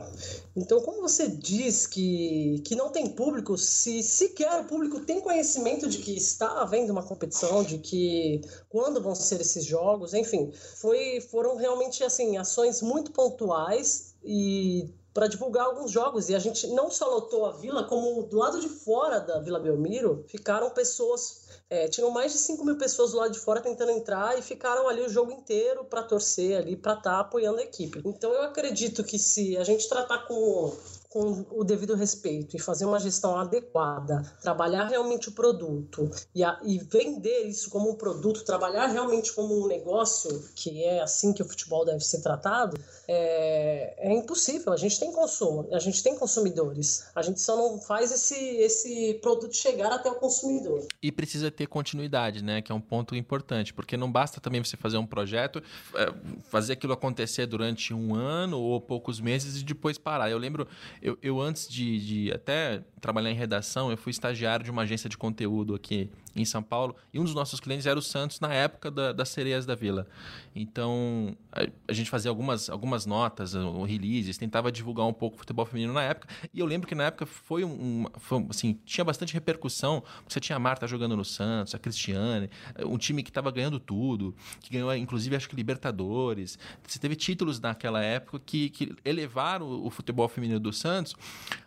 Então, 0.57 0.81
como 0.81 1.01
você 1.01 1.29
diz 1.29 1.87
que, 1.87 2.61
que 2.65 2.75
não 2.75 2.91
tem 2.91 3.09
público, 3.09 3.57
se 3.57 4.03
sequer 4.03 4.61
o 4.61 4.65
público 4.65 5.01
tem 5.01 5.21
conhecimento 5.21 5.89
de 5.89 5.99
que 5.99 6.17
está 6.17 6.61
havendo 6.61 6.91
uma 6.91 7.03
competição, 7.03 7.63
de 7.63 7.79
que 7.79 8.43
quando 8.69 9.01
vão 9.01 9.15
ser 9.15 9.41
esses 9.41 9.65
jogos, 9.65 10.13
enfim, 10.13 10.53
foi, 10.77 11.21
foram 11.21 11.57
realmente 11.57 12.03
assim 12.03 12.37
ações 12.37 12.83
muito 12.83 13.13
pontuais 13.13 14.15
e 14.25 14.93
para 15.13 15.27
divulgar 15.27 15.67
alguns 15.67 15.91
jogos. 15.91 16.29
E 16.29 16.35
a 16.35 16.39
gente 16.39 16.67
não 16.69 16.91
só 16.91 17.09
lotou 17.09 17.47
a 17.47 17.53
vila, 17.53 17.85
como 17.85 18.23
do 18.25 18.37
lado 18.37 18.61
de 18.61 18.69
fora 18.69 19.19
da 19.21 19.39
Vila 19.39 19.59
Belmiro 19.59 20.25
ficaram 20.29 20.71
pessoas. 20.71 21.43
É, 21.69 21.89
tinham 21.89 22.11
mais 22.11 22.33
de 22.33 22.39
5 22.39 22.65
mil 22.65 22.77
pessoas 22.77 23.13
do 23.13 23.19
lado 23.19 23.33
de 23.33 23.39
fora 23.39 23.61
tentando 23.61 23.93
entrar 23.93 24.39
e 24.39 24.43
ficaram 24.43 24.89
ali 24.89 25.01
o 25.01 25.09
jogo 25.09 25.33
inteiro 25.33 25.85
para 25.85 26.03
torcer 26.03 26.59
ali, 26.59 26.77
para 26.77 26.95
estar 26.95 27.13
tá 27.13 27.21
apoiando 27.21 27.59
a 27.59 27.63
equipe. 27.63 28.03
Então 28.05 28.33
eu 28.33 28.43
acredito 28.43 29.03
que 29.03 29.19
se 29.19 29.57
a 29.57 29.65
gente 29.65 29.89
tratar 29.89 30.27
com 30.27 30.73
com 31.13 31.45
o 31.51 31.63
devido 31.63 31.95
respeito 31.95 32.57
e 32.57 32.59
fazer 32.59 32.87
uma 32.87 32.99
gestão 32.99 33.37
adequada, 33.37 34.23
trabalhar 34.41 34.87
realmente 34.87 35.29
o 35.29 35.33
produto 35.33 36.11
e, 36.35 36.43
a, 36.43 36.59
e 36.65 36.79
vender 36.79 37.43
isso 37.43 37.69
como 37.69 37.91
um 37.91 37.95
produto, 37.95 38.45
trabalhar 38.45 38.87
realmente 38.87 39.31
como 39.33 39.63
um 39.63 39.67
negócio, 39.67 40.43
que 40.55 40.83
é 40.83 41.03
assim 41.03 41.35
que 41.35 41.43
o 41.43 41.45
futebol 41.45 41.85
deve 41.85 42.01
ser 42.01 42.23
tratado, 42.23 42.79
é, 43.07 43.95
é 43.99 44.13
impossível. 44.15 44.73
A 44.73 44.77
gente 44.77 44.99
tem 44.99 45.13
consumo, 45.13 45.69
a 45.73 45.79
gente 45.79 46.03
tem 46.03 46.19
consumidores, 46.19 47.05
a 47.15 47.21
gente 47.21 47.43
só 47.43 47.57
não 47.57 47.79
faz 47.79 48.11
esse, 48.11 48.35
esse 48.35 49.15
produto 49.21 49.55
chegar 49.55 49.93
até 49.93 50.11
o 50.11 50.15
consumidor. 50.15 50.87
E 51.03 51.13
precisa 51.13 51.51
ter 51.51 51.67
continuidade, 51.67 52.43
né? 52.43 52.63
Que 52.63 52.73
é 52.73 52.75
um 52.75 52.81
ponto 52.81 53.15
importante, 53.15 53.75
porque 53.75 53.99
não 53.99 54.11
basta 54.11 54.41
também 54.41 54.65
você 54.65 54.79
fazer 54.79 54.97
um 54.97 55.07
projeto, 55.07 55.63
é, 55.95 56.13
fazer 56.49 56.73
aquilo 56.73 56.95
acontecer 56.95 57.45
durante 57.45 57.93
um 57.93 58.15
ano 58.15 58.59
ou 58.59 58.81
poucos 58.81 59.21
meses 59.21 59.61
e 59.61 59.65
depois 59.65 59.99
parar. 59.99 60.31
Eu 60.31 60.39
lembro, 60.39 60.67
eu, 61.03 61.19
eu 61.21 61.41
antes 61.41 61.69
de, 61.69 61.99
de, 61.99 62.33
até 62.33 62.83
trabalhar 63.01 63.31
em 63.31 63.35
redação, 63.35 63.91
eu 63.91 63.97
fui 63.97 64.11
estagiário 64.11 64.65
de 64.65 64.71
uma 64.71 64.83
agência 64.83 65.11
de 65.11 65.19
conteúdo 65.19 65.75
aqui 65.75 66.09
em 66.35 66.45
São 66.45 66.63
Paulo 66.63 66.97
e 67.13 67.19
um 67.19 67.25
dos 67.25 67.35
nossos 67.35 67.61
clientes 67.61 67.87
era 67.87 67.99
o 67.99 68.03
Santos 68.03 68.41
na 68.41 68.53
época 68.53 68.91
da, 68.91 69.13
das 69.13 69.29
sereias 69.29 69.67
da 69.67 69.75
Vila. 69.75 70.07
Então 70.55 71.37
a, 71.51 71.67
a, 71.89 71.93
gente 71.93 72.11
fazia 72.11 72.31
algumas, 72.31 72.71
algumas 72.71 73.07
notas, 73.07 73.55
releases, 73.87 74.39
tentava 74.39 74.71
divulgar 74.71 75.07
um 75.07 75.13
pouco 75.13 75.37
o 75.37 75.39
futebol 75.39 75.65
feminino 75.65 75.93
na 75.93 76.03
época. 76.03 76.29
E 76.53 76.61
eu 76.61 76.67
lembro 76.67 76.89
que 76.89 76.95
na 76.95 77.05
época 77.05 77.27
foi 77.27 77.65
um, 77.65 78.07
foi, 78.19 78.47
assim, 78.51 78.79
tinha 78.85 79.05
bastante 79.05 79.35
repercussão. 79.35 80.03
Você 80.29 80.41
tinha 80.41 80.57
a 80.57 80.61
Marta 80.61 80.87
jogando 80.87 81.17
no 81.17 81.25
Santos, 81.25 81.75
a 81.75 81.79
Cristiane, 81.79 82.51
um 82.85 82.99
time 82.99 83.23
que 83.23 83.31
estava 83.31 83.51
ganhando 83.51 83.79
tudo, 83.79 84.35
que 84.61 84.73
ganhou 84.73 84.95
inclusive 84.95 85.35
acho 85.37 85.49
que 85.49 85.57
Libertadores. 85.57 86.59
Você 86.87 86.99
teve 86.99 87.17
títulos 87.17 87.61
naquela 87.61 88.03
época 88.03 88.41
que, 88.45 88.71
que 88.71 88.95
elevaram 89.05 89.67
o, 89.67 89.87
o 89.87 89.91
futebol 89.91 90.29
feminino 90.29 90.61
do 90.61 90.73
Santos 90.73 91.15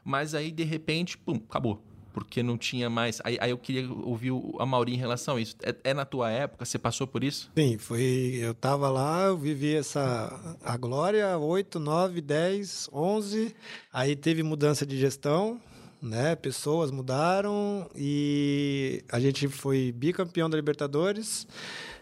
mas 0.05 0.35
aí 0.35 0.51
de 0.51 0.63
repente, 0.63 1.17
pum, 1.17 1.41
acabou. 1.49 1.81
Porque 2.15 2.41
não 2.41 2.57
tinha 2.57 2.89
mais. 2.89 3.19
Aí, 3.25 3.37
aí 3.41 3.51
eu 3.51 3.57
queria 3.57 3.91
ouvir 3.91 4.31
a 4.57 4.65
Mauri 4.65 4.93
em 4.93 4.97
relação 4.97 5.35
a 5.35 5.41
isso. 5.41 5.53
É, 5.61 5.75
é, 5.83 5.93
na 5.93 6.05
tua 6.05 6.31
época? 6.31 6.63
Você 6.63 6.79
passou 6.79 7.05
por 7.05 7.25
isso? 7.25 7.51
Sim, 7.53 7.77
foi. 7.77 8.37
Eu 8.39 8.53
estava 8.53 8.89
lá, 8.89 9.25
eu 9.25 9.37
vivi 9.37 9.75
essa. 9.75 10.57
A 10.63 10.77
Glória, 10.77 11.37
8, 11.37 11.77
9, 11.77 12.21
10, 12.21 12.89
11. 12.93 13.53
Aí 13.91 14.15
teve 14.15 14.43
mudança 14.43 14.85
de 14.85 14.97
gestão. 14.97 15.59
Né? 16.01 16.37
Pessoas 16.37 16.89
mudaram 16.89 17.89
e 17.93 19.03
a 19.11 19.19
gente 19.19 19.49
foi 19.49 19.91
bicampeão 19.91 20.49
da 20.49 20.55
Libertadores. 20.55 21.45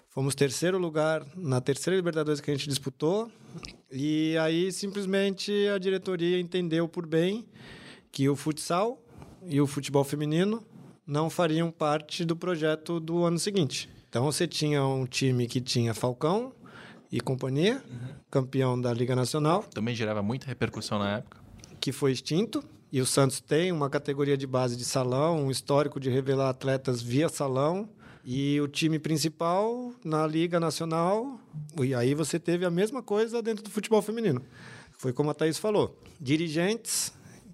Fomos 0.09 0.35
terceiro 0.35 0.77
lugar 0.77 1.25
na 1.35 1.59
terceira 1.59 1.95
Libertadores 1.95 2.39
que 2.39 2.51
a 2.51 2.53
gente 2.53 2.69
disputou. 2.69 3.31
E 3.91 4.37
aí 4.37 4.71
simplesmente 4.71 5.51
a 5.69 5.79
diretoria 5.79 6.39
entendeu 6.39 6.87
por 6.87 7.07
bem 7.07 7.47
que 8.11 8.29
o 8.29 8.35
futsal 8.35 9.02
e 9.47 9.59
o 9.61 9.67
futebol 9.67 10.03
feminino 10.03 10.63
não 11.05 11.29
fariam 11.29 11.69
parte 11.71 12.23
do 12.23 12.35
projeto 12.35 12.99
do 12.99 13.23
ano 13.23 13.37
seguinte. 13.37 13.89
Então 14.09 14.25
você 14.25 14.47
tinha 14.47 14.85
um 14.85 15.05
time 15.05 15.47
que 15.47 15.59
tinha 15.59 15.93
Falcão 15.93 16.53
e 17.11 17.19
companhia, 17.19 17.83
uhum. 17.89 18.07
campeão 18.29 18.79
da 18.79 18.93
Liga 18.93 19.15
Nacional. 19.15 19.63
Também 19.63 19.95
gerava 19.95 20.21
muita 20.21 20.47
repercussão 20.47 20.99
na 20.99 21.17
época. 21.17 21.39
Que 21.79 21.91
foi 21.91 22.11
extinto. 22.11 22.63
E 22.91 23.01
o 23.01 23.05
Santos 23.05 23.41
tem 23.41 23.71
uma 23.71 23.89
categoria 23.89 24.37
de 24.37 24.45
base 24.45 24.75
de 24.75 24.85
salão, 24.85 25.45
um 25.45 25.51
histórico 25.51 25.99
de 25.99 26.09
revelar 26.09 26.49
atletas 26.49 27.01
via 27.01 27.27
salão. 27.27 27.89
E 28.23 28.61
o 28.61 28.67
time 28.67 28.99
principal 28.99 29.91
na 30.03 30.25
Liga 30.25 30.59
Nacional. 30.59 31.39
E 31.81 31.93
aí 31.93 32.13
você 32.13 32.39
teve 32.39 32.65
a 32.65 32.71
mesma 32.71 33.01
coisa 33.01 33.41
dentro 33.41 33.63
do 33.63 33.69
futebol 33.69 34.01
feminino. 34.01 34.41
Foi 34.97 35.11
como 35.11 35.29
a 35.29 35.33
Thaís 35.33 35.57
falou: 35.57 35.99
dirigentes 36.21 37.11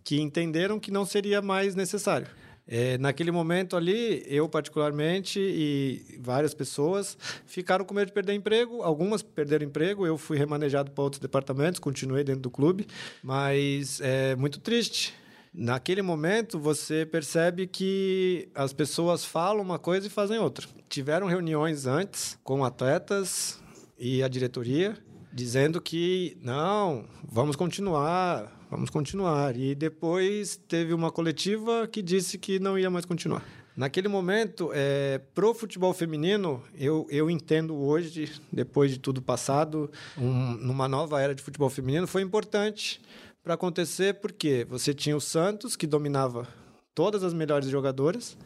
que 0.09 0.19
entenderam 0.19 0.79
que 0.79 0.89
não 0.89 1.05
seria 1.05 1.39
mais 1.39 1.75
necessário. 1.75 2.25
É, 2.67 2.97
naquele 2.97 3.29
momento 3.29 3.77
ali, 3.77 4.25
eu 4.25 4.49
particularmente 4.49 5.39
e 5.39 6.17
várias 6.19 6.51
pessoas 6.51 7.15
ficaram 7.45 7.85
com 7.85 7.93
medo 7.93 8.07
de 8.07 8.13
perder 8.13 8.33
emprego. 8.33 8.81
Algumas 8.81 9.21
perderam 9.21 9.67
emprego, 9.67 10.07
eu 10.07 10.17
fui 10.17 10.35
remanejado 10.35 10.89
para 10.89 11.03
outros 11.03 11.19
departamentos, 11.19 11.79
continuei 11.79 12.23
dentro 12.23 12.41
do 12.41 12.49
clube, 12.49 12.87
mas 13.21 14.01
é 14.01 14.35
muito 14.35 14.59
triste. 14.59 15.13
Naquele 15.53 16.01
momento, 16.01 16.57
você 16.57 17.05
percebe 17.05 17.67
que 17.67 18.49
as 18.55 18.73
pessoas 18.73 19.23
falam 19.23 19.61
uma 19.61 19.77
coisa 19.77 20.07
e 20.07 20.09
fazem 20.09 20.39
outra. 20.39 20.67
Tiveram 20.89 21.27
reuniões 21.27 21.85
antes 21.85 22.35
com 22.43 22.65
atletas 22.65 23.61
e 23.95 24.23
a 24.23 24.27
diretoria 24.27 24.97
dizendo 25.31 25.79
que 25.79 26.35
não, 26.41 27.05
vamos 27.23 27.55
continuar, 27.55 28.58
vamos 28.69 28.89
continuar. 28.89 29.57
E 29.57 29.73
depois 29.73 30.55
teve 30.67 30.93
uma 30.93 31.11
coletiva 31.11 31.87
que 31.87 32.01
disse 32.01 32.37
que 32.37 32.59
não 32.59 32.77
ia 32.77 32.89
mais 32.89 33.05
continuar. 33.05 33.43
Naquele 33.75 34.09
momento, 34.09 34.71
é, 34.73 35.21
pro 35.33 35.53
futebol 35.53 35.93
feminino, 35.93 36.61
eu, 36.75 37.07
eu 37.09 37.29
entendo 37.29 37.75
hoje, 37.75 38.29
depois 38.51 38.91
de 38.91 38.99
tudo 38.99 39.21
passado, 39.21 39.89
um, 40.17 40.53
numa 40.55 40.87
nova 40.87 41.21
era 41.21 41.33
de 41.33 41.41
futebol 41.41 41.69
feminino, 41.69 42.05
foi 42.05 42.21
importante 42.21 43.01
para 43.41 43.53
acontecer 43.53 44.15
porque 44.15 44.65
você 44.69 44.93
tinha 44.93 45.15
o 45.15 45.21
Santos, 45.21 45.77
que 45.77 45.87
dominava 45.87 46.45
todas 46.93 47.23
as 47.23 47.33
melhores 47.33 47.69
jogadoras, 47.69 48.37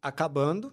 acabando. 0.00 0.72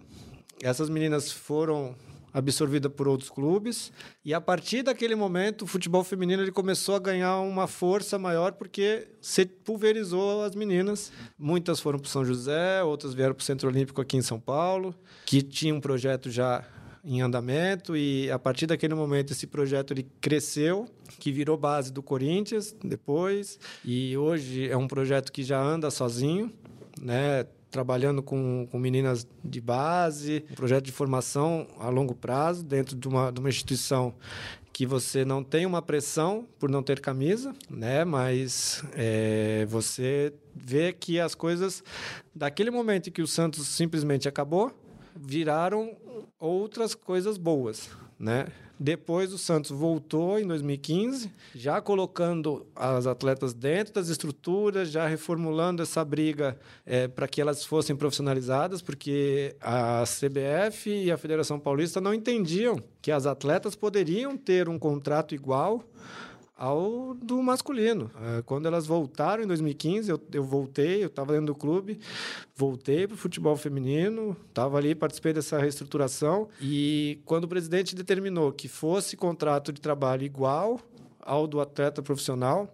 Essas 0.62 0.88
meninas 0.88 1.30
foram 1.30 1.94
absorvida 2.32 2.88
por 2.88 3.06
outros 3.08 3.30
clubes. 3.30 3.92
E 4.24 4.32
a 4.32 4.40
partir 4.40 4.82
daquele 4.82 5.14
momento, 5.14 5.62
o 5.62 5.66
futebol 5.66 6.02
feminino 6.02 6.42
ele 6.42 6.52
começou 6.52 6.94
a 6.94 6.98
ganhar 6.98 7.40
uma 7.40 7.66
força 7.66 8.18
maior 8.18 8.52
porque 8.52 9.08
se 9.20 9.44
pulverizou 9.44 10.42
as 10.42 10.54
meninas. 10.54 11.12
Muitas 11.38 11.80
foram 11.80 11.98
para 11.98 12.10
São 12.10 12.24
José, 12.24 12.82
outras 12.82 13.14
vieram 13.14 13.34
para 13.34 13.42
o 13.42 13.44
Centro 13.44 13.68
Olímpico 13.68 14.00
aqui 14.00 14.16
em 14.16 14.22
São 14.22 14.40
Paulo, 14.40 14.94
que 15.26 15.42
tinha 15.42 15.74
um 15.74 15.80
projeto 15.80 16.30
já 16.30 16.64
em 17.04 17.20
andamento 17.20 17.96
e 17.96 18.30
a 18.30 18.38
partir 18.38 18.66
daquele 18.66 18.94
momento 18.94 19.32
esse 19.32 19.46
projeto 19.46 19.92
ele 19.92 20.06
cresceu, 20.20 20.86
que 21.18 21.32
virou 21.32 21.56
base 21.56 21.92
do 21.92 22.02
Corinthians 22.02 22.74
depois 22.82 23.58
e 23.84 24.16
hoje 24.16 24.68
é 24.68 24.76
um 24.76 24.86
projeto 24.86 25.32
que 25.32 25.42
já 25.42 25.60
anda 25.60 25.90
sozinho, 25.90 26.52
né? 27.00 27.44
Trabalhando 27.72 28.22
com, 28.22 28.68
com 28.70 28.78
meninas 28.78 29.26
de 29.42 29.60
base, 29.60 30.44
um 30.50 30.54
projeto 30.54 30.84
de 30.84 30.92
formação 30.92 31.66
a 31.80 31.88
longo 31.88 32.14
prazo 32.14 32.62
dentro 32.62 32.94
de 32.94 33.08
uma, 33.08 33.32
de 33.32 33.40
uma 33.40 33.48
instituição 33.48 34.14
que 34.72 34.86
você 34.86 35.24
não 35.24 35.42
tem 35.42 35.66
uma 35.66 35.82
pressão 35.82 36.46
por 36.58 36.70
não 36.70 36.82
ter 36.82 37.00
camisa, 37.00 37.54
né? 37.68 38.04
Mas 38.04 38.84
é, 38.94 39.66
você 39.66 40.32
vê 40.54 40.92
que 40.92 41.18
as 41.18 41.34
coisas 41.34 41.82
daquele 42.34 42.70
momento 42.70 43.08
em 43.08 43.12
que 43.12 43.22
o 43.22 43.26
Santos 43.26 43.66
simplesmente 43.68 44.28
acabou 44.28 44.72
viraram 45.14 45.96
outras 46.38 46.94
coisas 46.94 47.36
boas, 47.36 47.90
né? 48.22 48.46
Depois 48.78 49.32
o 49.32 49.38
Santos 49.38 49.70
voltou 49.70 50.38
em 50.38 50.46
2015, 50.46 51.30
já 51.54 51.80
colocando 51.80 52.66
as 52.74 53.06
atletas 53.06 53.52
dentro 53.52 53.94
das 53.94 54.08
estruturas, 54.08 54.90
já 54.90 55.06
reformulando 55.06 55.82
essa 55.82 56.04
briga 56.04 56.56
é, 56.86 57.06
para 57.06 57.28
que 57.28 57.40
elas 57.40 57.64
fossem 57.64 57.94
profissionalizadas, 57.94 58.80
porque 58.80 59.54
a 59.60 60.04
CBF 60.04 60.90
e 60.90 61.10
a 61.10 61.16
Federação 61.16 61.60
Paulista 61.60 62.00
não 62.00 62.14
entendiam 62.14 62.82
que 63.00 63.12
as 63.12 63.26
atletas 63.26 63.76
poderiam 63.76 64.36
ter 64.36 64.68
um 64.68 64.78
contrato 64.78 65.34
igual 65.34 65.84
ao 66.62 67.12
do 67.14 67.42
masculino. 67.42 68.08
É, 68.38 68.42
quando 68.42 68.66
elas 68.66 68.86
voltaram 68.86 69.42
em 69.42 69.46
2015, 69.48 70.08
eu, 70.08 70.20
eu 70.32 70.44
voltei, 70.44 71.02
eu 71.02 71.08
estava 71.08 71.32
dentro 71.32 71.46
do 71.46 71.56
clube, 71.56 71.98
voltei 72.54 73.04
para 73.04 73.16
o 73.16 73.18
futebol 73.18 73.56
feminino, 73.56 74.36
estava 74.48 74.78
ali, 74.78 74.94
participei 74.94 75.32
dessa 75.32 75.58
reestruturação. 75.58 76.48
E 76.60 77.20
quando 77.24 77.44
o 77.44 77.48
presidente 77.48 77.96
determinou 77.96 78.52
que 78.52 78.68
fosse 78.68 79.16
contrato 79.16 79.72
de 79.72 79.80
trabalho 79.80 80.22
igual 80.22 80.80
ao 81.20 81.48
do 81.48 81.60
atleta 81.60 82.00
profissional, 82.00 82.72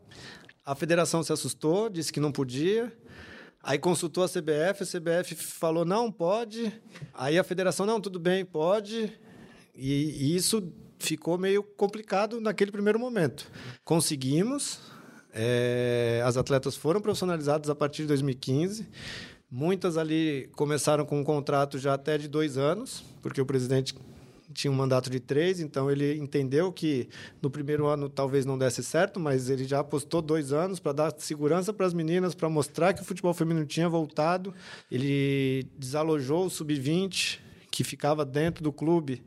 a 0.67 0.75
federação 0.75 1.23
se 1.23 1.33
assustou, 1.33 1.89
disse 1.89 2.13
que 2.13 2.21
não 2.21 2.31
podia. 2.31 2.93
Aí 3.63 3.79
consultou 3.79 4.23
a 4.23 4.29
CBF, 4.29 4.83
a 4.83 4.87
CBF 4.87 5.35
falou 5.35 5.87
não 5.87 6.13
pode. 6.13 6.71
Aí 7.15 7.39
a 7.39 7.45
federação 7.45 7.87
não, 7.87 8.03
tudo 8.03 8.21
bem, 8.21 8.45
pode. 8.45 9.19
E, 9.75 10.27
e 10.27 10.37
isso 10.37 10.71
ficou 10.99 11.39
meio 11.39 11.63
complicado 11.63 12.41
naquele 12.41 12.71
primeiro 12.71 12.99
momento. 12.99 13.51
Conseguimos, 13.85 14.81
é, 15.33 16.23
as 16.25 16.37
atletas 16.37 16.77
foram 16.77 17.01
profissionalizadas 17.01 17.71
a 17.71 17.75
partir 17.75 18.03
de 18.03 18.09
2015. 18.09 18.89
Muitas 19.51 19.97
ali 19.97 20.51
começaram 20.57 21.07
com 21.07 21.21
um 21.21 21.25
contrato 21.25 21.79
já 21.79 21.95
até 21.95 22.19
de 22.19 22.29
dois 22.29 22.59
anos, 22.59 23.03
porque 23.23 23.41
o 23.41 23.47
presidente 23.47 23.95
tinha 24.53 24.71
um 24.71 24.75
mandato 24.75 25.11
de 25.11 25.21
três, 25.21 25.61
então 25.61 25.91
ele 25.91 26.17
entendeu 26.17 26.73
que 26.73 27.09
no 27.41 27.51
primeiro 27.51 27.87
ano 27.87 28.09
talvez 28.09 28.45
não 28.45 28.59
desse 28.59 28.83
certo, 28.83 29.21
mas 29.21 29.51
ele 29.51 29.65
já 29.65 29.81
apostou 29.81 30.23
dois 30.23 30.53
anos 30.53 30.81
para 30.81 30.93
dar 30.93 31.15
segurança 31.19 31.73
para 31.73 31.87
as 31.87 31.95
meninas, 31.95 32.35
para 32.35 32.49
mostrar 32.49 32.93
que 32.95 33.03
o 33.03 33.05
futebol 33.05 33.35
feminino 33.35 33.67
tinha 33.67 33.89
voltado. 33.89 34.55
Ele 34.91 35.67
desalojou 35.79 36.47
o 36.47 36.51
sub-20, 36.51 37.41
que 37.71 37.85
ficava 37.85 38.25
dentro 38.25 38.65
do 38.65 38.73
clube, 38.73 39.23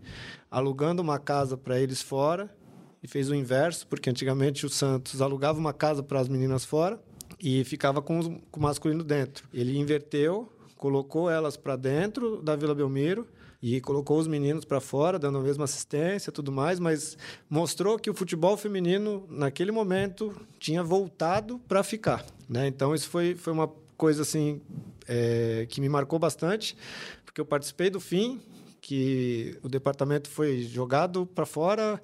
alugando 0.52 1.02
uma 1.02 1.18
casa 1.18 1.56
para 1.56 1.80
eles 1.80 2.02
fora 2.02 2.54
e 3.02 3.08
fez 3.08 3.30
o 3.30 3.34
inverso, 3.34 3.88
porque 3.88 4.10
antigamente 4.10 4.66
o 4.66 4.70
Santos 4.70 5.22
alugava 5.22 5.58
uma 5.58 5.74
casa 5.74 6.04
para 6.04 6.20
as 6.20 6.28
meninas 6.28 6.66
fora 6.66 7.00
e 7.40 7.64
ficava 7.64 8.02
com, 8.02 8.40
com 8.52 8.60
o 8.60 8.64
masculino 8.64 9.04
dentro. 9.04 9.48
Ele 9.54 9.78
inverteu, 9.78 10.52
colocou 10.78 11.30
elas 11.30 11.56
para 11.56 11.78
dentro 11.78 12.42
da 12.42 12.56
Vila 12.56 12.76
Belmiro 12.76 13.26
e 13.62 13.80
colocou 13.80 14.18
os 14.18 14.28
meninos 14.28 14.66
para 14.66 14.80
fora, 14.80 15.18
dando 15.18 15.38
a 15.38 15.42
mesma 15.42 15.66
assistência, 15.66 16.32
tudo 16.32 16.52
mais, 16.52 16.80
mas 16.80 17.18
mostrou 17.50 17.98
que 17.98 18.10
o 18.10 18.14
futebol 18.14 18.58
feminino 18.58 19.26
naquele 19.30 19.72
momento 19.72 20.36
tinha 20.60 20.84
voltado 20.84 21.60
para 21.68 21.84
ficar, 21.84 22.26
né? 22.50 22.68
Então 22.68 22.94
isso 22.94 23.08
foi, 23.08 23.36
foi 23.36 23.54
uma 23.54 23.70
coisa 23.96 24.24
assim 24.24 24.60
é, 25.08 25.68
que 25.70 25.80
me 25.80 25.88
marcou 25.88 26.18
bastante, 26.18 26.76
porque 27.24 27.40
eu 27.40 27.46
participei 27.46 27.92
do 27.92 28.00
fim, 28.00 28.42
que 28.82 29.58
o 29.62 29.70
departamento 29.70 30.28
foi 30.30 30.64
jogado 30.64 31.26
para 31.26 31.46
fora, 31.46 32.02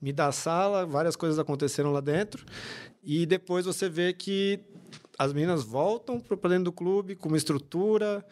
me 0.00 0.12
dá 0.12 0.26
a 0.26 0.32
sala, 0.32 0.84
várias 0.84 1.16
coisas 1.16 1.38
aconteceram 1.38 1.90
lá 1.90 2.00
dentro, 2.00 2.44
e 3.02 3.24
depois 3.24 3.64
você 3.64 3.88
vê 3.88 4.12
que 4.12 4.60
as 5.18 5.32
meninas 5.32 5.64
voltam 5.64 6.20
para 6.20 6.48
dentro 6.48 6.64
do 6.64 6.72
clube 6.72 7.16
com 7.16 7.28
uma 7.28 7.36
estrutura, 7.36 8.24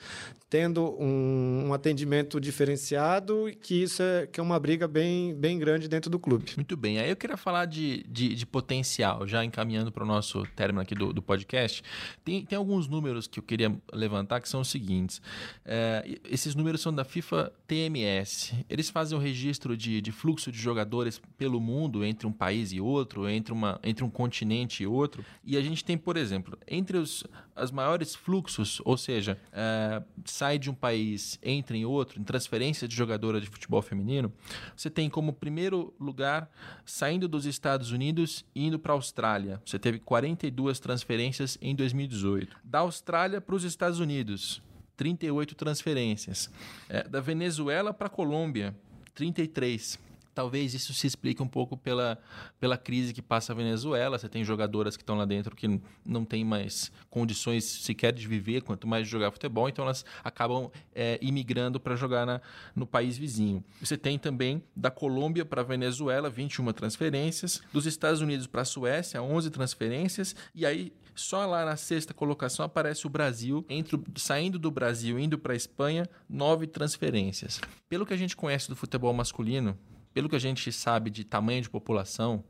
tendo 0.48 0.96
um, 1.02 1.66
um, 1.66 1.74
atendimento 1.74 2.40
diferenciado, 2.40 3.50
que 3.60 3.82
isso 3.82 4.00
é, 4.00 4.28
que 4.28 4.38
é 4.38 4.42
uma 4.42 4.58
briga 4.60 4.86
bem, 4.86 5.34
bem 5.34 5.58
grande 5.58 5.88
dentro 5.88 6.08
do 6.08 6.18
clube. 6.20 6.52
Muito 6.54 6.76
bem. 6.76 7.00
Aí 7.00 7.10
eu 7.10 7.16
queria 7.16 7.36
falar 7.36 7.64
de, 7.64 8.04
de, 8.08 8.34
de 8.34 8.46
potencial, 8.46 9.26
já 9.26 9.44
encaminhando 9.44 9.90
para 9.90 10.04
o 10.04 10.06
nosso 10.06 10.46
término 10.54 10.80
aqui 10.80 10.94
do, 10.94 11.12
do 11.12 11.20
podcast. 11.20 11.82
Tem, 12.24 12.44
tem 12.44 12.56
alguns 12.56 12.86
números 12.86 13.26
que 13.26 13.40
eu 13.40 13.42
queria 13.42 13.76
levantar 13.92 14.40
que 14.40 14.48
são 14.48 14.60
os 14.60 14.68
seguintes. 14.68 15.20
É, 15.64 16.18
esses 16.30 16.54
números 16.54 16.80
são 16.80 16.94
da 16.94 17.04
FIFA 17.04 17.52
TMS. 17.66 18.54
Eles 18.70 18.88
fazem 18.88 19.18
o 19.18 19.20
registro 19.20 19.76
de, 19.76 20.00
de 20.00 20.12
fluxo 20.12 20.52
de 20.52 20.58
jogadores 20.58 21.20
pelo 21.36 21.60
mundo, 21.60 22.04
entre 22.04 22.24
um 22.24 22.32
país 22.32 22.70
e 22.70 22.80
outro, 22.80 23.28
entre, 23.28 23.52
uma, 23.52 23.80
entre 23.82 24.04
um 24.04 24.10
continente 24.10 24.84
e 24.84 24.86
outro. 24.86 25.24
E 25.44 25.56
a 25.56 25.60
gente 25.60 25.84
tem, 25.84 25.98
por 25.98 26.16
exemplo, 26.16 26.56
entre 26.76 26.98
os 26.98 27.24
as 27.56 27.70
maiores 27.70 28.14
fluxos, 28.14 28.82
ou 28.84 28.98
seja, 28.98 29.40
é, 29.50 30.02
sai 30.26 30.58
de 30.58 30.68
um 30.68 30.74
país, 30.74 31.38
entra 31.42 31.74
em 31.74 31.86
outro, 31.86 32.20
em 32.20 32.22
transferência 32.22 32.86
de 32.86 32.94
jogadora 32.94 33.40
de 33.40 33.46
futebol 33.46 33.80
feminino, 33.80 34.30
você 34.76 34.90
tem 34.90 35.08
como 35.08 35.32
primeiro 35.32 35.94
lugar 35.98 36.50
saindo 36.84 37.26
dos 37.26 37.46
Estados 37.46 37.90
Unidos 37.92 38.44
e 38.54 38.66
indo 38.66 38.78
para 38.78 38.92
a 38.92 38.94
Austrália. 38.94 39.60
Você 39.64 39.78
teve 39.78 39.98
42 39.98 40.78
transferências 40.78 41.56
em 41.62 41.74
2018. 41.74 42.58
Da 42.62 42.80
Austrália 42.80 43.40
para 43.40 43.54
os 43.54 43.64
Estados 43.64 44.00
Unidos, 44.00 44.62
38 44.98 45.54
transferências. 45.54 46.50
É, 46.90 47.08
da 47.08 47.20
Venezuela 47.20 47.94
para 47.94 48.08
a 48.08 48.10
Colômbia, 48.10 48.76
33 49.14 49.98
talvez 50.36 50.74
isso 50.74 50.92
se 50.92 51.06
explique 51.06 51.42
um 51.42 51.48
pouco 51.48 51.78
pela, 51.78 52.18
pela 52.60 52.76
crise 52.76 53.14
que 53.14 53.22
passa 53.22 53.54
a 53.54 53.56
Venezuela. 53.56 54.18
Você 54.18 54.28
tem 54.28 54.44
jogadoras 54.44 54.94
que 54.94 55.02
estão 55.02 55.16
lá 55.16 55.24
dentro 55.24 55.56
que 55.56 55.80
não 56.04 56.26
têm 56.26 56.44
mais 56.44 56.92
condições 57.08 57.64
sequer 57.64 58.12
de 58.12 58.28
viver, 58.28 58.60
quanto 58.60 58.86
mais 58.86 59.06
de 59.06 59.10
jogar 59.10 59.30
futebol, 59.30 59.66
então 59.66 59.86
elas 59.86 60.04
acabam 60.22 60.70
é, 60.94 61.18
imigrando 61.22 61.80
para 61.80 61.96
jogar 61.96 62.26
na, 62.26 62.42
no 62.74 62.86
país 62.86 63.16
vizinho. 63.16 63.64
Você 63.80 63.96
tem 63.96 64.18
também 64.18 64.62
da 64.76 64.90
Colômbia 64.90 65.42
para 65.42 65.62
a 65.62 65.64
Venezuela, 65.64 66.28
21 66.28 66.70
transferências, 66.74 67.62
dos 67.72 67.86
Estados 67.86 68.20
Unidos 68.20 68.46
para 68.46 68.60
a 68.60 68.66
Suécia, 68.66 69.22
11 69.22 69.48
transferências, 69.48 70.36
e 70.54 70.66
aí 70.66 70.92
só 71.14 71.46
lá 71.46 71.64
na 71.64 71.76
sexta 71.76 72.12
colocação 72.12 72.66
aparece 72.66 73.06
o 73.06 73.10
Brasil, 73.10 73.64
entre, 73.70 73.98
saindo 74.16 74.58
do 74.58 74.70
Brasil 74.70 75.18
indo 75.18 75.38
para 75.38 75.54
a 75.54 75.56
Espanha, 75.56 76.06
nove 76.28 76.66
transferências. 76.66 77.58
Pelo 77.88 78.04
que 78.04 78.12
a 78.12 78.18
gente 78.18 78.36
conhece 78.36 78.68
do 78.68 78.76
futebol 78.76 79.14
masculino, 79.14 79.78
pelo 80.16 80.30
que 80.30 80.36
a 80.36 80.38
gente 80.38 80.72
sabe 80.72 81.10
de 81.10 81.24
tamanho 81.24 81.60
de 81.60 81.68
população, 81.68 82.42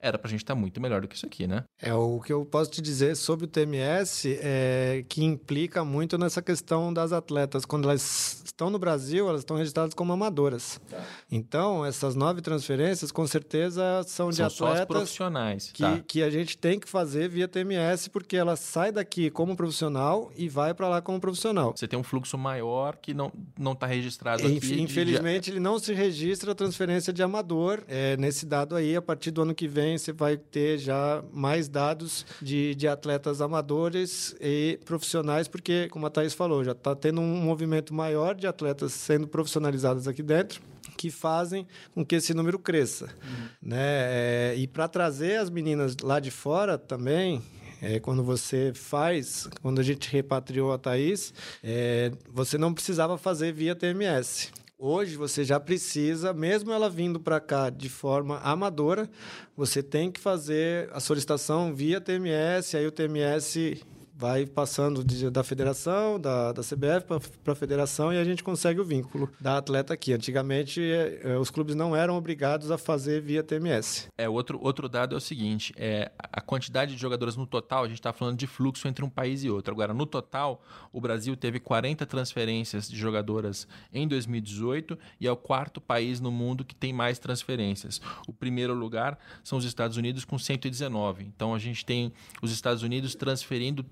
era 0.00 0.18
para 0.18 0.28
a 0.28 0.30
gente 0.30 0.42
estar 0.42 0.54
tá 0.54 0.60
muito 0.60 0.80
melhor 0.80 1.00
do 1.00 1.08
que 1.08 1.16
isso 1.16 1.26
aqui, 1.26 1.46
né? 1.46 1.64
É, 1.80 1.92
o 1.92 2.20
que 2.20 2.32
eu 2.32 2.44
posso 2.44 2.70
te 2.70 2.80
dizer 2.80 3.16
sobre 3.16 3.46
o 3.46 3.48
TMS 3.48 4.38
é 4.40 5.04
que 5.08 5.24
implica 5.24 5.84
muito 5.84 6.16
nessa 6.16 6.40
questão 6.40 6.92
das 6.92 7.12
atletas. 7.12 7.64
Quando 7.64 7.88
elas 7.88 8.42
estão 8.44 8.70
no 8.70 8.78
Brasil, 8.78 9.28
elas 9.28 9.40
estão 9.40 9.56
registradas 9.56 9.94
como 9.94 10.12
amadoras. 10.12 10.80
Tá. 10.88 11.02
Então, 11.30 11.84
essas 11.84 12.14
nove 12.14 12.40
transferências, 12.40 13.12
com 13.12 13.26
certeza, 13.26 14.02
são, 14.04 14.30
são 14.30 14.30
de 14.30 14.42
atletas 14.42 14.86
profissionais. 14.86 15.70
Que, 15.72 15.82
tá. 15.82 16.00
que 16.06 16.22
a 16.22 16.30
gente 16.30 16.58
tem 16.58 16.78
que 16.78 16.88
fazer 16.88 17.28
via 17.28 17.48
TMS, 17.48 18.08
porque 18.08 18.36
ela 18.36 18.56
sai 18.56 18.92
daqui 18.92 19.30
como 19.30 19.56
profissional 19.56 20.30
e 20.36 20.48
vai 20.48 20.74
para 20.74 20.88
lá 20.88 21.00
como 21.00 21.20
profissional. 21.20 21.72
Você 21.76 21.86
tem 21.86 21.98
um 21.98 22.02
fluxo 22.02 22.36
maior 22.36 22.96
que 22.96 23.14
não 23.14 23.32
está 23.72 23.86
registrado 23.86 24.42
Inf, 24.48 24.64
aqui. 24.64 24.80
Infelizmente, 24.80 25.44
de... 25.44 25.50
ele 25.52 25.60
não 25.60 25.78
se 25.78 25.92
registra 25.92 26.52
a 26.52 26.54
transferência 26.54 27.12
de 27.12 27.22
amador. 27.22 27.82
É, 27.86 28.16
nesse 28.16 28.46
dado 28.46 28.74
aí, 28.74 28.96
a 28.96 29.02
partir 29.02 29.30
do 29.30 29.42
ano 29.42 29.54
que 29.54 29.68
vem, 29.68 29.87
você 29.96 30.12
vai 30.12 30.36
ter 30.36 30.78
já 30.78 31.22
mais 31.32 31.68
dados 31.68 32.26
de, 32.42 32.74
de 32.74 32.88
atletas 32.88 33.40
amadores 33.40 34.34
e 34.40 34.78
profissionais, 34.84 35.48
porque, 35.48 35.88
como 35.88 36.06
a 36.06 36.10
Thaís 36.10 36.34
falou, 36.34 36.64
já 36.64 36.72
está 36.72 36.94
tendo 36.94 37.20
um 37.20 37.36
movimento 37.40 37.94
maior 37.94 38.34
de 38.34 38.46
atletas 38.46 38.92
sendo 38.92 39.26
profissionalizados 39.26 40.08
aqui 40.08 40.22
dentro 40.22 40.60
que 40.96 41.10
fazem 41.12 41.64
com 41.94 42.04
que 42.04 42.16
esse 42.16 42.34
número 42.34 42.58
cresça. 42.58 43.04
Uhum. 43.06 43.48
Né? 43.62 43.78
É, 43.78 44.54
e 44.56 44.66
para 44.66 44.88
trazer 44.88 45.36
as 45.36 45.48
meninas 45.48 45.96
lá 46.02 46.18
de 46.18 46.30
fora 46.30 46.76
também, 46.76 47.40
é, 47.80 48.00
quando 48.00 48.24
você 48.24 48.72
faz, 48.74 49.48
quando 49.62 49.80
a 49.80 49.84
gente 49.84 50.10
repatriou 50.10 50.72
a 50.72 50.78
Thaís, 50.78 51.32
é, 51.62 52.10
você 52.28 52.58
não 52.58 52.74
precisava 52.74 53.16
fazer 53.16 53.52
via 53.52 53.76
TMS. 53.76 54.50
Hoje 54.80 55.16
você 55.16 55.42
já 55.42 55.58
precisa, 55.58 56.32
mesmo 56.32 56.70
ela 56.70 56.88
vindo 56.88 57.18
para 57.18 57.40
cá 57.40 57.68
de 57.68 57.88
forma 57.88 58.38
amadora, 58.38 59.10
você 59.56 59.82
tem 59.82 60.08
que 60.08 60.20
fazer 60.20 60.88
a 60.92 61.00
solicitação 61.00 61.74
via 61.74 62.00
TMS, 62.00 62.76
aí 62.76 62.86
o 62.86 62.92
TMS 62.92 63.82
vai 64.18 64.44
passando 64.44 65.04
de, 65.04 65.30
da 65.30 65.44
federação, 65.44 66.18
da, 66.18 66.50
da 66.50 66.60
CBF 66.60 67.06
para 67.44 67.52
a 67.52 67.56
federação 67.56 68.12
e 68.12 68.18
a 68.18 68.24
gente 68.24 68.42
consegue 68.42 68.80
o 68.80 68.84
vínculo 68.84 69.30
da 69.40 69.58
atleta 69.58 69.94
aqui. 69.94 70.12
Antigamente, 70.12 70.82
é, 70.82 71.20
é, 71.22 71.38
os 71.38 71.50
clubes 71.50 71.76
não 71.76 71.94
eram 71.94 72.16
obrigados 72.16 72.72
a 72.72 72.76
fazer 72.76 73.22
via 73.22 73.44
TMS. 73.44 74.08
É, 74.18 74.28
outro, 74.28 74.58
outro 74.60 74.88
dado 74.88 75.14
é 75.14 75.18
o 75.18 75.20
seguinte, 75.20 75.72
é, 75.76 76.10
a 76.18 76.40
quantidade 76.40 76.96
de 76.96 77.00
jogadores 77.00 77.36
no 77.36 77.46
total, 77.46 77.84
a 77.84 77.86
gente 77.86 78.00
está 78.00 78.12
falando 78.12 78.36
de 78.36 78.48
fluxo 78.48 78.88
entre 78.88 79.04
um 79.04 79.08
país 79.08 79.44
e 79.44 79.50
outro. 79.50 79.72
Agora, 79.72 79.94
no 79.94 80.04
total, 80.04 80.64
o 80.92 81.00
Brasil 81.00 81.36
teve 81.36 81.60
40 81.60 82.04
transferências 82.04 82.90
de 82.90 82.96
jogadoras 82.96 83.68
em 83.92 84.08
2018 84.08 84.98
e 85.20 85.28
é 85.28 85.30
o 85.30 85.36
quarto 85.36 85.80
país 85.80 86.20
no 86.20 86.32
mundo 86.32 86.64
que 86.64 86.74
tem 86.74 86.92
mais 86.92 87.20
transferências. 87.20 88.00
O 88.26 88.32
primeiro 88.32 88.74
lugar 88.74 89.16
são 89.44 89.58
os 89.58 89.64
Estados 89.64 89.96
Unidos 89.96 90.24
com 90.24 90.36
119. 90.36 91.22
Então, 91.22 91.54
a 91.54 91.58
gente 91.60 91.86
tem 91.86 92.12
os 92.42 92.50
Estados 92.50 92.82
Unidos 92.82 93.14
transferindo 93.14 93.86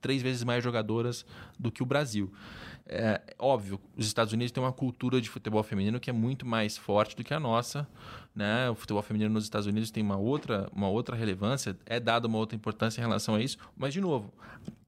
três 0.00 0.22
vezes 0.22 0.44
mais 0.44 0.62
jogadoras 0.62 1.24
do 1.58 1.70
que 1.70 1.82
o 1.82 1.86
Brasil. 1.86 2.32
É, 2.90 3.20
óbvio, 3.38 3.78
os 3.96 4.06
Estados 4.06 4.32
Unidos 4.32 4.50
têm 4.50 4.62
uma 4.62 4.72
cultura 4.72 5.20
de 5.20 5.28
futebol 5.28 5.62
feminino 5.62 6.00
que 6.00 6.08
é 6.08 6.12
muito 6.12 6.46
mais 6.46 6.78
forte 6.78 7.14
do 7.14 7.22
que 7.22 7.34
a 7.34 7.40
nossa. 7.40 7.86
Né? 8.34 8.70
O 8.70 8.74
futebol 8.74 9.02
feminino 9.02 9.34
nos 9.34 9.44
Estados 9.44 9.66
Unidos 9.66 9.90
tem 9.90 10.02
uma 10.02 10.16
outra, 10.16 10.68
uma 10.72 10.88
outra 10.88 11.14
relevância, 11.14 11.76
é 11.84 12.00
dada 12.00 12.26
uma 12.26 12.38
outra 12.38 12.56
importância 12.56 13.00
em 13.00 13.04
relação 13.04 13.34
a 13.34 13.42
isso. 13.42 13.58
Mas, 13.76 13.92
de 13.92 14.00
novo, 14.00 14.32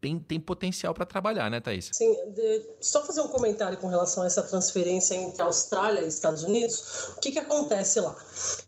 tem, 0.00 0.18
tem 0.18 0.40
potencial 0.40 0.94
para 0.94 1.04
trabalhar, 1.04 1.50
né, 1.50 1.60
Thaís? 1.60 1.90
Sim, 1.92 2.16
de, 2.32 2.62
só 2.80 3.04
fazer 3.04 3.20
um 3.20 3.28
comentário 3.28 3.76
com 3.78 3.86
relação 3.86 4.22
a 4.22 4.26
essa 4.26 4.42
transferência 4.42 5.14
entre 5.14 5.42
Austrália 5.42 6.00
e 6.00 6.08
Estados 6.08 6.42
Unidos. 6.42 7.10
O 7.16 7.20
que, 7.20 7.30
que 7.30 7.38
acontece 7.38 8.00
lá? 8.00 8.16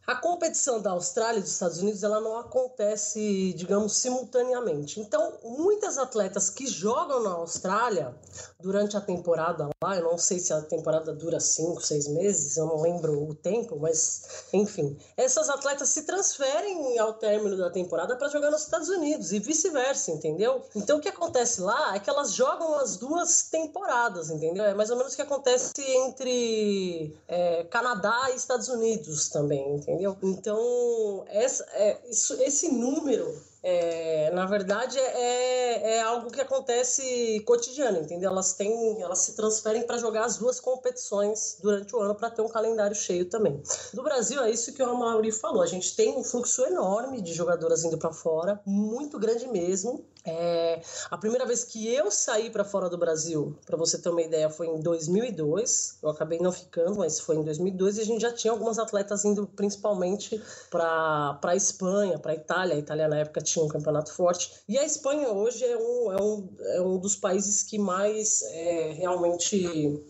A 0.06 0.16
competição 0.16 0.80
da 0.80 0.90
Austrália 0.90 1.38
e 1.38 1.42
dos 1.42 1.52
Estados 1.52 1.78
Unidos 1.78 2.02
ela 2.02 2.20
não 2.20 2.38
acontece, 2.38 3.54
digamos, 3.54 3.96
simultaneamente. 3.96 5.00
Então, 5.00 5.38
muitas 5.42 5.96
atletas 5.96 6.50
que 6.50 6.66
jogam 6.66 7.22
na 7.22 7.30
Austrália 7.30 8.14
durante 8.60 8.96
a 8.96 9.00
temporada 9.00 9.68
lá, 9.82 9.96
eu 9.96 10.02
não 10.02 10.18
sei 10.18 10.38
se 10.38 10.52
a 10.52 10.60
temporada 10.60 11.14
dura 11.14 11.40
cinco, 11.40 11.80
seis 11.80 12.06
meses, 12.08 12.56
eu 12.56 12.66
não 12.66 12.80
lembro 12.80 13.28
o 13.28 13.34
tempo, 13.34 13.78
mas 13.80 14.46
enfim, 14.52 14.96
essas 15.16 15.48
atletas 15.48 15.88
se 15.88 16.02
transferem 16.02 16.98
ao 16.98 17.14
término 17.14 17.56
da 17.56 17.70
temporada 17.70 18.16
para 18.16 18.28
jogar 18.28 18.50
nos 18.50 18.62
Estados 18.62 18.88
Unidos 18.88 19.32
e 19.32 19.38
vice-versa, 19.38 20.10
entendeu? 20.10 20.62
Então, 20.74 20.98
o 20.98 21.00
que 21.00 21.08
acontece 21.08 21.21
lá 21.58 21.94
é 21.94 21.98
que 21.98 22.08
elas 22.08 22.32
jogam 22.32 22.74
as 22.74 22.96
duas 22.96 23.44
temporadas, 23.44 24.30
entendeu? 24.30 24.64
É 24.64 24.74
mais 24.74 24.90
ou 24.90 24.96
menos 24.96 25.12
o 25.12 25.16
que 25.16 25.22
acontece 25.22 25.72
entre 25.78 27.16
é, 27.28 27.64
Canadá 27.64 28.30
e 28.32 28.36
Estados 28.36 28.68
Unidos 28.68 29.28
também, 29.28 29.76
entendeu? 29.76 30.16
Então, 30.22 31.24
essa, 31.28 31.64
é, 31.72 32.00
isso, 32.08 32.34
esse 32.42 32.68
número 32.68 33.32
é, 33.62 34.28
na 34.32 34.44
verdade, 34.44 34.98
é, 34.98 35.96
é 35.96 36.00
algo 36.02 36.30
que 36.32 36.40
acontece 36.40 37.40
cotidiano, 37.46 38.00
entendeu? 38.00 38.30
Elas 38.30 38.54
têm, 38.54 39.00
elas 39.00 39.20
se 39.20 39.36
transferem 39.36 39.86
para 39.86 39.98
jogar 39.98 40.24
as 40.24 40.36
duas 40.36 40.58
competições 40.58 41.58
durante 41.62 41.94
o 41.94 42.00
ano 42.00 42.14
para 42.14 42.28
ter 42.28 42.42
um 42.42 42.48
calendário 42.48 42.96
cheio 42.96 43.26
também. 43.26 43.62
No 43.94 44.02
Brasil, 44.02 44.42
é 44.42 44.50
isso 44.50 44.72
que 44.72 44.82
o 44.82 44.90
Amauri 44.90 45.30
falou. 45.30 45.62
A 45.62 45.66
gente 45.66 45.94
tem 45.94 46.18
um 46.18 46.24
fluxo 46.24 46.64
enorme 46.64 47.20
de 47.20 47.32
jogadoras 47.32 47.84
indo 47.84 47.96
para 47.96 48.12
fora, 48.12 48.60
muito 48.66 49.16
grande 49.16 49.46
mesmo. 49.46 50.04
É, 50.24 50.80
a 51.10 51.18
primeira 51.18 51.44
vez 51.44 51.64
que 51.64 51.92
eu 51.92 52.10
saí 52.10 52.48
para 52.48 52.64
fora 52.64 52.88
do 52.88 52.96
Brasil, 52.96 53.58
para 53.66 53.76
você 53.76 53.98
ter 53.98 54.08
uma 54.08 54.22
ideia, 54.22 54.48
foi 54.48 54.68
em 54.68 54.80
2002. 54.80 55.98
Eu 56.02 56.10
acabei 56.10 56.38
não 56.38 56.52
ficando, 56.52 56.98
mas 56.98 57.18
foi 57.18 57.36
em 57.36 57.42
2002 57.44 57.98
e 57.98 58.00
a 58.00 58.04
gente 58.04 58.20
já 58.20 58.32
tinha 58.32 58.52
algumas 58.52 58.78
atletas 58.78 59.24
indo 59.24 59.46
principalmente 59.46 60.40
para 60.70 61.38
a 61.42 61.56
Espanha, 61.56 62.18
para 62.18 62.34
Itália. 62.34 62.76
A 62.76 62.78
Itália 62.78 63.08
na 63.08 63.18
época 63.18 63.40
tinha 63.40 63.64
um 63.64 63.68
campeonato 63.68 64.12
forte. 64.12 64.52
E 64.68 64.78
a 64.78 64.84
Espanha 64.84 65.28
hoje 65.28 65.64
é 65.64 65.76
um, 65.76 66.12
é 66.12 66.22
um, 66.22 66.48
é 66.60 66.80
um 66.80 66.98
dos 66.98 67.16
países 67.16 67.62
que 67.62 67.78
mais 67.78 68.42
é, 68.42 68.92
realmente. 68.92 70.00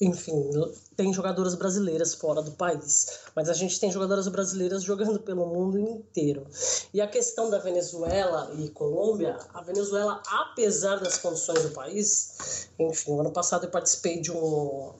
Enfim, 0.00 0.50
tem 0.96 1.12
jogadoras 1.12 1.54
brasileiras 1.54 2.14
fora 2.14 2.42
do 2.42 2.52
país, 2.52 3.20
mas 3.34 3.48
a 3.48 3.52
gente 3.52 3.78
tem 3.78 3.90
jogadoras 3.90 4.28
brasileiras 4.28 4.82
jogando 4.82 5.20
pelo 5.20 5.46
mundo 5.46 5.78
inteiro. 5.78 6.46
E 6.92 7.00
a 7.00 7.06
questão 7.06 7.50
da 7.50 7.58
Venezuela 7.58 8.50
e 8.58 8.68
Colômbia, 8.70 9.38
a 9.52 9.62
Venezuela, 9.62 10.22
apesar 10.26 10.96
das 11.00 11.18
condições 11.18 11.62
do 11.62 11.70
país, 11.70 12.68
enfim, 12.78 13.18
ano 13.18 13.30
passado 13.30 13.64
eu 13.64 13.70
participei 13.70 14.20
de 14.20 14.32
um 14.32 14.92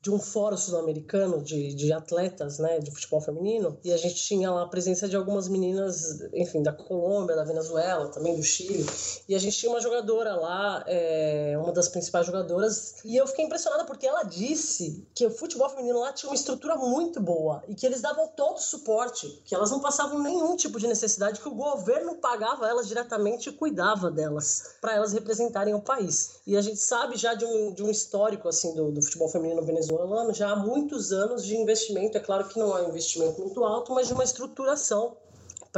de 0.00 0.10
um 0.10 0.18
fórum 0.18 0.56
sul-americano 0.56 1.42
de, 1.42 1.74
de 1.74 1.92
atletas, 1.92 2.58
né, 2.58 2.78
de 2.78 2.90
futebol 2.90 3.20
feminino, 3.20 3.78
e 3.82 3.92
a 3.92 3.96
gente 3.96 4.14
tinha 4.14 4.50
lá 4.50 4.62
a 4.62 4.68
presença 4.68 5.08
de 5.08 5.16
algumas 5.16 5.48
meninas, 5.48 6.20
enfim, 6.32 6.62
da 6.62 6.72
Colômbia, 6.72 7.34
da 7.34 7.44
Venezuela, 7.44 8.08
também 8.08 8.36
do 8.36 8.42
Chile, 8.42 8.86
e 9.28 9.34
a 9.34 9.38
gente 9.38 9.56
tinha 9.56 9.70
uma 9.70 9.80
jogadora 9.80 10.36
lá, 10.36 10.84
é, 10.86 11.58
uma 11.60 11.72
das 11.72 11.88
principais 11.88 12.26
jogadoras, 12.26 12.96
e 13.04 13.16
eu 13.16 13.26
fiquei 13.26 13.44
impressionada 13.44 13.84
porque 13.84 14.06
ela 14.06 14.22
disse 14.22 15.04
que 15.14 15.26
o 15.26 15.30
futebol 15.30 15.68
feminino 15.68 15.98
lá 15.98 16.12
tinha 16.12 16.30
uma 16.30 16.36
estrutura 16.36 16.76
muito 16.76 17.20
boa 17.20 17.62
e 17.66 17.74
que 17.74 17.84
eles 17.84 18.00
davam 18.00 18.28
todo 18.28 18.56
o 18.56 18.62
suporte, 18.62 19.42
que 19.44 19.54
elas 19.54 19.70
não 19.70 19.80
passavam 19.80 20.22
nenhum 20.22 20.54
tipo 20.56 20.78
de 20.78 20.86
necessidade, 20.86 21.40
que 21.40 21.48
o 21.48 21.54
governo 21.54 22.16
pagava 22.16 22.68
elas 22.68 22.86
diretamente 22.86 23.48
e 23.48 23.52
cuidava 23.52 24.10
delas, 24.10 24.76
para 24.80 24.94
elas 24.94 25.12
representarem 25.12 25.74
o 25.74 25.80
país. 25.80 26.40
E 26.46 26.56
a 26.56 26.60
gente 26.60 26.78
sabe 26.78 27.16
já 27.16 27.34
de 27.34 27.44
um, 27.44 27.72
de 27.72 27.82
um 27.82 27.90
histórico 27.90 28.48
assim 28.48 28.74
do, 28.74 28.92
do 28.92 29.02
futebol 29.02 29.28
feminino 29.28 29.62
venezuelano 29.62 29.87
venezuelano 29.88 30.34
já 30.34 30.50
há 30.50 30.56
muitos 30.56 31.12
anos 31.12 31.44
de 31.44 31.56
investimento. 31.56 32.16
É 32.16 32.20
claro 32.20 32.46
que 32.48 32.58
não 32.58 32.76
é 32.76 32.82
um 32.82 32.88
investimento 32.90 33.40
muito 33.40 33.64
alto, 33.64 33.92
mas 33.94 34.06
de 34.06 34.12
uma 34.12 34.24
estruturação 34.24 35.16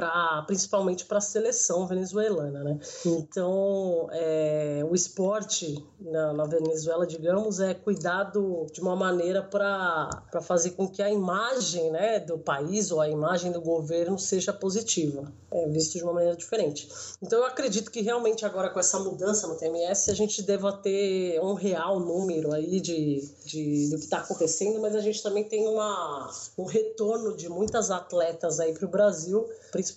para 0.00 0.42
principalmente 0.46 1.04
para 1.04 1.18
a 1.18 1.20
seleção 1.20 1.86
venezuelana, 1.86 2.64
né? 2.64 2.80
Então, 3.04 4.08
é, 4.12 4.82
o 4.88 4.94
esporte 4.94 5.86
na, 6.00 6.32
na, 6.32 6.44
Venezuela, 6.44 7.06
digamos, 7.06 7.60
é 7.60 7.74
cuidado 7.74 8.66
de 8.72 8.80
uma 8.80 8.96
maneira 8.96 9.42
para 9.42 10.08
fazer 10.40 10.70
com 10.70 10.88
que 10.88 11.02
a 11.02 11.10
imagem 11.10 11.90
né, 11.90 12.18
do 12.18 12.38
país 12.38 12.90
ou 12.90 13.00
a 13.00 13.08
imagem 13.08 13.52
do 13.52 13.60
governo 13.60 14.18
seja 14.18 14.54
positiva, 14.54 15.30
é 15.50 15.68
visto 15.68 15.98
de 15.98 16.02
uma 16.02 16.14
maneira 16.14 16.34
diferente. 16.34 16.88
Então, 17.20 17.40
eu 17.40 17.44
acredito 17.44 17.90
que 17.90 18.00
realmente 18.00 18.46
agora 18.46 18.70
com 18.70 18.80
essa 18.80 18.98
mudança 18.98 19.46
no 19.46 19.56
TMS 19.56 20.10
a 20.10 20.14
gente 20.14 20.42
deva 20.42 20.72
ter 20.72 21.38
um 21.42 21.52
real 21.52 22.00
número 22.00 22.54
aí 22.54 22.80
de, 22.80 23.20
de 23.44 23.90
do 23.90 23.98
que 23.98 24.04
está 24.04 24.20
acontecendo, 24.20 24.80
mas 24.80 24.94
a 24.96 25.00
gente 25.00 25.22
também 25.22 25.44
tem 25.44 25.68
uma, 25.68 26.30
um 26.56 26.64
retorno 26.64 27.36
de 27.36 27.50
muitas 27.50 27.90
atletas 27.90 28.58
aí 28.60 28.72
para 28.72 28.86
o 28.86 28.88
Brasil, 28.88 29.46
principalmente 29.70 29.89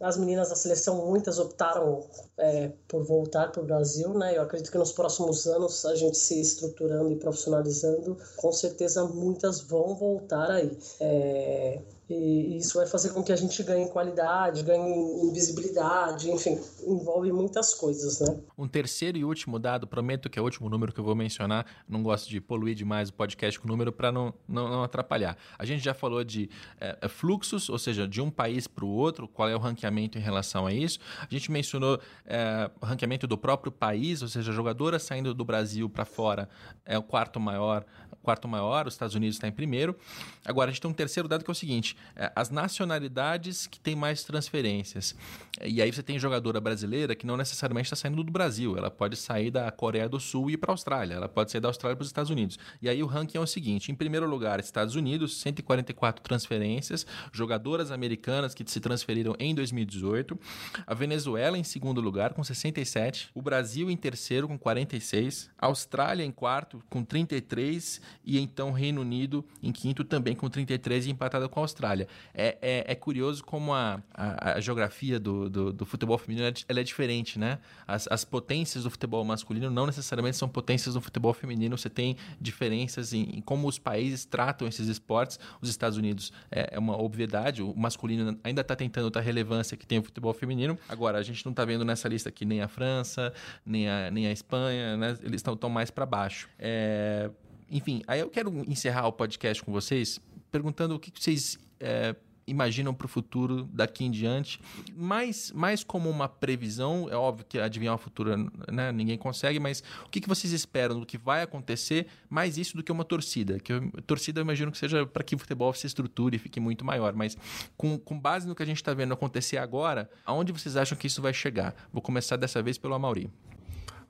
as 0.00 0.16
meninas 0.16 0.48
da 0.48 0.56
seleção, 0.56 1.06
muitas 1.06 1.38
optaram 1.38 2.00
é, 2.38 2.72
por 2.88 3.04
voltar 3.04 3.50
para 3.52 3.62
o 3.62 3.64
Brasil, 3.64 4.12
né? 4.14 4.36
Eu 4.36 4.42
acredito 4.42 4.70
que 4.70 4.78
nos 4.78 4.92
próximos 4.92 5.46
anos, 5.46 5.84
a 5.84 5.94
gente 5.94 6.16
se 6.16 6.40
estruturando 6.40 7.12
e 7.12 7.16
profissionalizando, 7.16 8.16
com 8.36 8.52
certeza 8.52 9.04
muitas 9.04 9.60
vão 9.60 9.94
voltar 9.94 10.50
aí. 10.50 10.76
É, 11.00 11.80
e 12.10 12.56
isso 12.56 12.76
vai 12.76 12.86
fazer 12.86 13.10
com 13.10 13.22
que 13.22 13.32
a 13.32 13.36
gente 13.36 13.62
ganhe 13.62 13.88
qualidade, 13.88 14.62
ganhe 14.64 15.30
visibilidade, 15.32 16.30
enfim, 16.30 16.58
envolve 16.84 17.30
muitas 17.30 17.72
coisas, 17.72 18.20
né? 18.20 18.40
Um 18.58 18.66
terceiro 18.66 19.16
e 19.16 19.24
último 19.24 19.58
dado, 19.58 19.86
prometo 19.86 20.28
que 20.28 20.38
é 20.38 20.42
o 20.42 20.44
último 20.44 20.68
número 20.68 20.92
que 20.92 20.98
eu 20.98 21.04
vou 21.04 21.14
mencionar, 21.14 21.64
não 21.88 22.02
gosto 22.02 22.28
de 22.28 22.40
poluir 22.40 22.74
demais 22.74 23.10
o 23.10 23.12
podcast 23.12 23.60
com 23.60 23.66
o 23.66 23.70
número 23.70 23.92
para 23.92 24.10
não, 24.10 24.34
não, 24.48 24.68
não, 24.68 24.82
atrapalhar. 24.82 25.36
A 25.56 25.64
gente 25.64 25.84
já 25.84 25.94
falou 25.94 26.24
de 26.24 26.50
é, 26.80 27.06
fluxos, 27.08 27.68
ou 27.68 27.78
seja, 27.78 28.08
de 28.08 28.20
um 28.20 28.30
país 28.30 28.66
para 28.66 28.84
o 28.84 28.88
outro, 28.88 29.28
qual 29.28 29.48
é 29.48 29.54
o 29.54 29.58
ranqueamento 29.58 30.18
em 30.18 30.20
relação 30.20 30.66
a 30.66 30.72
isso. 30.72 30.98
A 31.20 31.28
gente 31.30 31.50
mencionou 31.50 32.00
é, 32.26 32.70
ranqueamento 32.82 33.26
do 33.26 33.38
próprio 33.38 33.70
país, 33.70 34.20
ou 34.20 34.28
seja, 34.28 34.50
jogadoras 34.52 35.04
saindo 35.04 35.32
do 35.32 35.44
Brasil 35.44 35.88
para 35.88 36.04
fora 36.04 36.48
é 36.84 36.98
o 36.98 37.02
quarto 37.02 37.38
maior, 37.38 37.84
quarto 38.22 38.48
maior, 38.48 38.86
os 38.86 38.94
Estados 38.94 39.14
Unidos 39.14 39.36
está 39.36 39.48
em 39.48 39.52
primeiro. 39.52 39.96
Agora, 40.44 40.70
a 40.70 40.72
gente 40.72 40.80
tem 40.80 40.90
um 40.90 40.94
terceiro 40.94 41.28
dado 41.28 41.44
que 41.44 41.50
é 41.50 41.52
o 41.52 41.54
seguinte: 41.54 41.96
é, 41.96 41.98
as 42.34 42.50
nacionalidades 42.50 43.66
que 43.66 43.80
têm 43.80 43.96
mais 43.96 44.22
transferências. 44.24 45.14
E 45.62 45.82
aí 45.82 45.92
você 45.92 46.02
tem 46.02 46.18
jogadora 46.18 46.60
brasileira 46.60 47.14
que 47.14 47.26
não 47.26 47.36
necessariamente 47.36 47.86
está 47.86 47.96
saindo 47.96 48.22
do 48.22 48.30
Brasil. 48.30 48.76
Ela 48.76 48.90
pode 48.90 49.16
sair 49.16 49.50
da 49.50 49.70
Coreia 49.70 50.08
do 50.08 50.18
Sul 50.20 50.50
e 50.50 50.54
ir 50.54 50.56
para 50.56 50.70
a 50.70 50.74
Austrália. 50.74 51.14
Ela 51.14 51.28
pode 51.28 51.50
sair 51.50 51.60
da 51.60 51.68
Austrália 51.68 51.96
para 51.96 52.02
os 52.02 52.08
Estados 52.08 52.30
Unidos. 52.30 52.58
E 52.80 52.88
aí 52.88 53.02
o 53.02 53.06
ranking 53.06 53.38
é 53.38 53.40
o 53.40 53.46
seguinte: 53.46 53.90
em 53.90 53.94
primeiro 53.94 54.28
lugar, 54.28 54.60
Estados 54.60 54.94
Unidos, 54.94 55.40
144 55.40 56.22
transferências, 56.22 57.06
jogadoras 57.32 57.90
americanas 57.90 58.54
que 58.54 58.64
se 58.70 58.80
transferiram 58.80 59.34
em 59.38 59.54
2018. 59.54 60.38
A 60.86 60.94
Venezuela 60.94 61.58
em 61.58 61.64
segundo 61.64 62.00
lugar, 62.00 62.32
com 62.32 62.44
67. 62.44 63.30
O 63.34 63.42
Brasil 63.42 63.90
em 63.90 63.96
terceiro, 63.96 64.48
com 64.48 64.58
46. 64.58 65.50
A 65.58 65.66
Austrália 65.66 66.24
em 66.24 66.30
quarto, 66.30 66.82
com 66.88 67.04
33. 67.04 68.00
E 68.24 68.38
então 68.38 68.72
Reino 68.72 69.00
Unido 69.00 69.44
em 69.62 69.72
quinto, 69.72 70.04
também 70.04 70.34
com 70.34 70.48
33 70.48 71.06
e 71.06 71.10
empatada 71.10 71.48
com 71.48 71.60
a 71.60 71.64
Austrália. 71.64 71.89
É, 72.34 72.58
é, 72.60 72.92
é 72.92 72.94
curioso 72.94 73.44
como 73.44 73.72
a, 73.72 74.02
a, 74.14 74.54
a 74.54 74.60
geografia 74.60 75.18
do, 75.18 75.48
do, 75.48 75.72
do, 75.72 75.86
futebol 75.86 76.16
feminino 76.18 76.46
é, 76.46 76.52
ela 76.68 76.80
é 76.80 76.82
diferente, 76.82 77.38
né? 77.38 77.58
As, 77.86 78.06
as 78.10 78.24
potências 78.24 78.84
do 78.84 78.90
futebol 78.90 79.24
masculino 79.24 79.70
não 79.70 79.86
necessariamente 79.86 80.36
são 80.36 80.48
potências 80.48 80.94
do 80.94 81.00
futebol 81.00 81.32
feminino. 81.32 81.76
Você 81.76 81.90
tem 81.90 82.16
diferenças 82.40 83.12
em, 83.12 83.38
em 83.38 83.40
como 83.40 83.66
os 83.66 83.78
países 83.78 84.24
tratam 84.24 84.68
esses 84.68 84.88
esportes. 84.88 85.38
Os 85.60 85.68
Estados 85.68 85.98
Unidos 85.98 86.32
é, 86.50 86.70
é 86.72 86.78
uma 86.78 87.00
obviedade, 87.00 87.62
o 87.62 87.74
masculino 87.74 88.38
ainda 88.44 88.60
está 88.60 88.76
tentando 88.76 89.10
dar 89.10 89.20
relevância 89.20 89.76
que 89.76 89.86
tem 89.86 89.98
o 89.98 90.02
futebol 90.02 90.32
feminino. 90.32 90.78
Agora, 90.88 91.18
a 91.18 91.22
gente 91.22 91.44
não 91.44 91.50
está 91.52 91.64
vendo 91.64 91.84
nessa 91.84 92.08
lista 92.08 92.28
aqui 92.28 92.44
nem 92.44 92.60
a 92.60 92.68
França, 92.68 93.32
nem 93.64 93.88
a, 93.88 94.10
nem 94.10 94.26
a 94.26 94.32
Espanha, 94.32 94.96
né? 94.96 95.16
Eles 95.22 95.42
estão 95.46 95.70
mais 95.70 95.90
para 95.90 96.06
baixo. 96.06 96.48
É, 96.58 97.30
enfim, 97.70 98.02
aí 98.06 98.20
eu 98.20 98.28
quero 98.28 98.50
encerrar 98.68 99.06
o 99.06 99.12
podcast 99.12 99.62
com 99.62 99.72
vocês 99.72 100.20
perguntando 100.50 100.94
o 100.94 100.98
que 100.98 101.12
vocês 101.14 101.58
é, 101.78 102.14
imaginam 102.50 102.92
para 102.92 103.04
o 103.04 103.08
futuro 103.08 103.68
daqui 103.72 104.04
em 104.04 104.10
diante, 104.10 104.60
mais, 104.94 105.52
mais 105.52 105.84
como 105.84 106.10
uma 106.10 106.28
previsão, 106.28 107.08
é 107.10 107.16
óbvio 107.16 107.46
que 107.48 107.58
adivinhar 107.58 107.94
o 107.94 107.98
futuro 107.98 108.36
né, 108.70 108.92
ninguém 108.92 109.16
consegue, 109.16 109.60
mas 109.60 109.82
o 110.04 110.08
que, 110.08 110.20
vocês 110.26 110.52
esperam 110.52 110.98
do 110.98 111.06
que 111.06 111.16
vai 111.16 111.42
acontecer, 111.42 112.06
mais 112.28 112.58
isso 112.58 112.76
do 112.76 112.82
que 112.82 112.92
uma 112.92 113.04
torcida, 113.04 113.58
que 113.58 113.72
a 113.72 113.80
torcida 114.06 114.40
eu 114.40 114.42
imagino 114.42 114.70
que 114.70 114.78
seja 114.78 115.06
para 115.06 115.22
que 115.24 115.34
o 115.34 115.38
futebol 115.38 115.72
se 115.72 115.86
estruture 115.86 116.36
e 116.36 116.38
fique 116.38 116.60
muito 116.60 116.84
maior, 116.84 117.14
mas 117.14 117.36
com, 117.76 117.98
com 117.98 118.18
base 118.18 118.46
no 118.46 118.54
que 118.54 118.62
a 118.62 118.66
gente 118.66 118.76
está 118.76 118.92
vendo 118.92 119.14
acontecer 119.14 119.56
agora, 119.56 120.10
aonde 120.24 120.52
vocês 120.52 120.76
acham 120.76 120.96
que 120.96 121.06
isso 121.06 121.22
vai 121.22 121.32
chegar? 121.32 121.74
Vou 121.92 122.02
começar 122.02 122.36
dessa 122.36 122.62
vez 122.62 122.76
pelo 122.78 122.94
Amauri. 122.94 123.30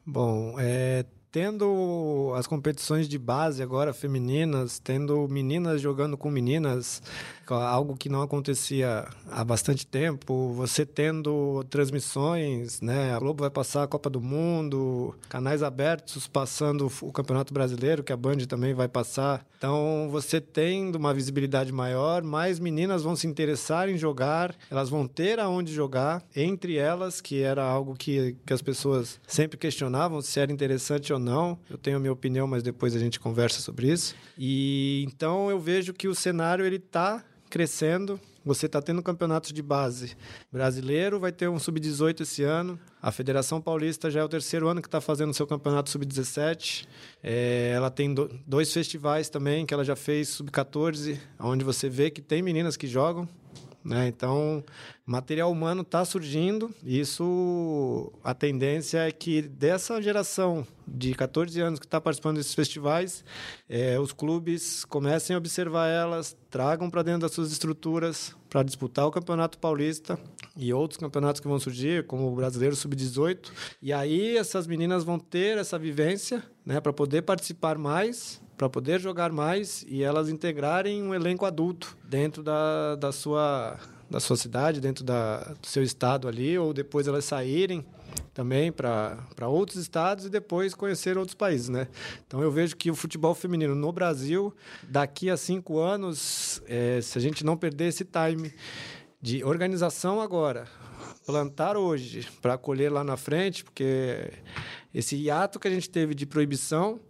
Bom, 0.05 0.57
é, 0.59 1.05
tendo 1.33 2.33
as 2.37 2.47
competições 2.47 3.09
de 3.09 3.19
base 3.19 3.63
agora 3.63 3.93
femininas, 3.93 4.79
tendo 4.79 5.29
meninas 5.29 5.81
jogando 5.81 6.17
com 6.17 6.31
meninas, 6.31 7.03
algo 7.55 7.97
que 7.97 8.09
não 8.09 8.23
acontecia 8.23 9.07
há 9.31 9.45
bastante 9.45 9.87
tempo, 9.87 10.53
você 10.53 10.85
tendo 10.85 11.65
transmissões, 11.71 12.81
né? 12.81 13.13
A 13.15 13.19
Globo 13.19 13.43
vai 13.43 13.51
passar 13.51 13.83
a 13.83 13.87
Copa 13.87 14.11
do 14.11 14.21
Mundo, 14.21 15.15
canais 15.29 15.63
abertos 15.63 16.27
passando 16.27 16.91
o 17.03 17.13
Campeonato 17.13 17.53
Brasileiro, 17.53 18.03
que 18.03 18.13
a 18.13 18.17
Band 18.17 18.39
também 18.49 18.75
vai 18.75 18.89
passar. 18.89 19.45
Então, 19.57 20.09
você 20.11 20.41
tendo 20.41 20.97
uma 20.97 21.13
visibilidade 21.13 21.73
maior, 21.73 22.23
mais 22.23 22.59
meninas 22.59 23.03
vão 23.03 23.15
se 23.15 23.27
interessar 23.27 23.89
em 23.89 23.99
jogar, 23.99 24.55
elas 24.71 24.89
vão 24.89 25.07
ter 25.07 25.39
aonde 25.39 25.73
jogar, 25.73 26.23
entre 26.35 26.77
elas, 26.77 27.21
que 27.21 27.43
era 27.43 27.63
algo 27.63 27.95
que, 27.95 28.37
que 28.47 28.53
as 28.53 28.63
pessoas 28.63 29.21
sempre 29.27 29.59
questionavam 29.59 30.23
se 30.23 30.41
era 30.41 30.53
interessante 30.53 31.13
ou 31.13 31.19
não. 31.19 31.59
Eu 31.69 31.77
tenho 31.77 31.97
a 31.97 32.01
minha 32.01 32.13
opinião, 32.13 32.47
mas 32.47 32.63
depois 32.63 32.97
a 32.97 32.99
gente 32.99 33.21
conversa 33.21 33.61
sobre 33.61 33.91
isso. 33.93 34.15
E 34.39 35.05
então 35.07 35.51
eu 35.51 35.59
vejo 35.59 35.93
que 35.93 36.09
o 36.09 36.15
cenário 36.15 36.65
ele 36.65 36.77
está 36.77 37.23
crescendo. 37.51 38.19
Você 38.43 38.65
está 38.65 38.81
tendo 38.81 39.03
campeonatos 39.03 39.53
de 39.53 39.61
base 39.61 40.17
brasileiro, 40.51 41.21
vai 41.21 41.31
ter 41.31 41.49
um 41.49 41.59
sub-18 41.59 42.23
esse 42.23 42.43
ano. 42.43 42.81
A 43.03 43.13
Federação 43.13 43.61
Paulista 43.61 44.11
já 44.11 44.21
é 44.21 44.25
o 44.25 44.29
terceiro 44.29 44.69
ano 44.69 44.81
que 44.81 44.89
está 44.89 45.01
fazendo 45.01 45.35
seu 45.35 45.47
campeonato 45.47 45.91
sub-17. 45.91 46.87
É, 47.23 47.73
ela 47.75 47.91
tem 47.91 48.15
do, 48.15 48.31
dois 48.47 48.73
festivais 48.73 49.29
também 49.29 49.67
que 49.67 49.75
ela 49.75 49.85
já 49.85 49.95
fez 49.95 50.29
sub-14, 50.31 51.19
onde 51.39 51.65
você 51.65 51.91
vê 51.91 52.11
que 52.11 52.23
tem 52.23 52.41
meninas 52.41 52.79
que 52.79 52.87
jogam. 52.87 53.29
Né? 53.85 54.09
Então, 54.09 54.63
material 55.07 55.51
humano 55.51 55.83
está 55.83 56.05
surgindo. 56.05 56.71
Isso, 56.85 58.13
a 58.23 58.35
tendência 58.35 58.99
é 58.99 59.11
que 59.11 59.43
dessa 59.43 60.01
geração 60.03 60.67
de 60.87 61.15
14 61.15 61.61
anos 61.61 61.79
que 61.79 61.87
está 61.87 62.01
participando 62.01 62.37
desses 62.37 62.55
festivais, 62.55 63.25
é, 63.69 63.99
os 63.99 64.13
clubes 64.13 64.85
comecem 64.85 65.35
a 65.35 65.39
observar 65.39 65.89
elas, 65.89 66.37
tragam 66.51 66.91
para 66.91 67.03
dentro 67.03 67.21
das 67.21 67.33
suas 67.33 67.53
estruturas 67.53 68.35
para 68.49 68.63
disputar 68.63 69.07
o 69.07 69.11
Campeonato 69.11 69.57
Paulista 69.59 70.19
e 70.57 70.73
outros 70.73 70.99
campeonatos 70.99 71.41
que 71.41 71.47
vão 71.47 71.59
surgir, 71.59 72.07
como 72.07 72.31
o 72.31 72.35
Brasileiro 72.35 72.75
Sub-18. 72.75 73.51
E 73.81 73.93
aí 73.93 74.37
essas 74.37 74.67
meninas 74.67 75.05
vão 75.05 75.19
ter 75.19 75.57
essa 75.57 75.79
vivência 75.79 76.43
né, 76.67 76.81
para 76.81 76.93
poder 76.93 77.23
participar 77.23 77.79
mais 77.79 78.43
para 78.61 78.69
poder 78.69 79.01
jogar 79.01 79.33
mais 79.33 79.87
e 79.89 80.03
elas 80.03 80.29
integrarem 80.29 81.03
um 81.03 81.15
elenco 81.15 81.47
adulto 81.47 81.97
dentro 82.05 82.43
da, 82.43 82.95
da, 82.95 83.11
sua, 83.11 83.79
da 84.11 84.21
sua 84.21 84.37
cidade, 84.37 84.83
dentro 84.83 85.03
da, 85.03 85.39
do 85.39 85.67
seu 85.67 85.83
estado 85.83 86.29
ali, 86.29 86.59
ou 86.59 86.75
depois 86.75 87.09
elas 87.09 87.25
saírem 87.25 87.83
também 88.35 88.71
para 88.71 89.49
outros 89.49 89.79
estados 89.79 90.27
e 90.27 90.29
depois 90.29 90.75
conhecer 90.75 91.17
outros 91.17 91.35
países, 91.35 91.71
né? 91.71 91.89
Então 92.27 92.43
eu 92.43 92.53
vejo 92.53 92.77
que 92.77 92.91
o 92.91 92.95
futebol 92.95 93.35
feminino 93.35 93.75
no 93.75 93.91
Brasil, 93.91 94.55
daqui 94.83 95.31
a 95.31 95.39
cinco 95.39 95.79
anos, 95.79 96.63
é, 96.67 97.01
se 97.01 97.17
a 97.17 97.21
gente 97.23 97.43
não 97.43 97.57
perder 97.57 97.87
esse 97.87 98.05
time 98.05 98.53
de 99.23 99.43
organização 99.43 100.21
agora, 100.21 100.67
plantar 101.25 101.79
hoje 101.79 102.29
para 102.43 102.59
colher 102.59 102.93
lá 102.93 103.03
na 103.03 103.17
frente, 103.17 103.65
porque 103.65 104.31
esse 104.93 105.17
hiato 105.17 105.59
que 105.59 105.67
a 105.67 105.71
gente 105.71 105.89
teve 105.89 106.15
de 106.15 106.27
proibição 106.27 107.01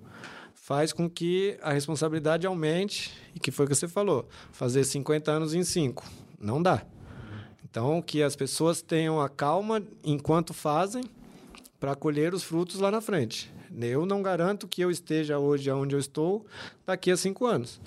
faz 0.70 0.92
com 0.92 1.10
que 1.10 1.58
a 1.62 1.72
responsabilidade 1.72 2.46
aumente 2.46 3.10
e 3.34 3.40
que 3.40 3.50
foi 3.50 3.66
o 3.66 3.68
que 3.68 3.74
você 3.74 3.88
falou, 3.88 4.28
fazer 4.52 4.84
50 4.84 5.28
anos 5.28 5.52
em 5.52 5.64
5. 5.64 6.08
Não 6.40 6.62
dá. 6.62 6.86
Então, 7.68 8.00
que 8.00 8.22
as 8.22 8.36
pessoas 8.36 8.80
tenham 8.80 9.20
a 9.20 9.28
calma 9.28 9.82
enquanto 10.04 10.54
fazem 10.54 11.02
para 11.80 11.96
colher 11.96 12.32
os 12.32 12.44
frutos 12.44 12.78
lá 12.78 12.88
na 12.88 13.00
frente. 13.00 13.52
Eu 13.80 14.06
não 14.06 14.22
garanto 14.22 14.68
que 14.68 14.80
eu 14.80 14.92
esteja 14.92 15.40
hoje 15.40 15.68
onde 15.72 15.96
eu 15.96 15.98
estou 15.98 16.46
daqui 16.86 17.10
a 17.10 17.16
cinco 17.16 17.46
anos. 17.46 17.80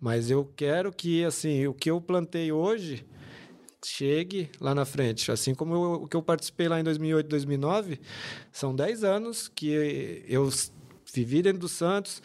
Mas 0.00 0.30
eu 0.30 0.50
quero 0.56 0.90
que 0.90 1.22
assim 1.26 1.66
o 1.66 1.74
que 1.74 1.90
eu 1.90 2.00
plantei 2.00 2.50
hoje 2.50 3.04
chegue 3.84 4.48
lá 4.58 4.74
na 4.74 4.86
frente. 4.86 5.30
Assim 5.30 5.54
como 5.54 5.96
o 5.96 6.08
que 6.08 6.16
eu 6.16 6.22
participei 6.22 6.66
lá 6.66 6.80
em 6.80 6.84
2008, 6.84 7.28
2009, 7.28 8.00
são 8.50 8.74
10 8.74 9.04
anos 9.04 9.48
que 9.48 10.24
eu 10.26 10.48
vivi 11.12 11.42
dentro 11.42 11.60
do 11.60 11.68
Santos, 11.68 12.22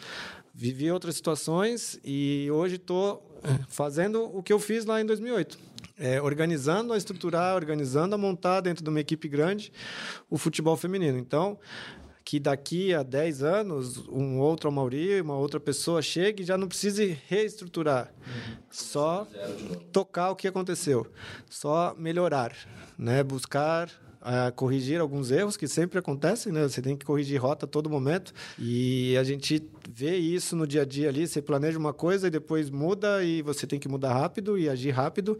vivi 0.54 0.90
outras 0.90 1.14
situações 1.14 1.98
e 2.04 2.48
hoje 2.50 2.76
estou 2.76 3.40
eh, 3.44 3.58
fazendo 3.68 4.24
o 4.24 4.42
que 4.42 4.52
eu 4.52 4.58
fiz 4.58 4.84
lá 4.84 5.00
em 5.00 5.06
2008. 5.06 5.58
é, 5.98 6.22
organizando 6.22 6.92
a 6.92 6.96
estruturar, 6.96 7.56
organizando 7.56 8.14
a 8.14 8.18
montar 8.18 8.60
dentro 8.60 8.84
de 8.84 8.90
uma 8.90 9.00
equipe 9.00 9.28
grande 9.28 9.72
o 10.30 10.38
futebol 10.38 10.76
feminino. 10.76 11.18
Então, 11.18 11.58
que 12.24 12.38
daqui 12.38 12.94
a 12.94 13.02
10 13.02 13.42
anos 13.42 14.06
um 14.08 14.38
outro 14.38 14.70
Mauri, 14.70 15.20
uma 15.20 15.36
outra 15.36 15.58
pessoa 15.58 16.00
chegue 16.02 16.42
e 16.42 16.46
já 16.46 16.56
não 16.56 16.68
precise 16.68 17.18
reestruturar. 17.26 18.12
Uhum. 18.18 18.56
Só 18.70 19.26
tocar 19.92 20.30
o 20.30 20.36
que 20.36 20.46
aconteceu. 20.46 21.06
Só 21.48 21.94
melhorar, 21.98 22.54
né? 22.96 23.22
Buscar 23.24 23.90
corrigir 24.54 25.00
alguns 25.00 25.30
erros 25.30 25.56
que 25.56 25.66
sempre 25.66 25.98
acontecem, 25.98 26.52
né? 26.52 26.62
Você 26.62 26.82
tem 26.82 26.96
que 26.96 27.04
corrigir 27.04 27.40
rota 27.40 27.64
a 27.64 27.68
todo 27.68 27.88
momento 27.88 28.32
e 28.58 29.16
a 29.16 29.24
gente 29.24 29.62
vê 29.88 30.16
isso 30.16 30.54
no 30.54 30.66
dia 30.66 30.82
a 30.82 30.84
dia 30.84 31.08
ali. 31.08 31.26
Você 31.26 31.40
planeja 31.40 31.78
uma 31.78 31.92
coisa 31.92 32.26
e 32.26 32.30
depois 32.30 32.70
muda 32.70 33.24
e 33.24 33.42
você 33.42 33.66
tem 33.66 33.78
que 33.78 33.88
mudar 33.88 34.12
rápido 34.12 34.58
e 34.58 34.68
agir 34.68 34.90
rápido, 34.90 35.38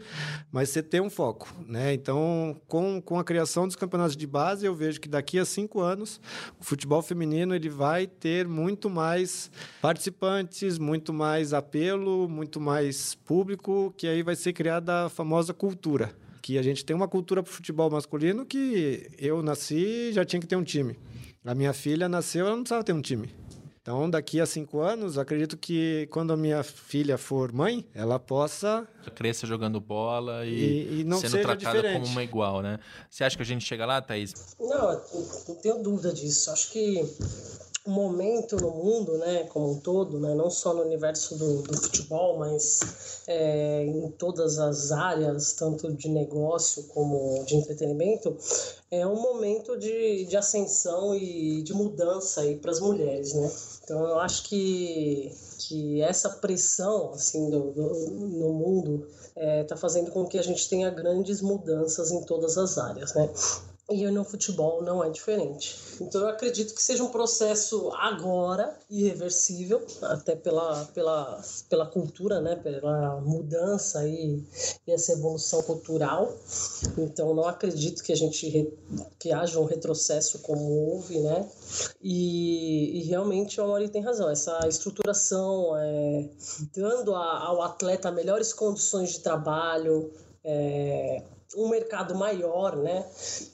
mas 0.51 0.69
você 0.69 0.81
tem 0.81 1.01
um 1.01 1.09
foco, 1.09 1.53
né? 1.67 1.93
Então, 1.93 2.55
com, 2.67 3.01
com 3.01 3.19
a 3.19 3.23
criação 3.23 3.67
dos 3.67 3.75
campeonatos 3.75 4.17
de 4.17 4.25
base, 4.25 4.65
eu 4.65 4.73
vejo 4.73 4.99
que 4.99 5.07
daqui 5.07 5.37
a 5.37 5.45
cinco 5.45 5.81
anos 5.81 6.19
o 6.59 6.63
futebol 6.63 7.01
feminino 7.01 7.53
ele 7.53 7.69
vai 7.69 8.07
ter 8.07 8.47
muito 8.47 8.89
mais 8.89 9.51
participantes, 9.81 10.77
muito 10.77 11.13
mais 11.13 11.53
apelo, 11.53 12.27
muito 12.27 12.59
mais 12.59 13.15
público, 13.15 13.93
que 13.97 14.07
aí 14.07 14.23
vai 14.23 14.35
ser 14.35 14.53
criada 14.53 15.05
a 15.05 15.09
famosa 15.09 15.53
cultura 15.53 16.13
que 16.41 16.57
a 16.57 16.61
gente 16.61 16.83
tem 16.83 16.95
uma 16.95 17.07
cultura 17.07 17.43
para 17.43 17.49
o 17.49 17.53
futebol 17.53 17.89
masculino 17.89 18.45
que 18.45 19.09
eu 19.17 19.41
nasci 19.41 20.11
já 20.13 20.25
tinha 20.25 20.39
que 20.39 20.47
ter 20.47 20.55
um 20.55 20.63
time. 20.63 20.97
A 21.45 21.55
minha 21.55 21.73
filha 21.73 22.09
nasceu, 22.09 22.45
ela 22.45 22.55
não 22.55 22.63
precisava 22.63 22.83
ter 22.83 22.93
um 22.93 23.01
time. 23.01 23.33
Então, 23.81 24.07
daqui 24.07 24.39
a 24.39 24.45
cinco 24.45 24.81
anos, 24.81 25.17
acredito 25.17 25.57
que 25.57 26.07
quando 26.11 26.31
a 26.31 26.37
minha 26.37 26.61
filha 26.61 27.17
for 27.17 27.51
mãe, 27.51 27.83
ela 27.95 28.19
possa. 28.19 28.87
Cresça 29.15 29.47
jogando 29.47 29.79
bola 29.79 30.45
e, 30.45 30.49
e, 30.49 30.99
e 30.99 31.03
não 31.03 31.19
sendo 31.19 31.41
tratada 31.41 31.77
diferente. 31.77 32.01
como 32.01 32.05
uma 32.05 32.23
igual, 32.23 32.61
né? 32.61 32.77
Você 33.09 33.23
acha 33.23 33.35
que 33.35 33.41
a 33.41 33.45
gente 33.45 33.65
chega 33.65 33.87
lá, 33.87 33.99
Thaís? 33.99 34.33
Não, 34.59 35.01
não 35.47 35.55
tenho 35.55 35.81
dúvida 35.81 36.13
disso. 36.13 36.51
Acho 36.51 36.71
que 36.71 37.03
momento 37.89 38.55
no 38.57 38.71
mundo, 38.71 39.17
né, 39.17 39.43
como 39.45 39.71
um 39.71 39.79
todo, 39.79 40.19
né, 40.19 40.33
não 40.33 40.49
só 40.49 40.73
no 40.73 40.83
universo 40.83 41.37
do, 41.37 41.61
do 41.63 41.77
futebol, 41.77 42.37
mas 42.37 43.23
é, 43.27 43.83
em 43.85 44.09
todas 44.11 44.59
as 44.59 44.91
áreas, 44.91 45.53
tanto 45.53 45.91
de 45.93 46.09
negócio 46.09 46.83
como 46.85 47.43
de 47.45 47.55
entretenimento, 47.55 48.35
é 48.91 49.05
um 49.05 49.21
momento 49.21 49.77
de, 49.77 50.25
de 50.25 50.35
ascensão 50.35 51.15
e 51.15 51.61
de 51.61 51.73
mudança 51.73 52.41
para 52.61 52.71
as 52.71 52.79
mulheres, 52.79 53.33
né? 53.33 53.51
Então 53.83 54.07
eu 54.07 54.19
acho 54.19 54.43
que, 54.43 55.31
que 55.59 56.01
essa 56.01 56.29
pressão 56.29 57.11
assim 57.13 57.49
do, 57.49 57.71
do 57.71 58.09
no 58.11 58.53
mundo 58.53 59.07
está 59.29 59.41
é, 59.41 59.63
tá 59.63 59.77
fazendo 59.77 60.11
com 60.11 60.25
que 60.25 60.37
a 60.37 60.43
gente 60.43 60.67
tenha 60.67 60.89
grandes 60.89 61.41
mudanças 61.41 62.11
em 62.11 62.21
todas 62.23 62.57
as 62.57 62.77
áreas, 62.77 63.13
né? 63.13 63.29
E 63.89 64.05
no 64.11 64.23
futebol 64.23 64.83
não 64.83 65.03
é 65.03 65.09
diferente. 65.09 65.75
Então 65.99 66.21
eu 66.21 66.29
acredito 66.29 66.75
que 66.75 66.81
seja 66.81 67.03
um 67.03 67.09
processo 67.09 67.91
agora 67.95 68.77
irreversível, 68.89 69.83
até 70.03 70.35
pela, 70.35 70.85
pela, 70.93 71.41
pela 71.67 71.85
cultura, 71.87 72.39
né? 72.39 72.55
pela 72.55 73.19
mudança 73.21 74.07
e, 74.07 74.43
e 74.85 74.91
essa 74.91 75.13
evolução 75.13 75.63
cultural. 75.63 76.37
Então 76.97 77.33
não 77.33 77.47
acredito 77.47 78.03
que 78.03 78.11
a 78.11 78.15
gente 78.15 78.71
que 79.19 79.31
haja 79.31 79.59
um 79.59 79.65
retrocesso 79.65 80.39
como 80.39 80.61
houve, 80.61 81.19
né? 81.19 81.49
E, 82.01 82.99
e 82.99 83.03
realmente 83.03 83.59
o 83.59 83.63
Amori 83.63 83.89
tem 83.89 84.03
razão. 84.03 84.29
Essa 84.29 84.67
estruturação, 84.67 85.75
é, 85.77 86.29
dando 86.75 87.15
a, 87.15 87.39
ao 87.47 87.61
atleta 87.63 88.11
melhores 88.11 88.53
condições 88.53 89.13
de 89.13 89.19
trabalho, 89.21 90.11
é, 90.43 91.23
um 91.55 91.67
mercado 91.67 92.15
maior, 92.15 92.75
né? 92.75 93.05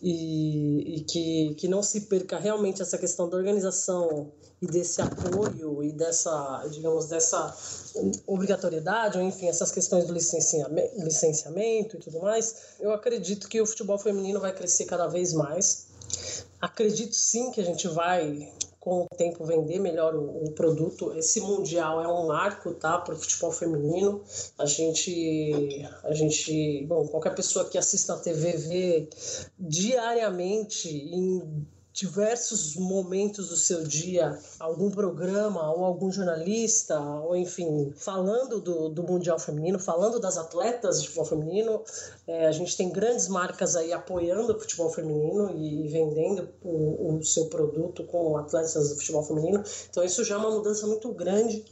E, 0.01 0.97
e, 0.97 1.01
que, 1.01 1.55
que 1.55 1.67
não 1.67 1.81
se 1.81 2.01
perca 2.01 2.37
realmente 2.37 2.81
essa 2.81 2.97
questão 2.97 3.29
da 3.29 3.37
organização 3.37 4.31
e 4.61 4.67
desse 4.67 5.01
apoio 5.01 5.83
e 5.83 5.91
dessa, 5.91 6.65
digamos, 6.71 7.07
dessa 7.07 7.55
obrigatoriedade, 8.27 9.17
ou 9.17 9.23
enfim, 9.23 9.47
essas 9.47 9.71
questões 9.71 10.05
do 10.05 10.13
licenciamento, 10.13 10.97
licenciamento 10.97 11.97
e 11.97 11.99
tudo 11.99 12.19
mais, 12.21 12.75
eu 12.79 12.91
acredito 12.91 13.47
que 13.47 13.61
o 13.61 13.65
futebol 13.65 13.97
feminino 13.97 14.39
vai 14.39 14.53
crescer 14.53 14.85
cada 14.85 15.07
vez 15.07 15.33
mais. 15.33 15.87
Acredito 16.61 17.15
sim 17.15 17.51
que 17.51 17.61
a 17.61 17.65
gente 17.65 17.87
vai 17.87 18.51
com 18.85 19.01
o 19.01 19.07
tempo 19.17 19.43
vender 19.43 19.79
melhor 19.79 20.13
o, 20.13 20.45
o, 20.45 20.51
produto. 20.51 21.11
Esse 21.17 21.41
mundial 21.41 21.99
é 21.99 22.07
um 22.07 22.27
marco, 22.27 22.71
tá, 22.75 22.99
para 22.99 23.15
o 23.15 23.17
futebol 23.17 23.51
feminino. 23.51 24.21
A 24.59 24.67
gente, 24.67 25.83
a 26.03 26.13
gente, 26.13 26.85
bom, 26.85 27.07
qualquer 27.07 27.33
pessoa 27.33 27.65
que 27.65 27.79
assista 27.79 28.13
a 28.13 28.19
TV 28.19 28.51
vê 28.51 29.09
diariamente 29.57 30.87
em 30.87 31.65
diversos 31.95 32.75
momentos 32.75 33.47
do 33.47 33.55
seu 33.55 33.81
dia 33.81 34.37
algum 34.59 34.91
programa 34.91 35.71
ou 35.73 35.85
algum 35.85 36.11
jornalista, 36.11 36.99
ou 36.99 37.37
enfim, 37.37 37.93
falando 37.95 38.59
do, 38.59 38.89
do 38.89 39.01
Mundial 39.01 39.39
Feminino, 39.39 39.79
falando 39.79 40.19
das 40.19 40.37
atletas 40.37 41.01
de 41.01 41.07
futebol 41.07 41.25
feminino. 41.25 41.81
É, 42.27 42.47
a 42.47 42.51
gente 42.51 42.75
tem 42.75 42.89
grandes 42.89 43.29
marcas 43.29 43.77
aí 43.77 43.93
apoiando 43.93 44.53
o 44.53 44.59
futebol 44.59 44.89
feminino 44.89 45.55
e 45.55 45.87
vendendo 45.87 46.49
o, 46.61 47.15
o 47.15 47.23
seu 47.23 47.45
produto 47.45 48.03
com 48.03 48.35
atletas 48.35 48.89
do 48.89 48.95
futebol 48.95 49.23
feminino. 49.23 49.63
Então 49.89 50.03
isso 50.03 50.21
já 50.25 50.35
é 50.35 50.37
uma 50.37 50.51
mudança 50.51 50.85
muito 50.87 51.09
grande 51.13 51.63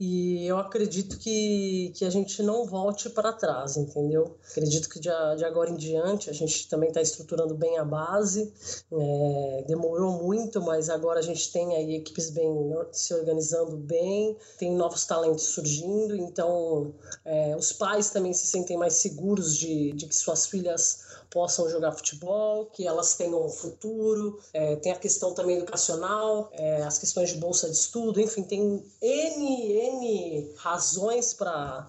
e 0.00 0.44
eu 0.44 0.58
acredito 0.58 1.18
que, 1.18 1.92
que 1.94 2.04
a 2.04 2.10
gente 2.10 2.42
não 2.42 2.64
volte 2.64 3.08
para 3.10 3.32
trás, 3.32 3.76
entendeu? 3.76 4.36
Acredito 4.50 4.88
que 4.88 4.98
de, 4.98 5.10
de 5.36 5.44
agora 5.44 5.70
em 5.70 5.76
diante 5.76 6.30
a 6.30 6.32
gente 6.32 6.68
também 6.68 6.88
está 6.88 7.00
estruturando 7.00 7.54
bem 7.54 7.78
a 7.78 7.84
base. 7.84 8.52
É, 8.90 9.67
demorou 9.68 10.12
muito, 10.12 10.62
mas 10.62 10.88
agora 10.88 11.20
a 11.20 11.22
gente 11.22 11.52
tem 11.52 11.76
aí 11.76 11.96
equipes 11.96 12.30
bem 12.30 12.74
se 12.90 13.12
organizando 13.12 13.76
bem, 13.76 14.34
tem 14.56 14.74
novos 14.74 15.04
talentos 15.04 15.44
surgindo, 15.44 16.16
então 16.16 16.94
é, 17.22 17.54
os 17.54 17.70
pais 17.70 18.08
também 18.08 18.32
se 18.32 18.46
sentem 18.46 18.78
mais 18.78 18.94
seguros 18.94 19.54
de, 19.54 19.92
de 19.92 20.06
que 20.06 20.16
suas 20.16 20.46
filhas 20.46 21.06
possam 21.28 21.68
jogar 21.68 21.92
futebol, 21.92 22.64
que 22.66 22.86
elas 22.86 23.14
tenham 23.14 23.44
um 23.44 23.50
futuro. 23.50 24.40
É, 24.54 24.76
tem 24.76 24.90
a 24.90 24.96
questão 24.96 25.34
também 25.34 25.58
educacional, 25.58 26.48
é, 26.52 26.82
as 26.82 26.98
questões 26.98 27.28
de 27.28 27.36
bolsa 27.36 27.68
de 27.68 27.76
estudo, 27.76 28.22
enfim, 28.22 28.44
tem 28.44 28.82
N, 29.02 29.72
N 29.72 30.52
razões 30.56 31.34
para 31.34 31.86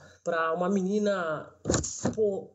uma 0.54 0.70
menina 0.70 1.50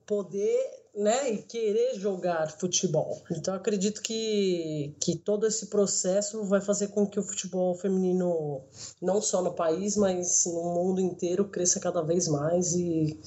poder 0.05 0.84
né, 0.97 1.33
e 1.33 1.39
querer 1.39 1.95
jogar 1.99 2.51
futebol. 2.53 3.23
Então 3.31 3.55
acredito 3.55 4.01
que, 4.01 4.95
que 5.01 5.17
todo 5.17 5.47
esse 5.47 5.67
processo 5.67 6.45
vai 6.45 6.61
fazer 6.61 6.89
com 6.89 7.07
que 7.07 7.19
o 7.19 7.23
futebol 7.23 7.75
feminino, 7.75 8.61
não 9.03 9.21
só 9.21 9.43
no 9.43 9.53
país, 9.53 9.97
mas 9.97 10.45
no 10.47 10.75
mundo 10.75 11.01
inteiro, 11.01 11.49
cresça 11.49 11.81
cada 11.81 12.03
vez 12.03 12.29
mais 12.29 12.75
e, 12.75 13.19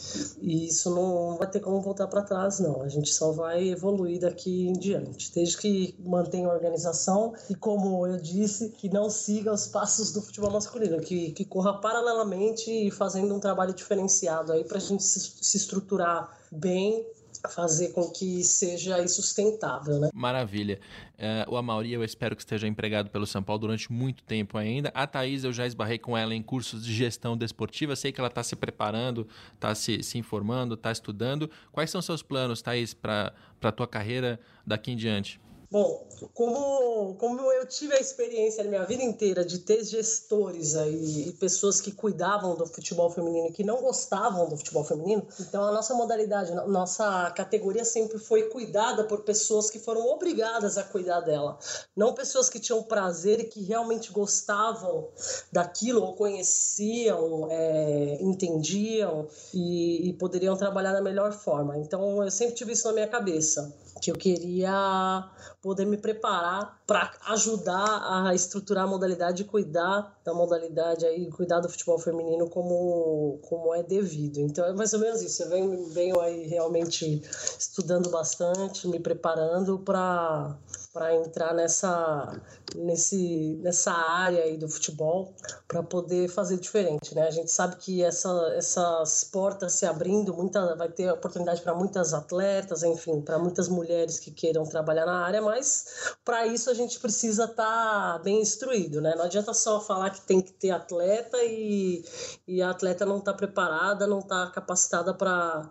e 0.42 0.68
isso 0.68 0.90
não 0.94 1.38
vai 1.38 1.50
ter 1.50 1.60
como 1.60 1.82
voltar 1.82 2.08
para 2.08 2.22
trás, 2.22 2.60
não. 2.60 2.82
A 2.82 2.88
gente 2.88 3.14
só 3.14 3.32
vai 3.32 3.70
evoluir 3.70 4.22
daqui 4.22 4.68
em 4.68 4.74
diante, 4.74 5.34
desde 5.34 5.58
que 5.58 5.96
mantenha 6.00 6.48
a 6.48 6.54
organização 6.54 7.34
e, 7.50 7.56
como 7.56 8.08
eu 8.08 8.18
disse, 8.18 8.70
que 8.70 8.88
não 8.90 9.10
siga 9.10 9.52
os 9.52 9.68
passos 9.68 10.14
do 10.14 10.22
futebol 10.22 10.52
masculino, 10.52 11.02
que, 11.02 11.32
que 11.32 11.44
corra 11.44 11.82
paralelamente 11.82 12.72
e 12.72 12.90
fazendo 12.92 13.36
um 13.36 13.40
trabalho 13.40 13.74
diferenciado 13.74 14.54
aí 14.54 14.64
para 14.64 14.78
a 14.78 14.82
gente 14.82 15.04
se, 15.04 15.20
se 15.20 15.58
estruturar 15.58 16.38
bem 16.52 17.06
fazer 17.50 17.90
com 17.90 18.10
que 18.10 18.44
seja 18.44 19.08
sustentável, 19.08 20.00
né? 20.00 20.10
Maravilha. 20.14 20.80
Uh, 21.18 21.54
o 21.54 21.58
Amauri, 21.58 21.94
eu 21.94 22.04
espero 22.04 22.36
que 22.36 22.42
esteja 22.42 22.68
empregado 22.68 23.10
pelo 23.10 23.26
São 23.26 23.42
Paulo 23.42 23.62
durante 23.62 23.92
muito 23.92 24.24
tempo 24.24 24.58
ainda. 24.58 24.92
A 24.94 25.08
Thaís, 25.08 25.44
eu 25.44 25.52
já 25.52 25.66
esbarrei 25.66 25.98
com 25.98 26.18
ela 26.18 26.34
em 26.34 26.42
cursos 26.42 26.86
de 26.86 26.94
gestão 26.94 27.36
desportiva. 27.36 27.96
Sei 27.96 28.12
que 28.12 28.20
ela 28.20 28.28
está 28.28 28.44
se 28.44 28.56
preparando, 28.56 29.28
está 29.54 29.74
se, 29.74 30.04
se 30.04 30.18
informando, 30.18 30.76
está 30.76 30.92
estudando. 30.92 31.50
Quais 31.72 31.90
são 31.90 32.02
seus 32.02 32.22
planos, 32.22 32.62
Thaís, 32.62 32.94
para 32.94 33.34
a 33.62 33.72
tua 33.72 33.88
carreira 33.88 34.40
daqui 34.66 34.92
em 34.92 34.96
diante? 34.96 35.40
Bom, 35.70 36.08
como, 36.34 37.16
como 37.16 37.52
eu 37.52 37.66
tive 37.68 37.94
a 37.94 38.00
experiência 38.00 38.64
na 38.64 38.70
minha 38.70 38.86
vida 38.86 39.04
inteira 39.04 39.44
de 39.44 39.60
ter 39.60 39.84
gestores 39.84 40.78
aí 40.78 41.28
e 41.28 41.32
pessoas 41.34 41.82
que 41.82 41.92
cuidavam 41.92 42.56
do 42.56 42.66
futebol 42.66 43.10
feminino 43.10 43.48
e 43.48 43.52
que 43.52 43.66
não 43.66 43.82
gostavam 43.82 44.48
do 44.48 44.56
futebol 44.56 44.86
feminino, 44.86 45.28
então 45.42 45.66
a 45.66 45.72
nossa 45.74 45.94
modalidade, 45.94 46.54
nossa 46.68 47.30
categoria 47.32 47.84
sempre 47.84 48.18
foi 48.18 48.44
cuidada 48.44 49.04
por 49.04 49.24
pessoas 49.24 49.70
que 49.70 49.78
foram 49.78 50.08
obrigadas 50.08 50.78
a 50.78 50.84
cuidar 50.84 51.20
dela, 51.20 51.60
não 51.94 52.14
pessoas 52.14 52.50
que 52.50 52.62
tinham 52.62 52.82
prazer 52.84 53.42
e 53.42 53.44
que 53.44 53.62
realmente 53.62 54.10
gostavam 54.14 55.10
daquilo 55.52 56.02
ou 56.02 56.16
conheciam, 56.16 57.50
é, 57.52 58.18
entendiam 58.22 59.28
e, 59.54 60.08
e 60.08 60.14
poderiam 60.14 60.56
trabalhar 60.56 60.94
da 60.94 61.02
melhor 61.02 61.34
forma. 61.34 61.78
Então 61.78 62.24
eu 62.24 62.32
sempre 62.32 62.56
tive 62.56 62.72
isso 62.72 62.88
na 62.88 62.94
minha 62.94 63.08
cabeça 63.08 63.76
que 64.02 64.12
eu 64.12 64.16
queria 64.16 65.30
poder 65.62 65.86
me 65.86 65.98
preparar 65.98 66.82
para 66.86 67.12
ajudar 67.28 68.26
a 68.26 68.34
estruturar 68.34 68.86
a 68.86 68.88
modalidade 68.88 69.44
e 69.44 69.46
cuidar 69.46 70.18
da 70.24 70.34
modalidade 70.34 71.06
aí, 71.06 71.30
cuidar 71.30 71.60
do 71.60 71.70
futebol 71.70 72.00
feminino 72.00 72.50
como, 72.50 73.40
como 73.44 73.74
é 73.74 73.84
devido. 73.84 74.40
Então 74.40 74.66
é 74.66 74.74
mais 74.74 74.94
ou 74.94 75.00
menos 75.00 75.22
isso. 75.22 75.44
Eu 75.44 75.50
venho, 75.50 75.86
venho 75.88 76.20
aí 76.20 76.48
realmente 76.48 77.22
estudando 77.60 78.10
bastante, 78.10 78.88
me 78.88 79.00
preparando 79.00 79.80
para 79.80 80.58
para 80.98 81.16
entrar 81.16 81.54
nessa, 81.54 82.42
nesse, 82.76 83.60
nessa 83.62 83.92
área 83.92 84.44
aí 84.44 84.58
do 84.58 84.68
futebol 84.68 85.32
para 85.68 85.84
poder 85.84 86.28
fazer 86.28 86.58
diferente, 86.58 87.14
né? 87.14 87.28
A 87.28 87.30
gente 87.30 87.52
sabe 87.52 87.76
que 87.76 88.04
essa, 88.04 88.32
essas 88.56 89.24
portas 89.26 89.74
se 89.74 89.86
abrindo, 89.86 90.34
muita, 90.34 90.76
vai 90.76 90.90
ter 90.90 91.12
oportunidade 91.12 91.62
para 91.62 91.76
muitas 91.76 92.16
atletas, 92.16 92.82
enfim, 92.82 93.22
para 93.22 93.38
muitas 93.38 93.70
mulheres 93.70 94.20
que 94.20 94.32
queiram 94.32 94.66
trabalhar 94.66 95.06
na 95.06 95.24
área, 95.24 95.40
mas 95.40 96.18
para 96.26 96.48
isso 96.48 96.68
a 96.72 96.74
gente 96.74 97.00
precisa 97.00 97.44
estar 97.44 98.14
tá 98.14 98.20
bem 98.24 98.42
instruído, 98.42 99.00
né? 99.00 99.14
Não 99.16 99.26
adianta 99.26 99.54
só 99.54 99.80
falar 99.80 100.10
que 100.10 100.22
tem 100.22 100.42
que 100.42 100.52
ter 100.52 100.72
atleta 100.72 101.38
e, 101.44 102.04
e 102.48 102.60
a 102.60 102.72
atleta 102.72 103.06
não 103.06 103.20
está 103.20 103.34
preparada, 103.34 104.08
não 104.08 104.20
está 104.20 104.48
capacitada 104.48 105.14
para 105.14 105.70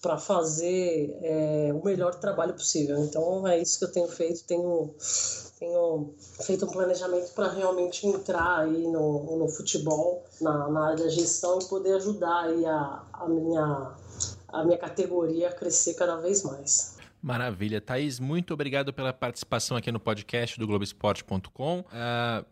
para 0.00 0.16
fazer 0.16 1.16
é, 1.22 1.72
o 1.72 1.84
melhor 1.84 2.14
trabalho 2.14 2.54
possível. 2.54 2.98
Então 3.04 3.46
é 3.46 3.58
isso 3.58 3.78
que 3.78 3.84
eu 3.84 3.92
tenho 3.92 4.08
feito, 4.08 4.44
tenho, 4.44 4.94
tenho 5.58 6.14
feito 6.44 6.64
um 6.66 6.68
planejamento 6.68 7.32
para 7.34 7.50
realmente 7.50 8.06
entrar 8.06 8.60
aí 8.60 8.86
no, 8.86 9.38
no 9.38 9.48
futebol, 9.48 10.24
na, 10.40 10.68
na 10.68 10.86
área 10.90 11.04
da 11.04 11.08
gestão 11.10 11.58
e 11.60 11.64
poder 11.64 11.94
ajudar 11.94 12.44
aí 12.44 12.64
a, 12.64 13.02
a, 13.12 13.28
minha, 13.28 13.92
a 14.48 14.64
minha 14.64 14.78
categoria 14.78 15.48
a 15.48 15.52
crescer 15.52 15.94
cada 15.94 16.16
vez 16.16 16.44
mais. 16.44 16.96
Maravilha. 17.20 17.80
Thaís, 17.80 18.20
muito 18.20 18.54
obrigado 18.54 18.92
pela 18.92 19.12
participação 19.12 19.76
aqui 19.76 19.90
no 19.90 19.98
podcast 19.98 20.56
do 20.56 20.66
Globoesporte.com. 20.66 21.80
Uh, 21.80 22.46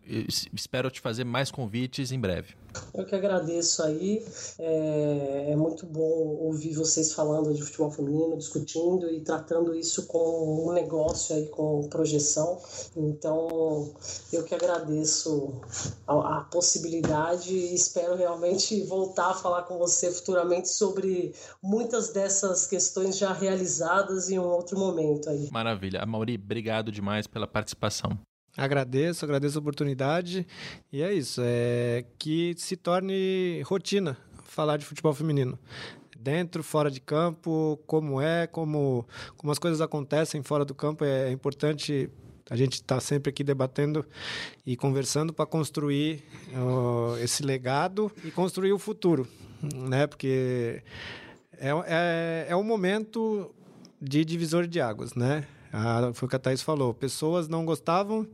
espero 0.53 0.91
te 0.91 0.99
fazer 0.99 1.23
mais 1.23 1.49
convites 1.49 2.11
em 2.11 2.19
breve. 2.19 2.55
Eu 2.93 3.05
que 3.05 3.15
agradeço 3.15 3.83
aí. 3.83 4.25
É, 4.59 5.51
é, 5.51 5.55
muito 5.55 5.85
bom 5.85 6.37
ouvir 6.41 6.73
vocês 6.73 7.13
falando 7.13 7.53
de 7.53 7.61
futebol 7.61 7.91
feminino, 7.91 8.37
discutindo 8.37 9.09
e 9.09 9.21
tratando 9.21 9.75
isso 9.75 10.07
com 10.07 10.67
um 10.67 10.73
negócio 10.73 11.35
aí, 11.35 11.47
com 11.47 11.87
projeção. 11.89 12.59
Então, 12.95 13.93
eu 14.31 14.43
que 14.43 14.55
agradeço 14.55 15.61
a, 16.07 16.37
a 16.37 16.41
possibilidade 16.41 17.53
e 17.53 17.75
espero 17.75 18.15
realmente 18.15 18.81
voltar 18.83 19.31
a 19.31 19.33
falar 19.33 19.63
com 19.63 19.77
você 19.77 20.11
futuramente 20.11 20.69
sobre 20.69 21.33
muitas 21.61 22.09
dessas 22.09 22.67
questões 22.67 23.17
já 23.17 23.33
realizadas 23.33 24.29
em 24.29 24.39
um 24.39 24.47
outro 24.47 24.77
momento 24.77 25.29
aí. 25.29 25.49
Maravilha. 25.51 26.05
Mauri, 26.05 26.35
obrigado 26.35 26.91
demais 26.91 27.27
pela 27.27 27.47
participação. 27.47 28.17
Agradeço, 28.57 29.23
agradeço 29.23 29.59
a 29.59 29.61
oportunidade. 29.61 30.45
E 30.91 31.03
é 31.03 31.13
isso, 31.13 31.41
é 31.43 32.03
que 32.17 32.55
se 32.57 32.75
torne 32.75 33.61
rotina 33.61 34.17
falar 34.43 34.77
de 34.77 34.85
futebol 34.85 35.13
feminino. 35.13 35.59
Dentro, 36.17 36.63
fora 36.63 36.89
de 36.89 36.99
campo, 36.99 37.79
como 37.85 38.19
é, 38.19 38.47
como, 38.47 39.07
como 39.37 39.51
as 39.51 39.59
coisas 39.59 39.79
acontecem 39.79 40.41
fora 40.41 40.65
do 40.65 40.73
campo, 40.73 41.05
é 41.05 41.31
importante 41.31 42.09
a 42.49 42.55
gente 42.55 42.73
estar 42.73 42.95
tá 42.95 43.01
sempre 43.01 43.29
aqui 43.29 43.43
debatendo 43.43 44.03
e 44.65 44.75
conversando 44.75 45.31
para 45.31 45.45
construir 45.45 46.23
uh, 46.53 47.15
esse 47.19 47.43
legado 47.43 48.11
e 48.25 48.31
construir 48.31 48.73
o 48.73 48.79
futuro, 48.79 49.27
né? 49.75 50.07
Porque 50.07 50.81
é, 51.59 51.69
é, 51.85 52.47
é 52.49 52.55
um 52.55 52.63
momento 52.63 53.53
de 54.01 54.25
divisor 54.25 54.65
de 54.65 54.81
águas, 54.81 55.13
né? 55.13 55.45
Ah, 55.71 56.11
foi 56.13 56.27
o 56.27 56.29
que 56.29 56.35
a 56.35 56.39
Thaís 56.39 56.61
falou. 56.61 56.93
Pessoas 56.93 57.47
não 57.47 57.65
gostavam 57.65 58.27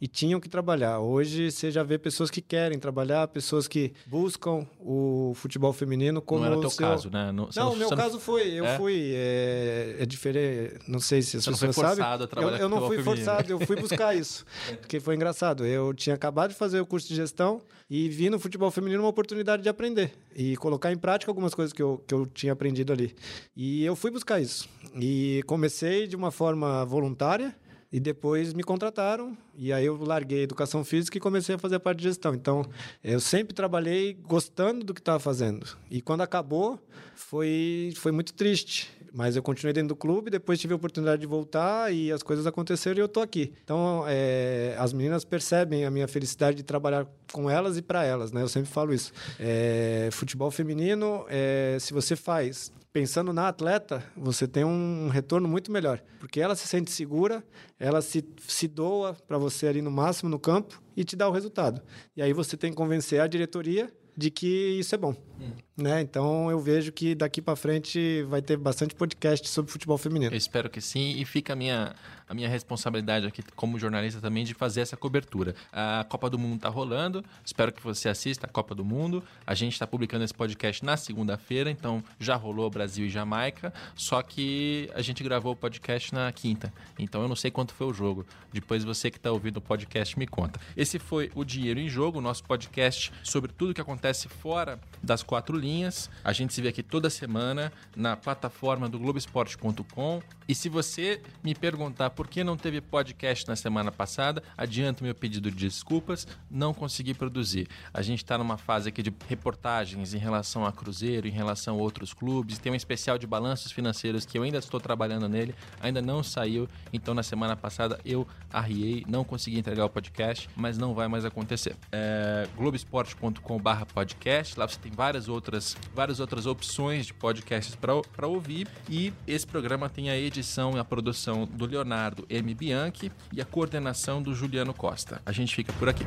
e 0.00 0.08
tinham 0.08 0.40
que 0.40 0.48
trabalhar. 0.48 1.00
Hoje 1.00 1.50
você 1.50 1.70
já 1.70 1.82
vê 1.82 1.98
pessoas 1.98 2.30
que 2.30 2.40
querem 2.40 2.78
trabalhar, 2.78 3.28
pessoas 3.28 3.68
que 3.68 3.92
buscam 4.06 4.66
o 4.80 5.32
futebol 5.34 5.72
feminino 5.72 6.22
como. 6.22 6.40
Não 6.40 6.46
era 6.52 6.60
teu 6.60 6.70
seu... 6.70 6.88
caso, 6.88 7.10
né? 7.10 7.30
Não, 7.30 7.48
não, 7.54 7.76
meu 7.76 7.90
caso 7.90 8.14
não... 8.14 8.20
foi. 8.20 8.48
Eu 8.48 8.64
é? 8.64 8.76
fui. 8.78 9.12
É, 9.14 9.96
é, 10.00 10.06
diferente. 10.06 10.78
Não 10.88 11.00
sei 11.00 11.20
se 11.20 11.36
as 11.36 11.44
você 11.44 11.66
pessoas 11.66 11.98
sabem. 11.98 12.28
Eu, 12.36 12.48
eu 12.50 12.68
não 12.68 12.78
fui 12.86 12.96
feminino. 12.96 13.04
forçado, 13.04 13.52
eu 13.52 13.60
fui 13.60 13.76
buscar 13.80 14.16
isso. 14.16 14.44
porque 14.80 14.98
foi 14.98 15.14
engraçado. 15.14 15.66
Eu 15.66 15.92
tinha 15.92 16.14
acabado 16.14 16.50
de 16.50 16.56
fazer 16.56 16.80
o 16.80 16.86
curso 16.86 17.06
de 17.06 17.14
gestão 17.14 17.60
e 17.88 18.08
vi 18.08 18.30
no 18.30 18.38
futebol 18.38 18.70
feminino 18.70 19.02
uma 19.02 19.08
oportunidade 19.08 19.62
de 19.62 19.68
aprender 19.68 20.12
e 20.34 20.56
colocar 20.56 20.92
em 20.92 20.96
prática 20.96 21.30
algumas 21.30 21.54
coisas 21.54 21.72
que 21.72 21.82
eu, 21.82 22.02
que 22.06 22.14
eu 22.14 22.24
tinha 22.24 22.52
aprendido 22.52 22.92
ali. 22.92 23.14
E 23.54 23.84
eu 23.84 23.94
fui 23.94 24.10
buscar 24.10 24.40
isso. 24.40 24.68
E 24.98 25.42
comecei 25.46 26.06
de 26.06 26.16
uma 26.16 26.30
forma 26.30 26.84
voluntária 26.84 27.54
e 27.92 27.98
depois 27.98 28.52
me 28.52 28.62
contrataram 28.62 29.36
e 29.56 29.72
aí 29.72 29.84
eu 29.84 29.96
larguei 29.96 30.42
educação 30.42 30.84
física 30.84 31.18
e 31.18 31.20
comecei 31.20 31.56
a 31.56 31.58
fazer 31.58 31.76
a 31.76 31.80
parte 31.80 31.98
de 31.98 32.04
gestão. 32.04 32.34
Então, 32.34 32.64
eu 33.02 33.20
sempre 33.20 33.52
trabalhei 33.52 34.14
gostando 34.14 34.84
do 34.84 34.94
que 34.94 35.00
estava 35.00 35.18
fazendo. 35.18 35.66
E 35.90 36.00
quando 36.00 36.20
acabou, 36.20 36.78
foi 37.14 37.92
foi 37.96 38.12
muito 38.12 38.32
triste. 38.32 38.90
Mas 39.12 39.36
eu 39.36 39.42
continuei 39.42 39.72
dentro 39.72 39.88
do 39.88 39.96
clube, 39.96 40.30
depois 40.30 40.60
tive 40.60 40.72
a 40.72 40.76
oportunidade 40.76 41.20
de 41.20 41.26
voltar 41.26 41.92
e 41.92 42.12
as 42.12 42.22
coisas 42.22 42.46
aconteceram 42.46 42.98
e 42.98 43.00
eu 43.00 43.06
estou 43.06 43.22
aqui. 43.22 43.52
Então, 43.64 44.04
é, 44.06 44.74
as 44.78 44.92
meninas 44.92 45.24
percebem 45.24 45.84
a 45.84 45.90
minha 45.90 46.06
felicidade 46.06 46.58
de 46.58 46.62
trabalhar 46.62 47.06
com 47.32 47.50
elas 47.50 47.76
e 47.76 47.82
para 47.82 48.04
elas, 48.04 48.32
né? 48.32 48.42
Eu 48.42 48.48
sempre 48.48 48.70
falo 48.70 48.94
isso. 48.94 49.12
É, 49.38 50.08
futebol 50.12 50.50
feminino, 50.50 51.24
é, 51.28 51.76
se 51.80 51.92
você 51.92 52.14
faz 52.14 52.72
pensando 52.92 53.32
na 53.32 53.48
atleta, 53.48 54.04
você 54.16 54.48
tem 54.48 54.64
um 54.64 55.08
retorno 55.08 55.48
muito 55.48 55.70
melhor. 55.70 56.02
Porque 56.18 56.40
ela 56.40 56.56
se 56.56 56.66
sente 56.66 56.90
segura, 56.90 57.42
ela 57.78 58.02
se, 58.02 58.24
se 58.46 58.66
doa 58.66 59.14
para 59.26 59.38
você 59.38 59.66
ali 59.66 59.80
no 59.80 59.90
máximo 59.90 60.28
no 60.28 60.38
campo 60.38 60.82
e 60.96 61.04
te 61.04 61.16
dá 61.16 61.28
o 61.28 61.32
resultado. 61.32 61.80
E 62.16 62.22
aí 62.22 62.32
você 62.32 62.56
tem 62.56 62.70
que 62.70 62.76
convencer 62.76 63.20
a 63.20 63.26
diretoria 63.26 63.92
de 64.16 64.30
que 64.30 64.78
isso 64.78 64.94
é 64.94 64.98
bom. 64.98 65.14
Hum. 65.40 65.52
Né? 65.80 66.02
Então 66.02 66.50
eu 66.50 66.60
vejo 66.60 66.92
que 66.92 67.14
daqui 67.14 67.40
para 67.40 67.56
frente 67.56 68.22
vai 68.24 68.42
ter 68.42 68.56
bastante 68.56 68.94
podcast 68.94 69.48
sobre 69.48 69.72
futebol 69.72 69.96
feminino. 69.96 70.32
Eu 70.32 70.36
espero 70.36 70.68
que 70.68 70.80
sim 70.80 71.18
e 71.18 71.24
fica 71.24 71.54
a 71.54 71.56
minha, 71.56 71.94
a 72.28 72.34
minha 72.34 72.48
responsabilidade 72.48 73.26
aqui 73.26 73.42
como 73.56 73.78
jornalista 73.78 74.20
também 74.20 74.44
de 74.44 74.52
fazer 74.52 74.82
essa 74.82 74.96
cobertura. 74.96 75.54
A 75.72 76.04
Copa 76.06 76.28
do 76.28 76.38
Mundo 76.38 76.56
está 76.56 76.68
rolando, 76.68 77.24
espero 77.42 77.72
que 77.72 77.82
você 77.82 78.10
assista 78.10 78.46
a 78.46 78.48
Copa 78.50 78.74
do 78.74 78.84
Mundo. 78.84 79.24
A 79.46 79.54
gente 79.54 79.72
está 79.72 79.86
publicando 79.86 80.22
esse 80.22 80.34
podcast 80.34 80.84
na 80.84 80.98
segunda-feira, 80.98 81.70
então 81.70 82.04
já 82.18 82.36
rolou 82.36 82.68
Brasil 82.68 83.06
e 83.06 83.10
Jamaica, 83.10 83.72
só 83.94 84.22
que 84.22 84.90
a 84.94 85.00
gente 85.00 85.24
gravou 85.24 85.52
o 85.52 85.56
podcast 85.56 86.14
na 86.14 86.30
quinta, 86.30 86.72
então 86.98 87.22
eu 87.22 87.28
não 87.28 87.36
sei 87.36 87.50
quanto 87.50 87.72
foi 87.72 87.86
o 87.86 87.94
jogo. 87.94 88.26
Depois 88.52 88.84
você 88.84 89.10
que 89.10 89.16
está 89.16 89.30
ouvindo 89.32 89.56
o 89.56 89.60
podcast 89.62 90.18
me 90.18 90.26
conta. 90.26 90.60
Esse 90.76 90.98
foi 90.98 91.30
o 91.34 91.44
Dinheiro 91.44 91.80
em 91.80 91.88
Jogo, 91.88 92.20
nosso 92.20 92.44
podcast 92.44 93.10
sobre 93.24 93.50
tudo 93.50 93.72
que 93.72 93.80
acontece 93.80 94.28
fora 94.28 94.78
das 95.02 95.22
quatro 95.30 95.56
linhas. 95.56 96.10
A 96.24 96.32
gente 96.32 96.52
se 96.52 96.60
vê 96.60 96.70
aqui 96.70 96.82
toda 96.82 97.08
semana 97.08 97.72
na 97.94 98.16
plataforma 98.16 98.88
do 98.88 98.98
Globoesporte.com. 98.98 100.20
E 100.48 100.54
se 100.56 100.68
você 100.68 101.22
me 101.40 101.54
perguntar 101.54 102.10
por 102.10 102.26
que 102.26 102.42
não 102.42 102.56
teve 102.56 102.80
podcast 102.80 103.46
na 103.46 103.54
semana 103.54 103.92
passada, 103.92 104.42
adianto 104.58 105.04
meu 105.04 105.14
pedido 105.14 105.48
de 105.48 105.56
desculpas, 105.56 106.26
não 106.50 106.74
consegui 106.74 107.14
produzir. 107.14 107.68
A 107.94 108.02
gente 108.02 108.24
está 108.24 108.36
numa 108.36 108.58
fase 108.58 108.88
aqui 108.88 109.04
de 109.04 109.14
reportagens 109.28 110.14
em 110.14 110.18
relação 110.18 110.66
a 110.66 110.72
Cruzeiro, 110.72 111.28
em 111.28 111.30
relação 111.30 111.76
a 111.76 111.78
outros 111.78 112.12
clubes. 112.12 112.58
Tem 112.58 112.72
um 112.72 112.74
especial 112.74 113.16
de 113.16 113.28
balanços 113.28 113.70
financeiros 113.70 114.26
que 114.26 114.36
eu 114.36 114.42
ainda 114.42 114.58
estou 114.58 114.80
trabalhando 114.80 115.28
nele, 115.28 115.54
ainda 115.80 116.02
não 116.02 116.24
saiu. 116.24 116.68
Então 116.92 117.14
na 117.14 117.22
semana 117.22 117.54
passada 117.54 118.00
eu 118.04 118.26
arriei, 118.52 119.04
não 119.06 119.22
consegui 119.22 119.60
entregar 119.60 119.84
o 119.84 119.90
podcast, 119.90 120.50
mas 120.56 120.76
não 120.76 120.92
vai 120.92 121.06
mais 121.06 121.24
acontecer. 121.24 121.76
É, 121.92 122.48
Globoesporte.com/podcast. 122.56 124.58
Lá 124.58 124.66
você 124.66 124.80
tem 124.80 124.90
várias 125.20 125.28
outras, 125.28 125.76
várias 125.94 126.20
outras 126.20 126.46
opções 126.46 127.06
de 127.06 127.14
podcasts 127.14 127.74
para 127.74 128.26
ouvir. 128.26 128.66
E 128.88 129.12
esse 129.26 129.46
programa 129.46 129.88
tem 129.88 130.10
a 130.10 130.16
edição 130.16 130.76
e 130.76 130.78
a 130.78 130.84
produção 130.84 131.46
do 131.46 131.66
Leonardo 131.66 132.24
M. 132.28 132.54
Bianchi 132.54 133.12
e 133.32 133.40
a 133.40 133.44
coordenação 133.44 134.22
do 134.22 134.34
Juliano 134.34 134.72
Costa. 134.72 135.20
A 135.26 135.32
gente 135.32 135.54
fica 135.54 135.72
por 135.74 135.88
aqui. 135.88 136.04